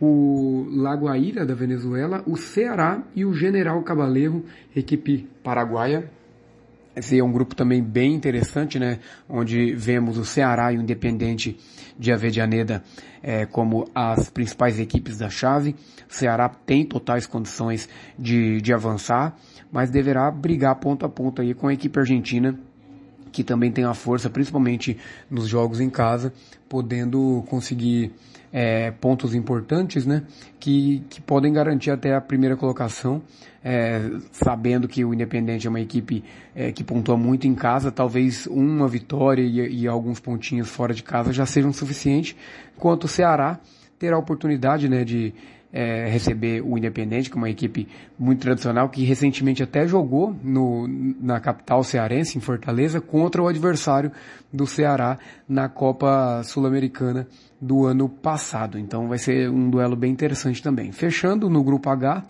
o 0.01 0.65
Lagoaíra 0.71 1.45
da 1.45 1.53
Venezuela, 1.53 2.23
o 2.25 2.35
Ceará 2.35 3.03
e 3.15 3.23
o 3.23 3.33
General 3.33 3.81
Cabaleiro, 3.83 4.43
equipe 4.75 5.29
paraguaia, 5.43 6.09
esse 6.93 7.17
é 7.17 7.23
um 7.23 7.31
grupo 7.31 7.55
também 7.55 7.81
bem 7.81 8.13
interessante, 8.13 8.77
né? 8.77 8.99
Onde 9.29 9.73
vemos 9.73 10.17
o 10.17 10.25
Ceará 10.25 10.73
e 10.73 10.77
o 10.77 10.81
Independente 10.81 11.57
de 11.97 12.11
Avedianeda 12.11 12.83
é, 13.23 13.45
como 13.45 13.87
as 13.95 14.29
principais 14.29 14.77
equipes 14.77 15.17
da 15.17 15.29
chave. 15.29 15.73
O 16.09 16.13
Ceará 16.13 16.49
tem 16.49 16.85
totais 16.85 17.25
condições 17.25 17.87
de, 18.19 18.59
de 18.59 18.73
avançar, 18.73 19.37
mas 19.71 19.89
deverá 19.89 20.29
brigar 20.29 20.75
ponto 20.79 21.05
a 21.05 21.09
ponto 21.09 21.41
aí 21.41 21.53
com 21.53 21.69
a 21.69 21.73
equipe 21.73 21.97
argentina, 21.97 22.59
que 23.32 23.43
também 23.43 23.71
tem 23.71 23.84
a 23.84 23.93
força, 23.93 24.29
principalmente 24.29 24.97
nos 25.29 25.47
jogos 25.47 25.79
em 25.79 25.89
casa, 25.89 26.34
podendo 26.67 27.43
conseguir 27.47 28.11
é, 28.51 28.91
pontos 28.91 29.34
importantes, 29.34 30.05
né? 30.05 30.23
Que, 30.59 31.03
que 31.09 31.21
podem 31.21 31.53
garantir 31.53 31.91
até 31.91 32.15
a 32.15 32.21
primeira 32.21 32.57
colocação 32.57 33.21
é, 33.63 34.01
sabendo 34.32 34.88
que 34.88 35.05
o 35.05 35.13
Independente 35.13 35.67
é 35.67 35.69
uma 35.69 35.79
equipe 35.79 36.23
é, 36.55 36.71
que 36.71 36.84
pontua 36.84 37.15
muito 37.15 37.47
em 37.47 37.53
casa, 37.53 37.91
talvez 37.91 38.47
uma 38.47 38.88
vitória 38.88 39.43
e, 39.43 39.84
e, 39.84 39.88
alguns 39.88 40.19
pontinhos 40.19 40.67
fora 40.67 40.93
de 40.93 41.03
casa 41.03 41.32
já 41.32 41.45
sejam 41.45 41.71
suficientes, 41.71 42.36
enquanto 42.75 43.03
o 43.05 43.07
Ceará 43.07 43.59
terá 43.99 44.15
a 44.15 44.19
oportunidade 44.19 44.89
né, 44.89 45.03
de 45.03 45.34
é, 45.74 46.09
receber 46.09 46.61
o 46.61 46.78
Independente, 46.78 47.30
que 47.30 47.38
é 47.38 47.39
uma 47.39 47.49
equipe 47.49 47.88
muito 48.19 48.41
tradicional, 48.41 48.89
que 48.89 49.03
recentemente 49.03 49.63
até 49.63 49.88
jogou 49.88 50.36
no, 50.43 50.88
na 51.22 51.39
capital 51.39 51.84
cearense, 51.84 52.38
em 52.38 52.41
Fortaleza, 52.41 52.99
contra 52.99 53.41
o 53.41 53.47
adversário 53.47 54.11
do 54.51 54.67
Ceará 54.67 55.17
na 55.47 55.69
Copa 55.69 56.41
Sul-Americana 56.43 57.28
do 57.59 57.86
ano 57.86 58.09
passado. 58.09 58.78
Então 58.78 59.07
vai 59.07 59.17
ser 59.17 59.49
um 59.49 59.69
duelo 59.69 59.95
bem 59.95 60.11
interessante 60.11 60.61
também. 60.61 60.91
Fechando 60.91 61.49
no 61.49 61.63
grupo 61.63 61.89
H, 61.89 62.26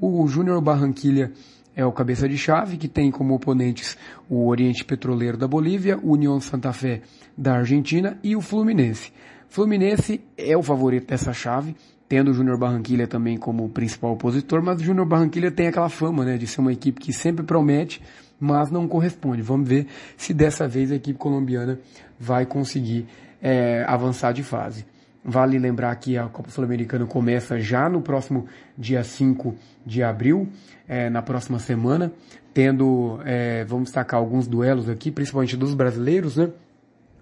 o 0.00 0.26
Júnior 0.26 0.60
Barranquilha 0.60 1.32
é 1.74 1.84
o 1.84 1.92
cabeça 1.92 2.28
de 2.28 2.36
chave, 2.36 2.76
que 2.76 2.88
tem 2.88 3.10
como 3.10 3.34
oponentes 3.34 3.96
o 4.28 4.48
Oriente 4.48 4.84
Petroleiro 4.84 5.36
da 5.36 5.46
Bolívia, 5.46 5.98
o 6.02 6.12
União 6.12 6.40
Santa 6.40 6.72
Fé 6.72 7.02
da 7.36 7.54
Argentina 7.54 8.18
e 8.22 8.34
o 8.34 8.40
Fluminense. 8.40 9.12
Fluminense 9.48 10.20
é 10.36 10.56
o 10.56 10.62
favorito 10.62 11.06
dessa 11.06 11.32
chave, 11.32 11.76
tendo 12.08 12.30
o 12.30 12.34
Júnior 12.34 12.56
Barranquilha 12.56 13.06
também 13.06 13.36
como 13.36 13.68
principal 13.68 14.12
opositor, 14.12 14.62
mas 14.62 14.80
o 14.80 14.84
Júnior 14.84 15.06
Barranquilha 15.06 15.50
tem 15.50 15.68
aquela 15.68 15.88
fama, 15.88 16.24
né, 16.24 16.38
de 16.38 16.46
ser 16.46 16.60
uma 16.60 16.72
equipe 16.72 17.00
que 17.00 17.12
sempre 17.12 17.44
promete, 17.44 18.00
mas 18.40 18.70
não 18.70 18.88
corresponde. 18.88 19.42
Vamos 19.42 19.68
ver 19.68 19.86
se 20.16 20.32
dessa 20.32 20.66
vez 20.66 20.90
a 20.90 20.94
equipe 20.94 21.18
colombiana 21.18 21.78
vai 22.18 22.46
conseguir 22.46 23.06
é, 23.42 23.84
avançar 23.86 24.32
de 24.32 24.42
fase. 24.42 24.86
Vale 25.24 25.58
lembrar 25.58 25.94
que 25.96 26.16
a 26.16 26.26
Copa 26.28 26.48
Sul-Americana 26.48 27.04
começa 27.04 27.58
já 27.58 27.88
no 27.88 28.00
próximo 28.00 28.46
dia 28.76 29.04
5 29.04 29.54
de 29.84 30.02
abril, 30.02 30.48
é, 30.88 31.10
na 31.10 31.20
próxima 31.20 31.58
semana, 31.58 32.10
tendo, 32.54 33.20
é, 33.24 33.64
vamos 33.64 33.84
destacar 33.84 34.18
alguns 34.18 34.46
duelos 34.46 34.88
aqui, 34.88 35.10
principalmente 35.10 35.56
dos 35.56 35.74
brasileiros, 35.74 36.36
né? 36.36 36.50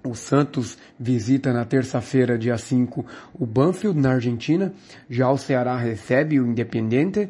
O 0.06 0.14
Santos 0.14 0.78
visita 0.98 1.52
na 1.52 1.64
terça-feira, 1.64 2.38
dia 2.38 2.56
5, 2.56 3.04
o 3.34 3.44
Banfield, 3.44 3.98
na 3.98 4.12
Argentina. 4.12 4.72
Já 5.10 5.30
o 5.30 5.36
Ceará 5.36 5.76
recebe 5.76 6.38
o 6.38 6.46
Independiente. 6.46 7.28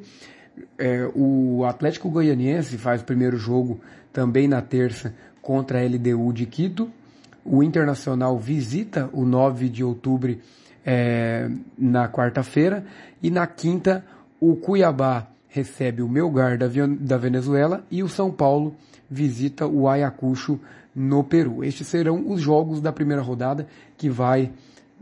É, 0.79 1.11
o 1.15 1.65
Atlético 1.65 2.11
Goianiense 2.11 2.77
faz 2.77 3.01
o 3.01 3.05
primeiro 3.05 3.37
jogo 3.37 3.81
também 4.13 4.47
na 4.47 4.61
terça 4.61 5.15
contra 5.41 5.81
a 5.81 5.85
LDU 5.85 6.33
de 6.33 6.45
Quito. 6.45 6.91
O 7.45 7.63
Internacional 7.63 8.39
visita 8.39 9.09
o 9.13 9.25
9 9.25 9.69
de 9.69 9.83
outubro 9.83 10.37
é, 10.85 11.49
na 11.79 12.09
quarta-feira 12.09 12.85
e 13.23 13.31
na 13.31 13.47
quinta 13.47 14.05
o 14.41 14.57
Cuiabá 14.57 15.29
recebe 15.49 16.03
o 16.03 16.09
Melgar 16.09 16.59
da, 16.59 16.67
da 17.01 17.17
Venezuela 17.17 17.85
e 17.91 18.03
o 18.03 18.09
São 18.09 18.31
Paulo 18.31 18.77
visita 19.09 19.67
o 19.67 19.89
Ayacucho 19.89 20.61
no 20.97 21.23
Peru. 21.23 21.63
Estes 21.63 21.87
serão 21.87 22.25
os 22.27 22.41
jogos 22.41 22.81
da 22.81 22.91
primeira 22.91 23.21
rodada 23.21 23.69
que 23.99 24.09
vai 24.09 24.51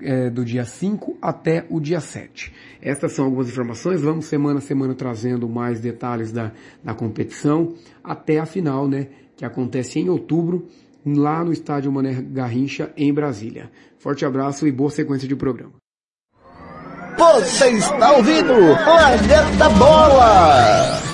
é, 0.00 0.28
do 0.28 0.44
dia 0.44 0.64
5 0.64 1.18
até 1.22 1.64
o 1.70 1.78
dia 1.78 2.00
7. 2.00 2.52
Essas 2.82 3.12
são 3.12 3.26
algumas 3.26 3.48
informações, 3.48 4.00
vamos 4.00 4.24
semana 4.24 4.58
a 4.58 4.62
semana 4.62 4.94
trazendo 4.94 5.48
mais 5.48 5.80
detalhes 5.80 6.32
da, 6.32 6.50
da 6.82 6.92
competição 6.94 7.74
até 8.02 8.40
a 8.40 8.46
final, 8.46 8.88
né, 8.88 9.06
que 9.36 9.44
acontece 9.44 10.00
em 10.00 10.08
outubro 10.08 10.66
lá 11.06 11.44
no 11.44 11.52
estádio 11.52 11.92
Mané 11.92 12.14
Garrincha, 12.20 12.92
em 12.96 13.12
Brasília. 13.12 13.70
Forte 13.98 14.24
abraço 14.24 14.66
e 14.66 14.72
boa 14.72 14.90
sequência 14.90 15.28
de 15.28 15.36
programa. 15.36 15.74
Você 17.16 17.70
está 17.70 18.16
ouvindo 18.16 18.52
Planeta 18.84 19.68
Bola! 19.78 21.13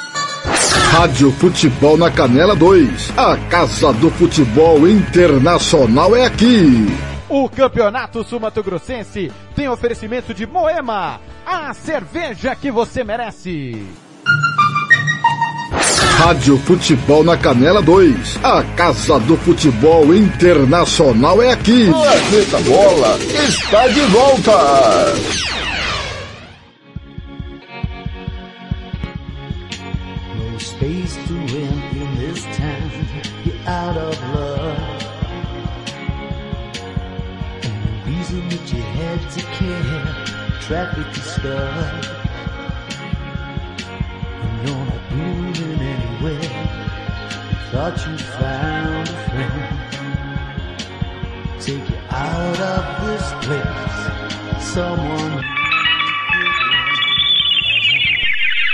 Rádio 0.71 1.31
Futebol 1.31 1.97
na 1.97 2.09
Canela 2.09 2.55
2. 2.55 3.13
A 3.17 3.37
Casa 3.49 3.91
do 3.93 4.09
Futebol 4.11 4.87
Internacional 4.87 6.15
é 6.15 6.25
aqui. 6.25 6.87
O 7.29 7.49
Campeonato 7.49 8.23
Sumato 8.23 8.63
Grossense 8.63 9.31
tem 9.55 9.67
oferecimento 9.67 10.33
de 10.33 10.45
Moema, 10.45 11.19
a 11.45 11.73
cerveja 11.73 12.55
que 12.55 12.71
você 12.71 13.03
merece. 13.03 13.85
Rádio 16.17 16.57
Futebol 16.59 17.23
na 17.23 17.37
Canela 17.37 17.81
2. 17.81 18.39
A 18.43 18.63
Casa 18.75 19.19
do 19.19 19.35
Futebol 19.37 20.13
Internacional 20.13 21.41
é 21.41 21.51
aqui. 21.51 21.89
Planeta 21.89 22.59
Bola 22.59 23.17
está 23.47 23.87
de 23.87 24.01
volta. 24.01 25.50
To 31.15 31.33
win 31.33 31.77
in 31.95 32.15
this 32.17 32.43
town. 32.55 32.91
You're 33.43 33.67
out 33.67 33.97
of 33.97 34.19
love. 34.35 34.77
And 37.63 37.83
the 37.83 37.91
reason 38.09 38.49
that 38.49 38.73
you 38.73 38.81
had 38.81 39.19
to 39.31 39.41
care. 39.57 40.05
Traffic 40.61 41.07
is 41.17 41.23
stuck. 41.23 42.05
And 44.41 44.67
you're 44.67 44.85
not 44.85 45.11
moving 45.11 45.79
anywhere. 45.79 46.51
Thought 47.71 47.97
you 48.07 48.17
found 48.17 49.09
a 49.09 49.11
friend. 49.29 49.91
Take 51.61 51.89
you 51.89 51.99
out 52.09 52.59
of 52.59 52.83
this 53.05 53.27
place. 53.45 54.63
Someone 54.73 55.60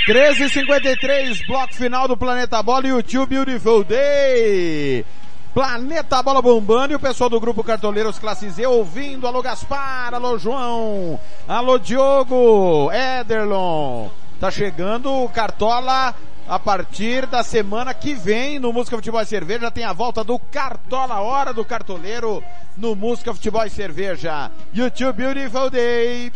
13h53, 0.08 1.46
bloco 1.46 1.74
final 1.74 2.08
do 2.08 2.16
Planeta 2.16 2.64
Bola 2.64 2.88
e 2.88 3.04
Tio 3.04 3.28
Beautiful 3.28 3.84
Day. 3.84 5.06
Planeta 5.54 6.24
Bola 6.24 6.42
bombando 6.42 6.94
e 6.94 6.96
o 6.96 7.00
pessoal 7.00 7.30
do 7.30 7.42
grupo 7.42 7.62
Cartoleiros 7.62 8.18
Classe 8.18 8.50
Z 8.50 8.66
ouvindo. 8.68 9.28
Alô 9.28 9.42
Gaspar, 9.42 10.14
alô 10.14 10.38
João, 10.38 11.20
alô 11.46 11.78
Diogo, 11.78 12.90
Ederlon. 12.90 14.08
Tá 14.40 14.50
chegando 14.50 15.12
o 15.12 15.28
Cartola 15.28 16.16
a 16.48 16.58
partir 16.58 17.26
da 17.26 17.44
semana 17.44 17.94
que 17.94 18.14
vem 18.14 18.60
no 18.60 18.72
Música 18.72 18.96
Futebol 18.96 19.22
e 19.22 19.26
Cerveja 19.26 19.70
tem 19.70 19.84
a 19.84 19.92
volta 19.92 20.24
do 20.24 20.40
Cartola 20.40 21.20
Hora 21.20 21.54
do 21.54 21.66
Cartoleiro 21.66 22.42
no 22.78 22.96
Música 22.96 23.34
Futebol 23.34 23.66
e 23.66 23.70
Cerveja. 23.70 24.50
YouTube 24.74 25.18
Beautiful 25.18 25.70
Day. 25.70 26.32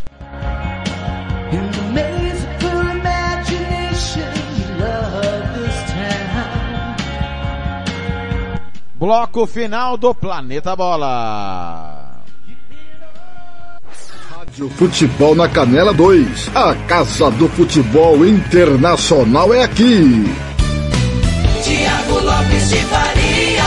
Bloco 9.01 9.47
final 9.47 9.97
do 9.97 10.13
Planeta 10.13 10.75
Bola. 10.75 12.21
Rádio 14.29 14.69
Futebol 14.69 15.33
na 15.33 15.49
Canela 15.49 15.91
2. 15.91 16.55
A 16.55 16.75
Casa 16.85 17.31
do 17.31 17.49
Futebol 17.49 18.23
Internacional 18.23 19.51
é 19.55 19.63
aqui. 19.63 20.23
Tiago 21.63 22.19
Lopes 22.19 22.69
de 22.69 22.75
Faria. 22.75 23.63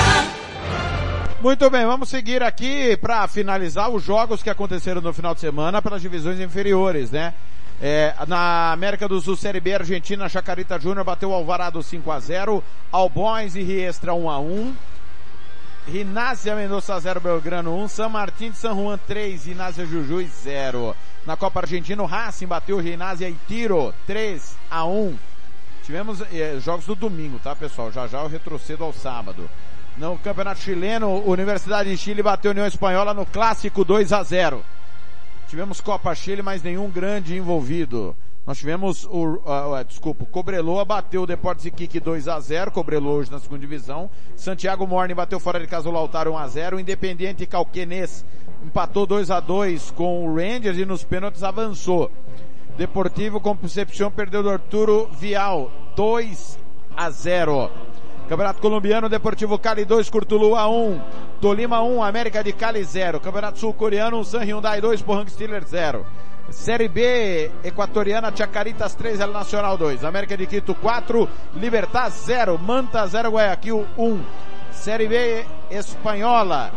Muito 1.43 1.69
bem, 1.69 1.85
vamos 1.85 2.11
seguir 2.11 2.41
aqui 2.41 2.97
para 2.97 3.27
finalizar 3.27 3.91
os 3.91 4.05
jogos 4.05 4.41
que 4.41 4.51
aconteceram 4.51 5.01
no 5.01 5.13
final 5.13 5.35
de 5.35 5.41
semana 5.41 5.83
pelas 5.83 6.01
divisões 6.01 6.39
inferiores, 6.39 7.11
né? 7.11 7.35
É, 7.83 8.15
na 8.29 8.71
América 8.71 9.09
do 9.09 9.21
Sul, 9.21 9.35
Série 9.35 9.59
B, 9.59 9.75
Argentina, 9.75 10.29
Chacarita 10.29 10.79
Júnior 10.79 11.05
bateu 11.05 11.31
o 11.31 11.35
Alvarado 11.35 11.83
5 11.83 12.09
a 12.13 12.21
0 12.21 12.63
Albões 12.93 13.57
e 13.57 13.65
Riestra 13.65 14.15
1 14.15 14.31
a 14.31 14.39
1 14.39 14.75
Rinácia 15.87 16.57
Mendonça 16.57 16.99
0, 16.99 17.21
Belgrano 17.21 17.77
1, 17.77 17.89
San 17.89 18.09
Martín 18.09 18.51
de 18.51 18.57
San 18.57 18.75
Juan 18.75 18.99
3, 19.07 19.47
Rinácia 19.47 19.85
Jujuy 19.85 20.27
0. 20.27 20.97
Na 21.27 21.37
Copa 21.37 21.61
Argentina, 21.61 22.03
o 22.03 22.07
Racing 22.07 22.47
bateu 22.47 22.79
Rinácia 22.79 23.29
e 23.29 23.37
Tiro 23.47 23.93
3 24.07 24.57
a 24.71 24.87
1. 24.87 25.19
Tivemos 25.85 26.23
eh, 26.33 26.59
jogos 26.61 26.87
do 26.87 26.95
domingo, 26.95 27.39
tá 27.39 27.55
pessoal? 27.55 27.93
Já 27.93 28.07
já 28.07 28.23
eu 28.23 28.29
retrocedo 28.29 28.83
ao 28.83 28.95
sábado. 28.95 29.49
No 29.99 30.17
Campeonato 30.19 30.61
Chileno, 30.61 31.23
Universidade 31.27 31.91
de 31.91 31.99
Chile 31.99 32.23
bateu 32.23 32.53
União 32.53 32.67
Espanhola 32.67 33.13
no 33.13 33.27
Clássico 33.27 33.85
2 33.85 34.11
a 34.15 34.23
0. 34.23 34.65
Tivemos 35.49 35.83
Copa 35.83 36.15
Chile, 36.15 36.41
mas 36.41 36.63
nenhum 36.63 36.91
grande 36.91 37.37
envolvido. 37.37 38.17
Nós 38.47 38.59
tivemos 38.59 39.07
o, 39.07 39.37
uh, 39.37 39.85
desculpa, 39.89 40.27
Cobreloa 40.27 40.85
bateu 40.85 41.23
o 41.23 41.27
Deportes 41.27 41.65
Iquique 41.65 41.99
2 41.99 42.29
a 42.29 42.39
0 42.39 42.71
Cobreloa 42.73 43.15
hoje 43.15 43.33
na 43.33 43.39
segunda 43.39 43.61
divisão. 43.61 44.11
Santiago 44.37 44.87
Morning 44.87 45.15
bateu 45.15 45.41
fora 45.41 45.59
de 45.59 45.67
casa 45.67 45.89
o 45.89 45.93
Lautaro 45.93 46.33
1 46.33 46.39
a 46.39 46.49
0 46.49 46.77
O 46.77 46.81
Independiente 46.81 47.47
Calquenês 47.47 48.23
empatou 48.63 49.07
2 49.07 49.31
a 49.31 49.41
2 49.41 49.91
com 49.93 50.27
o 50.27 50.35
Rangers 50.35 50.77
e 50.77 50.85
nos 50.85 51.03
pênaltis 51.03 51.43
avançou. 51.43 52.11
Deportivo 52.77 53.41
Concepción 53.41 54.11
perdeu 54.11 54.43
do 54.43 54.51
Arturo 54.51 55.09
Vial 55.19 55.73
2 55.97 56.59
a 56.95 57.09
0. 57.09 57.71
Campeonato 58.29 58.61
Colombiano, 58.61 59.09
Deportivo 59.09 59.59
Cali 59.59 59.87
2, 59.87 60.11
Curtulu 60.11 60.55
a 60.55 60.69
1. 60.69 61.01
Tolima 61.41 61.83
1, 61.83 62.03
América 62.03 62.45
de 62.45 62.53
Cali 62.53 62.85
0. 62.85 63.21
Campeonato 63.21 63.59
Sul-Coreano, 63.59 64.23
San 64.23 64.45
Hyundai 64.45 64.83
2, 64.83 65.01
Pohang 65.01 65.31
Steelers 65.31 65.69
0. 65.69 66.05
Série 66.51 66.89
B 66.89 67.51
equatoriana, 67.63 68.33
Chacaritas 68.33 68.97
3, 68.97 69.21
El 69.21 69.33
Nacional 69.33 69.77
2. 69.79 70.05
América 70.05 70.37
de 70.37 70.47
Quito 70.47 70.75
4, 70.75 71.29
Libertad 71.57 72.13
0, 72.15 72.59
Manta 72.59 73.07
0, 73.09 73.31
Guayaquil 73.31 73.87
1. 73.97 74.25
Série 74.73 75.09
B 75.09 75.45
espanhola, 75.71 76.71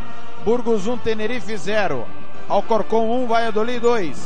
Burgos 0.46 0.88
1, 0.88 0.98
Tenerife 1.04 1.58
0. 1.58 2.06
Alcorcón 2.50 3.10
1, 3.10 3.28
Valladolid 3.28 3.82
2. 3.82 4.18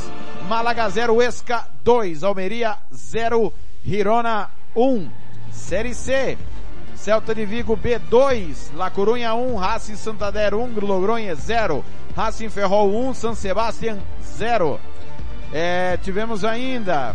Málaga 0.48 0.88
0, 0.90 1.20
Esca 1.22 1.68
2. 1.84 2.22
Almeria 2.22 2.78
0, 2.92 3.52
Girona 3.84 4.48
1. 4.74 5.10
Série 5.52 5.94
C, 5.94 6.38
Celta 6.96 7.34
de 7.34 7.44
Vigo 7.44 7.76
B2, 7.76 8.72
La 8.76 8.90
Corunha 8.90 9.34
1, 9.34 9.60
Racing 9.60 9.96
Santander 9.96 10.54
1, 10.54 10.80
Logronha 10.80 11.34
0, 11.34 11.82
Racing 12.16 12.48
Ferrol 12.48 12.90
1, 12.94 13.14
San 13.14 13.36
Sebastián 13.36 14.00
0. 14.38 14.91
É, 15.52 15.98
tivemos 15.98 16.46
ainda, 16.46 17.14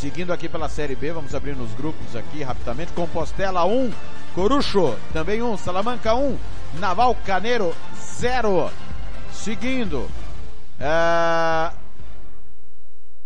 seguindo 0.00 0.32
aqui 0.32 0.48
pela 0.48 0.66
Série 0.66 0.96
B, 0.96 1.12
vamos 1.12 1.34
abrir 1.34 1.54
nos 1.54 1.70
grupos 1.74 2.16
aqui 2.16 2.42
rapidamente, 2.42 2.92
Compostela 2.92 3.66
1, 3.66 3.92
Corucho 4.34 4.96
também 5.12 5.42
1, 5.42 5.58
Salamanca 5.58 6.14
1, 6.14 6.38
Naval 6.78 7.14
Caneiro 7.26 7.76
0. 7.94 8.70
Seguindo, 9.30 10.08
é, 10.80 11.70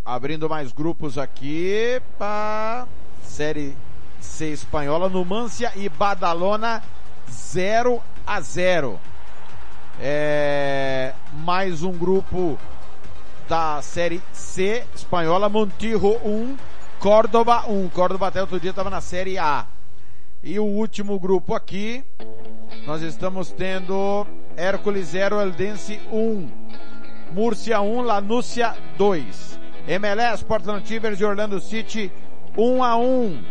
abrindo 0.04 0.48
mais 0.48 0.72
grupos 0.72 1.16
aqui 1.16 2.02
para 2.18 2.88
Série 3.22 3.76
C 4.20 4.50
espanhola, 4.50 5.08
Numância 5.08 5.70
e 5.76 5.88
Badalona 5.88 6.82
0 7.30 8.02
a 8.26 8.40
0. 8.40 8.98
É, 10.00 11.14
mais 11.32 11.84
um 11.84 11.92
grupo 11.92 12.58
da 13.48 13.80
Série 13.82 14.20
C 14.32 14.84
espanhola, 14.94 15.48
Montijo 15.48 16.18
1, 16.24 16.56
Córdoba 16.98 17.64
1. 17.68 17.88
Córdoba 17.90 18.28
até 18.28 18.40
outro 18.40 18.58
dia 18.58 18.70
estava 18.70 18.90
na 18.90 19.00
Série 19.00 19.38
A. 19.38 19.66
E 20.42 20.58
o 20.58 20.64
último 20.64 21.18
grupo 21.18 21.54
aqui, 21.54 22.04
nós 22.86 23.02
estamos 23.02 23.50
tendo 23.52 24.26
Hércules 24.56 25.08
0, 25.08 25.40
Eldense 25.40 26.00
1, 26.12 26.48
Múrcia 27.32 27.80
1, 27.80 28.02
Lanúcia 28.02 28.76
2. 28.96 29.58
MLS, 29.88 30.44
Portland 30.44 30.84
Timbers 30.84 31.20
e 31.20 31.24
Orlando 31.24 31.60
City 31.60 32.10
1 32.56 32.82
a 32.82 32.96
1. 32.96 33.44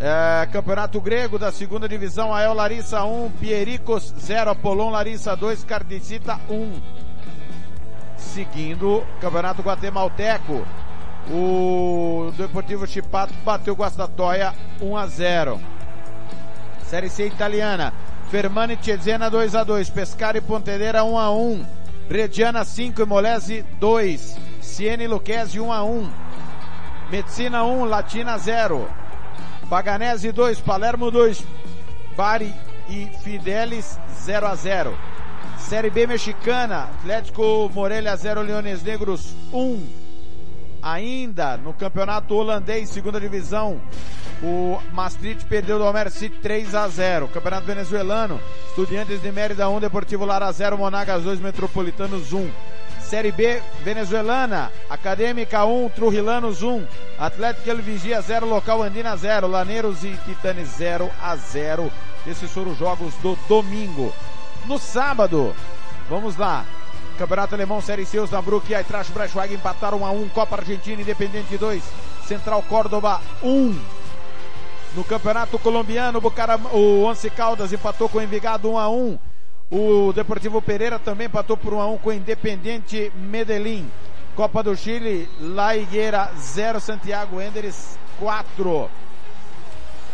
É, 0.00 0.46
Campeonato 0.52 1.00
Grego 1.00 1.38
da 1.38 1.50
segunda 1.50 1.88
divisão, 1.88 2.32
Ael 2.32 2.54
Larissa 2.54 3.04
1, 3.04 3.32
Piericos 3.32 4.14
0, 4.18 4.50
Apolon 4.50 4.90
Larissa 4.90 5.34
2, 5.36 5.64
Cardicita 5.64 6.40
1. 6.48 7.07
Seguindo, 8.18 9.06
Campeonato 9.20 9.62
Guatemalteco, 9.62 10.66
o 11.30 12.32
Deportivo 12.36 12.84
Chipato 12.84 13.32
bateu 13.44 13.74
Guastatoia 13.74 14.52
1 14.80 14.96
a 14.96 15.06
0. 15.06 15.60
Série 16.82 17.08
C 17.08 17.24
italiana, 17.24 17.92
Fermani 18.28 18.76
Cesena 18.80 19.28
2 19.28 19.56
a 19.56 19.64
2, 19.64 19.84
Pescara 19.92 20.36
e 20.36 20.40
Pontedeira 20.40 21.04
1 21.04 21.18
a 21.18 21.30
1, 21.30 21.66
Rediana 22.08 22.64
5 22.64 23.02
e 23.02 23.06
Molese 23.06 23.64
2, 23.78 24.18
Siene 24.58 25.06
Lucchesi 25.06 25.58
1 25.58 25.72
a 25.72 25.82
1, 25.82 26.12
Medicina 27.10 27.62
1, 27.62 27.84
Latina 27.86 28.36
0, 28.36 28.88
Paganese 29.68 30.32
2, 30.32 30.56
Palermo 30.56 31.10
2, 31.10 31.36
Bari 32.14 32.52
e 32.88 33.10
Fidelis 33.22 33.98
0 34.12 34.46
a 34.46 34.56
0. 34.56 35.17
Série 35.68 35.90
B 35.90 36.06
mexicana, 36.06 36.88
Atlético 36.98 37.70
Morelia 37.74 38.16
0, 38.16 38.40
Leones 38.40 38.82
Negros 38.82 39.34
1. 39.52 39.86
Ainda 40.80 41.58
no 41.58 41.74
campeonato 41.74 42.34
holandês, 42.34 42.88
segunda 42.88 43.20
divisão, 43.20 43.78
o 44.42 44.78
Maastricht 44.94 45.44
perdeu 45.44 45.78
do 45.78 46.10
City 46.10 46.38
3 46.38 46.74
a 46.74 46.88
0. 46.88 47.28
Campeonato 47.28 47.66
venezuelano, 47.66 48.40
Estudiantes 48.70 49.20
de 49.20 49.30
Mérida 49.30 49.68
1, 49.68 49.80
Deportivo 49.80 50.24
Lara 50.24 50.50
0, 50.50 50.78
Monagas 50.78 51.22
2, 51.24 51.38
Metropolitanos 51.38 52.32
1. 52.32 52.50
Série 53.02 53.30
B 53.30 53.60
venezuelana, 53.84 54.72
Acadêmica 54.88 55.66
1, 55.66 55.90
Trujillanos 55.90 56.62
1, 56.62 56.86
Atlético 57.18 57.68
El 57.68 57.82
Vigia 57.82 58.22
0, 58.22 58.46
Local 58.46 58.84
Andina 58.84 59.14
0, 59.18 59.46
Laneiros 59.46 60.02
e 60.02 60.16
Titanes 60.24 60.68
0 60.78 61.10
a 61.20 61.36
0. 61.36 61.92
Esses 62.26 62.50
foram 62.50 62.72
os 62.72 62.78
jogos 62.78 63.12
do 63.16 63.36
domingo. 63.46 64.14
No 64.68 64.78
sábado, 64.78 65.54
vamos 66.10 66.36
lá. 66.36 66.66
Campeonato 67.16 67.54
Alemão, 67.54 67.80
Série 67.80 68.04
C, 68.04 68.20
Osnabrück 68.20 68.70
e 68.70 68.74
Eintracht 68.74 69.10
Braunschweig 69.12 69.54
empataram 69.54 70.02
1 70.02 70.04
a 70.04 70.10
1, 70.10 70.28
Copa 70.28 70.56
Argentina, 70.56 71.00
Independente 71.00 71.56
2, 71.56 71.82
Central 72.26 72.62
Córdoba 72.68 73.18
1. 73.42 73.80
No 74.94 75.04
Campeonato 75.04 75.58
Colombiano, 75.58 76.20
Bucaram... 76.20 76.60
o 76.70 77.02
Once 77.04 77.30
Caldas 77.30 77.72
empatou 77.72 78.10
com 78.10 78.18
o 78.18 78.22
Envigado 78.22 78.70
1 78.70 78.78
a 78.78 78.90
1. 78.90 79.18
O 79.70 80.12
Deportivo 80.12 80.60
Pereira 80.60 80.98
também 80.98 81.28
empatou 81.28 81.56
por 81.56 81.72
1 81.72 81.80
a 81.80 81.86
1 81.86 81.98
com 81.98 82.10
o 82.10 82.12
Independiente 82.12 83.10
Medellín. 83.16 83.90
Copa 84.36 84.62
do 84.62 84.76
Chile, 84.76 85.30
La 85.40 85.78
Higuera 85.78 86.30
0, 86.36 86.78
Santiago 86.78 87.40
Enderes 87.40 87.98
4. 88.20 88.90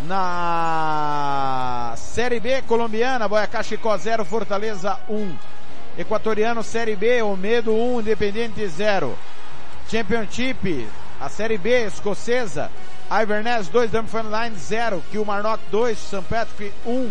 Na 0.02 1.94
Série 1.96 2.40
B 2.40 2.62
colombiana, 2.62 3.28
Boyacá 3.28 3.62
Chicó 3.62 3.96
0, 3.96 4.24
Fortaleza 4.24 4.98
1. 5.08 5.36
Equatoriano 5.96 6.62
Série 6.62 6.96
B, 6.96 7.22
Omedo 7.22 7.72
1, 7.72 8.00
Independente 8.00 8.68
0. 8.68 9.16
Championship, 9.88 10.88
a 11.20 11.28
Série 11.28 11.58
B 11.58 11.70
escocesa, 11.84 12.70
Iverness 13.10 13.68
2, 13.68 13.88
Dunfermline 13.88 14.56
0, 14.56 15.02
Kilmarnock 15.10 15.62
2, 15.70 15.94
St. 15.94 16.22
Patrick 16.28 16.74
1. 16.84 17.10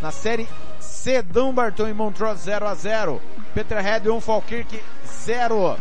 Na 0.00 0.10
Série 0.10 0.48
C, 0.78 1.22
Dumbarton 1.22 1.88
e 1.88 1.92
Montrose 1.92 2.42
0 2.42 2.68
a 2.68 2.74
0. 2.74 3.20
Peterhead 3.54 4.08
1, 4.08 4.20
Falkirk 4.20 4.80
0. 5.04 5.76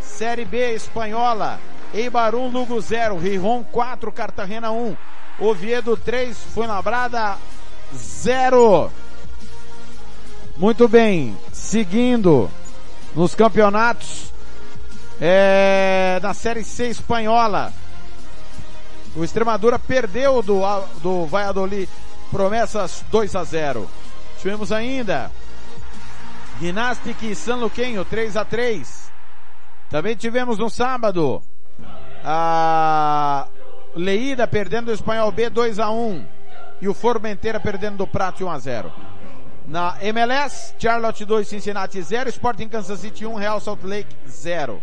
Série 0.00 0.44
B 0.44 0.74
espanhola, 0.74 1.60
Eibar 1.94 2.34
1, 2.34 2.48
Lugo 2.48 2.80
0, 2.80 3.18
Rijon 3.18 3.62
4, 3.64 4.12
Cartagena 4.12 4.70
1. 4.70 4.96
Oviedo 5.38 5.96
3, 5.96 6.36
Fuenlabrada 6.54 7.36
0. 7.94 8.90
Muito 10.56 10.88
bem, 10.88 11.36
seguindo 11.52 12.50
nos 13.14 13.34
campeonatos 13.34 14.32
é, 15.20 16.18
da 16.20 16.32
Série 16.32 16.64
C 16.64 16.88
espanhola. 16.88 17.72
O 19.14 19.24
Extremadura 19.24 19.78
perdeu 19.78 20.42
do, 20.42 20.60
do 21.02 21.26
Valladolid 21.26 21.88
promessas 22.30 23.04
2 23.10 23.36
a 23.36 23.44
0. 23.44 23.88
Tivemos 24.38 24.72
ainda 24.72 25.30
Ginastic 26.60 27.22
e 27.22 27.34
San 27.34 27.56
Luquenho 27.56 28.04
3 28.04 28.36
a 28.36 28.44
3. 28.44 29.10
Também 29.90 30.16
tivemos 30.16 30.58
no 30.58 30.68
sábado 30.70 31.42
a 32.24 33.46
Leída 33.96 34.46
perdendo 34.46 34.86
do 34.86 34.92
Espanhol 34.92 35.32
B 35.32 35.48
2 35.48 35.78
a 35.78 35.90
1 35.90 36.26
e 36.82 36.88
o 36.88 36.92
Formenteira 36.92 37.58
perdendo 37.58 37.96
do 37.96 38.06
Prato 38.06 38.44
1 38.44 38.50
a 38.50 38.58
0. 38.58 38.92
Na 39.66 39.96
MLS, 40.02 40.74
Charlotte 40.78 41.24
2, 41.24 41.48
Cincinnati 41.48 42.00
0, 42.00 42.28
Sporting 42.28 42.68
Kansas 42.68 43.00
City 43.00 43.24
1, 43.24 43.34
Real 43.34 43.58
Salt 43.58 43.82
Lake 43.82 44.14
0. 44.28 44.82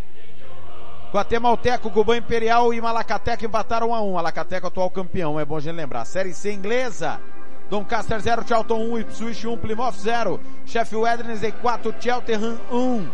Guatemalteco, 1.12 1.90
Cuban 1.90 2.16
Imperial 2.16 2.74
e 2.74 2.80
Malacateca 2.80 3.46
empataram 3.46 3.90
1 3.90 3.94
a 3.94 4.00
1. 4.02 4.12
Malacateca 4.14 4.66
atual 4.66 4.90
campeão, 4.90 5.38
é 5.38 5.44
bom 5.44 5.56
a 5.56 5.60
gente 5.60 5.76
lembrar. 5.76 6.04
Série 6.04 6.34
C 6.34 6.52
inglesa. 6.52 7.20
Doncaster 7.70 8.20
0, 8.20 8.44
Charlton 8.46 8.90
1, 8.90 8.98
Ipswich 8.98 9.46
1, 9.46 9.56
Plymouth 9.58 9.94
0. 9.94 10.40
Sheffield 10.66 11.04
Wednesday 11.04 11.52
4, 11.52 11.94
Cheltenham 12.00 12.58
1. 12.70 13.08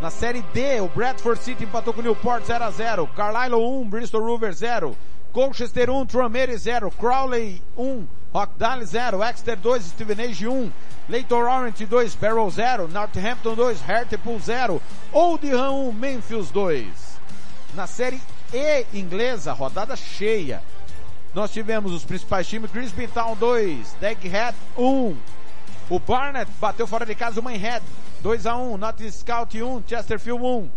Na 0.00 0.10
Série 0.10 0.42
D, 0.52 0.80
o 0.80 0.88
Bradford 0.88 1.42
City 1.42 1.64
empatou 1.64 1.94
com 1.94 2.00
o 2.00 2.02
Newport 2.02 2.44
0 2.44 2.64
a 2.64 2.70
0. 2.70 3.08
Carlisle 3.16 3.54
1, 3.54 3.88
Bristol 3.88 4.24
Rovers 4.24 4.58
0. 4.58 4.96
Colchester 5.32 5.88
1, 5.88 6.06
Tranmere 6.06 6.56
0. 6.56 6.90
Crowley 6.90 7.62
1, 7.76 8.06
Rockdale 8.32 8.84
0. 8.84 9.22
Exeter 9.22 9.56
2, 9.56 9.82
Stevenage 9.84 10.46
1. 10.46 10.70
Leighton 11.08 11.42
Orient 11.42 11.86
2, 11.86 12.14
Barrow 12.16 12.50
0. 12.50 12.88
Northampton 12.88 13.54
2, 13.54 13.80
Hartlepool 13.88 14.40
0. 14.40 14.82
Oldham 15.12 15.88
1, 15.88 15.92
Memphis 15.92 16.50
2. 16.50 16.86
Na 17.74 17.86
Série 17.86 18.20
E 18.52 18.86
inglesa, 18.92 19.52
rodada 19.52 19.96
cheia. 19.96 20.62
Nós 21.34 21.50
tivemos 21.52 21.92
os 21.92 22.04
principais 22.04 22.46
times, 22.46 22.70
Grisby 22.70 23.08
Town 23.08 23.34
2, 23.36 23.96
Daghead 24.00 24.56
1. 24.76 25.16
O 25.90 25.98
Barnet 25.98 26.50
bateu 26.60 26.86
fora 26.86 27.04
de 27.04 27.14
casa 27.14 27.40
o 27.40 27.42
Manhead 27.42 27.84
2 28.24 28.46
a 28.46 28.56
1, 28.56 28.78
Not 28.78 29.12
Scout 29.12 29.62
1, 29.62 29.84
Chesterfield 29.86 30.42
1. 30.42 30.70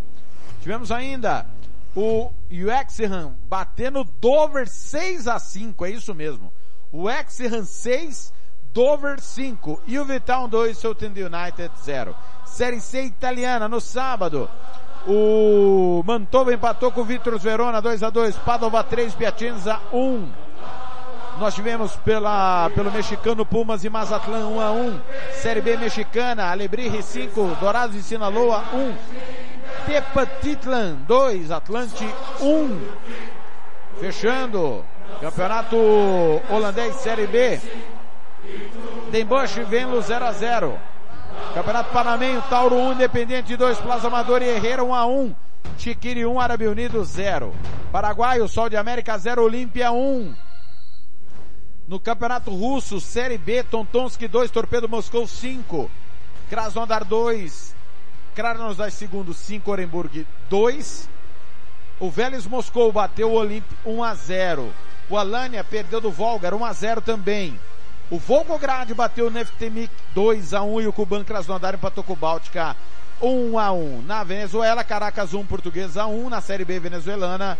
Tivemos 0.61 0.91
ainda 0.91 1.45
o 1.95 2.29
Wexham 2.51 3.35
batendo 3.47 4.03
Dover 4.03 4.67
6 4.67 5.29
a 5.29 5.39
5, 5.39 5.85
é 5.85 5.91
isso 5.91 6.13
mesmo. 6.13 6.51
O 6.91 7.03
Wexham 7.03 7.63
6, 7.63 8.33
Dover 8.73 9.21
5 9.21 9.81
e 9.87 9.97
o 9.97 10.03
Vitown 10.03 10.49
2, 10.49 10.77
Southend 10.77 11.23
United 11.23 11.71
0. 11.85 12.13
Série 12.45 12.81
C 12.81 13.03
italiana 13.03 13.69
no 13.69 13.79
sábado. 13.79 14.49
O 15.07 16.03
Mantova 16.05 16.53
empatou 16.53 16.91
com 16.91 16.99
o 16.99 17.05
Vitor 17.05 17.39
Verona 17.39 17.81
2 17.81 18.03
a 18.03 18.09
2, 18.09 18.35
Padova 18.39 18.83
3, 18.83 19.15
Piacenza 19.15 19.79
1. 19.93 20.46
Nós 21.39 21.53
tivemos 21.53 21.95
pela, 21.97 22.69
pelo 22.73 22.91
mexicano 22.91 23.45
Pumas 23.45 23.83
e 23.83 23.89
Mazatlan 23.89 24.47
1 24.47 24.59
a 24.59 24.71
1. 24.71 25.01
Série 25.33 25.61
B 25.61 25.77
mexicana, 25.77 26.49
Alebrije 26.49 27.03
5, 27.03 27.57
Dourados 27.59 27.95
e 27.95 28.01
Sinaloa 28.01 28.63
1. 28.73 28.95
Tepatitlan 29.85 30.97
2, 31.07 31.51
Atlante 31.51 32.05
1. 32.41 32.79
Fechando, 33.99 34.83
Campeonato 35.21 35.77
Holandês 36.49 36.95
Série 36.95 37.27
B. 37.27 37.61
Den 39.11 39.25
Bosch 39.25 39.59
Venlo 39.65 40.01
0 40.01 40.25
a 40.25 40.31
0. 40.31 40.79
Campeonato 41.53 41.91
Panamenho, 41.91 42.41
Tauro 42.49 42.75
1, 42.77 42.93
Independente 42.93 43.55
2, 43.55 43.77
Plaza 43.77 44.07
Amador 44.07 44.41
e 44.41 44.47
Herrera 44.47 44.83
1 44.83 44.95
a 44.95 45.05
1. 45.05 45.35
Chiquiri 45.77 46.25
1, 46.25 46.39
Árabe 46.39 46.67
Unido 46.67 47.05
0. 47.05 47.53
Paraguai, 47.91 48.41
o 48.41 48.47
Sol 48.47 48.69
de 48.69 48.75
América 48.75 49.15
0, 49.19 49.43
Olímpia 49.43 49.91
1. 49.91 50.46
No 51.87 52.01
Campeonato 52.01 52.51
Russo, 52.51 52.99
Série 52.99 53.37
B, 53.37 53.63
Tontonski 53.63 54.27
2, 54.27 54.51
Torpedo 54.51 54.89
Moscou 54.89 55.25
5. 55.25 55.89
Krasnodar 56.49 57.05
2, 57.05 57.73
Krasnodar 58.35 58.91
segundo 58.91 59.33
5, 59.33 59.71
Orenburg 59.71 60.27
2. 60.49 61.09
O 61.97 62.09
Vélez 62.09 62.45
Moscou 62.45 62.91
bateu 62.91 63.31
o 63.31 63.35
Olimp 63.35 63.63
1 63.85 64.03
a 64.03 64.13
0. 64.15 64.73
O 65.09 65.17
Alania 65.17 65.63
perdeu 65.63 66.01
do 66.01 66.11
Volgar 66.11 66.53
1 66.53 66.65
a 66.65 66.73
0 66.73 67.01
também. 67.01 67.57
O 68.11 68.19
Volgograd 68.19 68.93
bateu 68.93 69.27
o 69.27 69.31
Neftemik 69.31 69.93
2 70.13 70.53
a 70.53 70.63
1 70.63 70.81
e 70.81 70.87
o 70.87 70.93
Kuban 70.93 71.23
Krasnodar 71.23 71.75
empatou 71.75 72.03
com 72.03 72.13
o 72.13 72.17
Báltica 72.17 72.75
1 73.21 73.57
a 73.57 73.71
1. 73.71 74.01
Na 74.01 74.25
Venezuela, 74.25 74.83
Caracas 74.83 75.33
1, 75.33 75.45
Portuguesa 75.45 76.05
1. 76.05 76.29
Na 76.29 76.41
Série 76.41 76.65
B 76.65 76.81
venezuelana, 76.81 77.57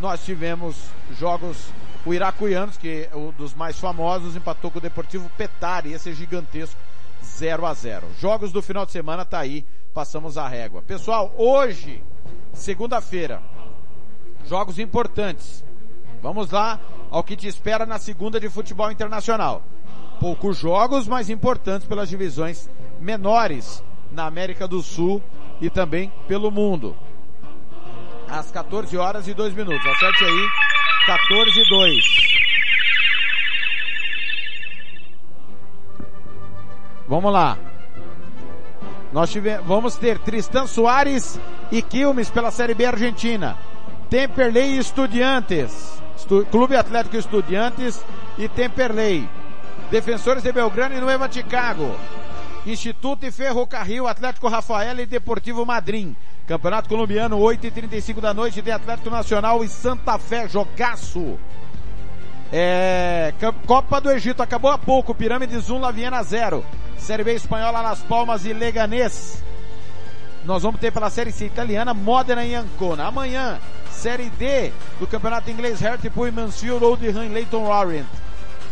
nós 0.00 0.24
tivemos 0.24 0.74
jogos 1.16 1.56
o 2.04 2.14
Iracuianos, 2.14 2.76
que 2.76 3.08
é 3.12 3.16
um 3.16 3.30
dos 3.32 3.54
mais 3.54 3.78
famosos, 3.78 4.36
empatou 4.36 4.70
com 4.70 4.78
o 4.78 4.82
Deportivo 4.82 5.30
Petari, 5.36 5.92
esse 5.92 6.10
é 6.10 6.12
gigantesco, 6.12 6.80
0 7.22 7.66
a 7.66 7.74
0 7.74 8.06
Jogos 8.18 8.52
do 8.52 8.62
final 8.62 8.86
de 8.86 8.92
semana 8.92 9.24
tá 9.24 9.38
aí, 9.38 9.64
passamos 9.92 10.38
a 10.38 10.48
régua. 10.48 10.82
Pessoal, 10.82 11.34
hoje, 11.36 12.02
segunda-feira, 12.52 13.42
jogos 14.46 14.78
importantes. 14.78 15.64
Vamos 16.22 16.50
lá 16.50 16.78
ao 17.10 17.24
que 17.24 17.36
te 17.36 17.46
espera 17.46 17.84
na 17.84 17.98
segunda 17.98 18.38
de 18.38 18.48
futebol 18.48 18.90
internacional. 18.90 19.62
Poucos 20.18 20.58
jogos, 20.58 21.08
mas 21.08 21.30
importantes 21.30 21.86
pelas 21.86 22.08
divisões 22.08 22.68
menores 23.00 23.82
na 24.12 24.26
América 24.26 24.68
do 24.68 24.82
Sul 24.82 25.22
e 25.60 25.70
também 25.70 26.12
pelo 26.28 26.50
mundo. 26.50 26.96
Às 28.28 28.50
14 28.50 28.96
horas 28.96 29.26
e 29.26 29.34
2 29.34 29.54
minutos. 29.54 29.84
Acerte 29.86 30.24
aí 30.24 30.48
14 31.06 31.60
e 31.60 31.68
2. 31.68 32.04
Vamos 37.08 37.32
lá. 37.32 37.58
Nós 39.12 39.30
tivemos, 39.30 39.66
vamos 39.66 39.96
ter 39.96 40.18
Tristan 40.18 40.66
Soares 40.66 41.40
e 41.72 41.82
Quilmes 41.82 42.30
pela 42.30 42.50
Série 42.50 42.74
B 42.74 42.84
Argentina. 42.84 43.56
Temperley 44.08 44.76
e 44.76 44.78
Estudiantes. 44.78 46.00
Estu, 46.16 46.46
Clube 46.50 46.76
Atlético 46.76 47.16
Estudiantes 47.16 48.04
e 48.38 48.48
Temperley. 48.48 49.28
Defensores 49.90 50.42
de 50.42 50.52
Belgrano 50.52 50.96
e 50.96 51.00
Nueva 51.00 51.30
Chicago. 51.30 51.96
Instituto 52.66 53.24
e 53.24 53.30
Ferrocarril, 53.30 54.06
Atlético 54.06 54.48
Rafael 54.48 54.98
e 54.98 55.06
Deportivo 55.06 55.64
Madrid. 55.64 56.14
Campeonato 56.46 56.88
Colombiano, 56.88 57.38
8h35 57.38 58.20
da 58.20 58.34
noite, 58.34 58.60
de 58.60 58.70
Atlético 58.70 59.08
Nacional 59.08 59.64
e 59.64 59.68
Santa 59.68 60.18
Fé, 60.18 60.48
jogaço. 60.48 61.38
É, 62.52 63.32
Copa 63.66 64.00
do 64.00 64.10
Egito, 64.10 64.42
acabou 64.42 64.70
há 64.70 64.76
pouco, 64.76 65.14
Pirâmides 65.14 65.70
1, 65.70 65.78
Laviana 65.78 66.22
0. 66.22 66.64
Série 66.98 67.24
B 67.24 67.34
Espanhola, 67.34 67.80
Las 67.80 68.00
Palmas 68.00 68.44
e 68.44 68.52
Leganês. 68.52 69.42
Nós 70.44 70.62
vamos 70.62 70.80
ter 70.80 70.90
pela 70.90 71.08
Série 71.08 71.32
C 71.32 71.46
italiana, 71.46 71.94
Modena 71.94 72.44
e 72.44 72.54
Ancona. 72.54 73.06
Amanhã, 73.06 73.58
Série 73.90 74.28
D 74.30 74.72
do 74.98 75.06
Campeonato 75.06 75.50
Inglês, 75.50 75.82
Hartlepool 75.84 76.28
e 76.28 76.30
Mansfield, 76.30 76.84
Oldham 76.84 77.24
e 77.24 77.28
Leighton 77.28 77.64
Orient. 77.64 78.06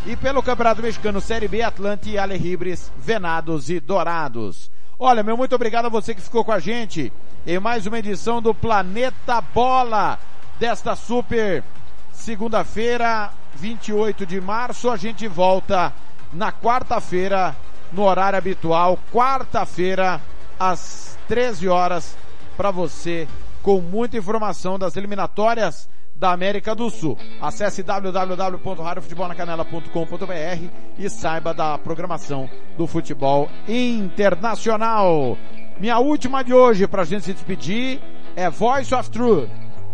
E 0.09 0.17
pelo 0.17 0.43
Campeonato 0.43 0.81
Mexicano, 0.81 1.21
Série 1.21 1.47
B, 1.47 1.61
Atlante 1.61 2.17
Alejibres, 2.17 2.91
Venados 2.97 3.69
e 3.69 3.79
Dourados. 3.79 4.71
Olha, 4.99 5.23
meu 5.23 5.37
muito 5.37 5.55
obrigado 5.55 5.85
a 5.85 5.91
você 5.91 6.15
que 6.15 6.23
ficou 6.23 6.43
com 6.43 6.51
a 6.51 6.59
gente 6.59 7.13
em 7.47 7.59
mais 7.59 7.87
uma 7.87 7.99
edição 7.99 8.41
do 8.41 8.55
Planeta 8.55 9.39
Bola 9.43 10.19
desta 10.59 10.97
super 10.97 11.63
segunda-feira, 12.11 13.31
28 13.57 14.25
de 14.25 14.41
março. 14.41 14.89
A 14.89 14.97
gente 14.97 15.29
volta 15.29 15.93
na 16.33 16.51
quarta-feira, 16.51 17.55
no 17.93 18.05
horário 18.05 18.39
habitual, 18.39 18.99
quarta-feira, 19.13 20.23
às 20.59 21.19
13 21.29 21.69
horas, 21.69 22.17
para 22.57 22.71
você, 22.71 23.29
com 23.63 23.83
muita 23.83 24.17
informação 24.17 24.79
das 24.79 24.97
eliminatórias 24.97 25.87
da 26.19 26.33
América 26.33 26.75
do 26.75 26.91
Sul. 26.91 27.17
Acesse 27.41 27.83
www.radiofutebolnacanela.com.br 27.83 30.69
e 30.99 31.09
saiba 31.09 31.55
da 31.55 31.79
programação 31.79 32.51
do 32.77 32.87
futebol 32.87 33.49
internacional. 33.69 35.39
Minha 35.79 35.99
última 35.99 36.43
de 36.43 36.53
hoje 36.53 36.87
para 36.89 37.03
a 37.03 37.05
gente 37.05 37.25
se 37.25 37.33
despedir 37.33 38.01
é 38.35 38.51
Voice 38.51 38.93
of 38.95 39.09
Truth, 39.11 39.49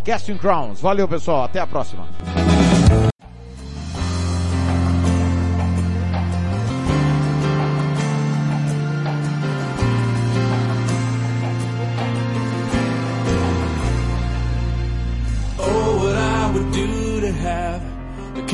Casting 0.04 0.38
Crowns. 0.38 0.80
Valeu 0.80 1.06
pessoal, 1.06 1.44
até 1.44 1.60
a 1.60 1.66
próxima. 1.66 2.08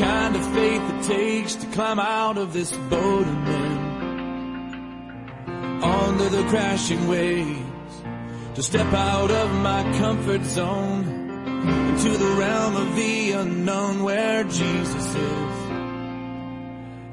Kind 0.01 0.35
of 0.35 0.43
faith 0.55 0.81
it 0.93 1.03
takes 1.03 1.55
to 1.55 1.67
climb 1.67 1.99
out 1.99 2.37
of 2.37 2.53
this 2.53 2.71
boat 2.71 3.27
and 3.27 3.47
then 3.47 3.71
onto 5.83 6.27
the 6.29 6.43
crashing 6.49 7.07
waves. 7.07 7.95
To 8.55 8.63
step 8.63 8.91
out 8.93 9.31
of 9.31 9.51
my 9.69 9.83
comfort 9.99 10.43
zone 10.43 11.03
into 11.89 12.09
the 12.17 12.31
realm 12.43 12.75
of 12.75 12.95
the 12.95 13.31
unknown 13.31 14.03
where 14.03 14.43
Jesus 14.43 15.05
is. 15.15 15.55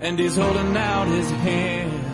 And 0.01 0.19
he's 0.19 0.37
holding 0.37 0.77
out 0.77 1.07
his 1.09 1.31
hand. 1.31 2.05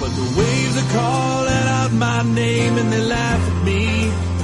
But 0.00 0.10
the 0.20 0.28
waves 0.38 0.76
are 0.82 0.90
calling 1.00 1.66
out 1.78 1.92
my 1.92 2.22
name 2.22 2.76
and 2.76 2.92
they 2.92 3.04
laugh 3.16 3.42
at 3.50 3.64
me 3.64 4.35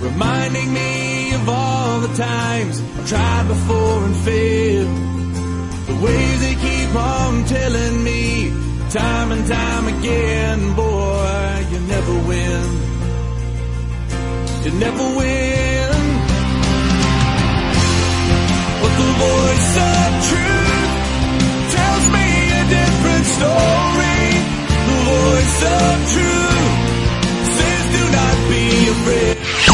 reminding 0.00 0.72
me 0.72 1.34
of 1.34 1.48
all 1.48 2.00
the 2.00 2.14
times 2.14 2.80
I've 2.80 3.08
tried 3.08 3.48
before 3.48 4.04
and 4.04 4.16
failed. 4.16 4.96
The 5.86 5.96
ways 6.04 6.40
they 6.40 6.54
keep 6.54 6.94
on 6.94 7.44
telling 7.44 8.04
me 8.04 8.50
time 8.90 9.32
and 9.32 9.46
time 9.46 9.86
again, 9.98 10.74
boy, 10.74 11.66
you 11.72 11.80
never 11.94 12.14
win. 12.28 12.64
you 14.64 14.72
never 14.72 15.06
win. 15.18 15.92
But 18.82 18.92
the 19.02 19.10
voice 19.26 19.70
of 19.90 20.08
truth 20.28 20.92
tells 21.76 22.04
me 22.16 22.26
a 22.60 22.64
different 22.76 23.26
story. 23.36 24.22
The 24.88 24.98
voice 25.12 25.58
of 25.76 26.12
truth 26.12 26.45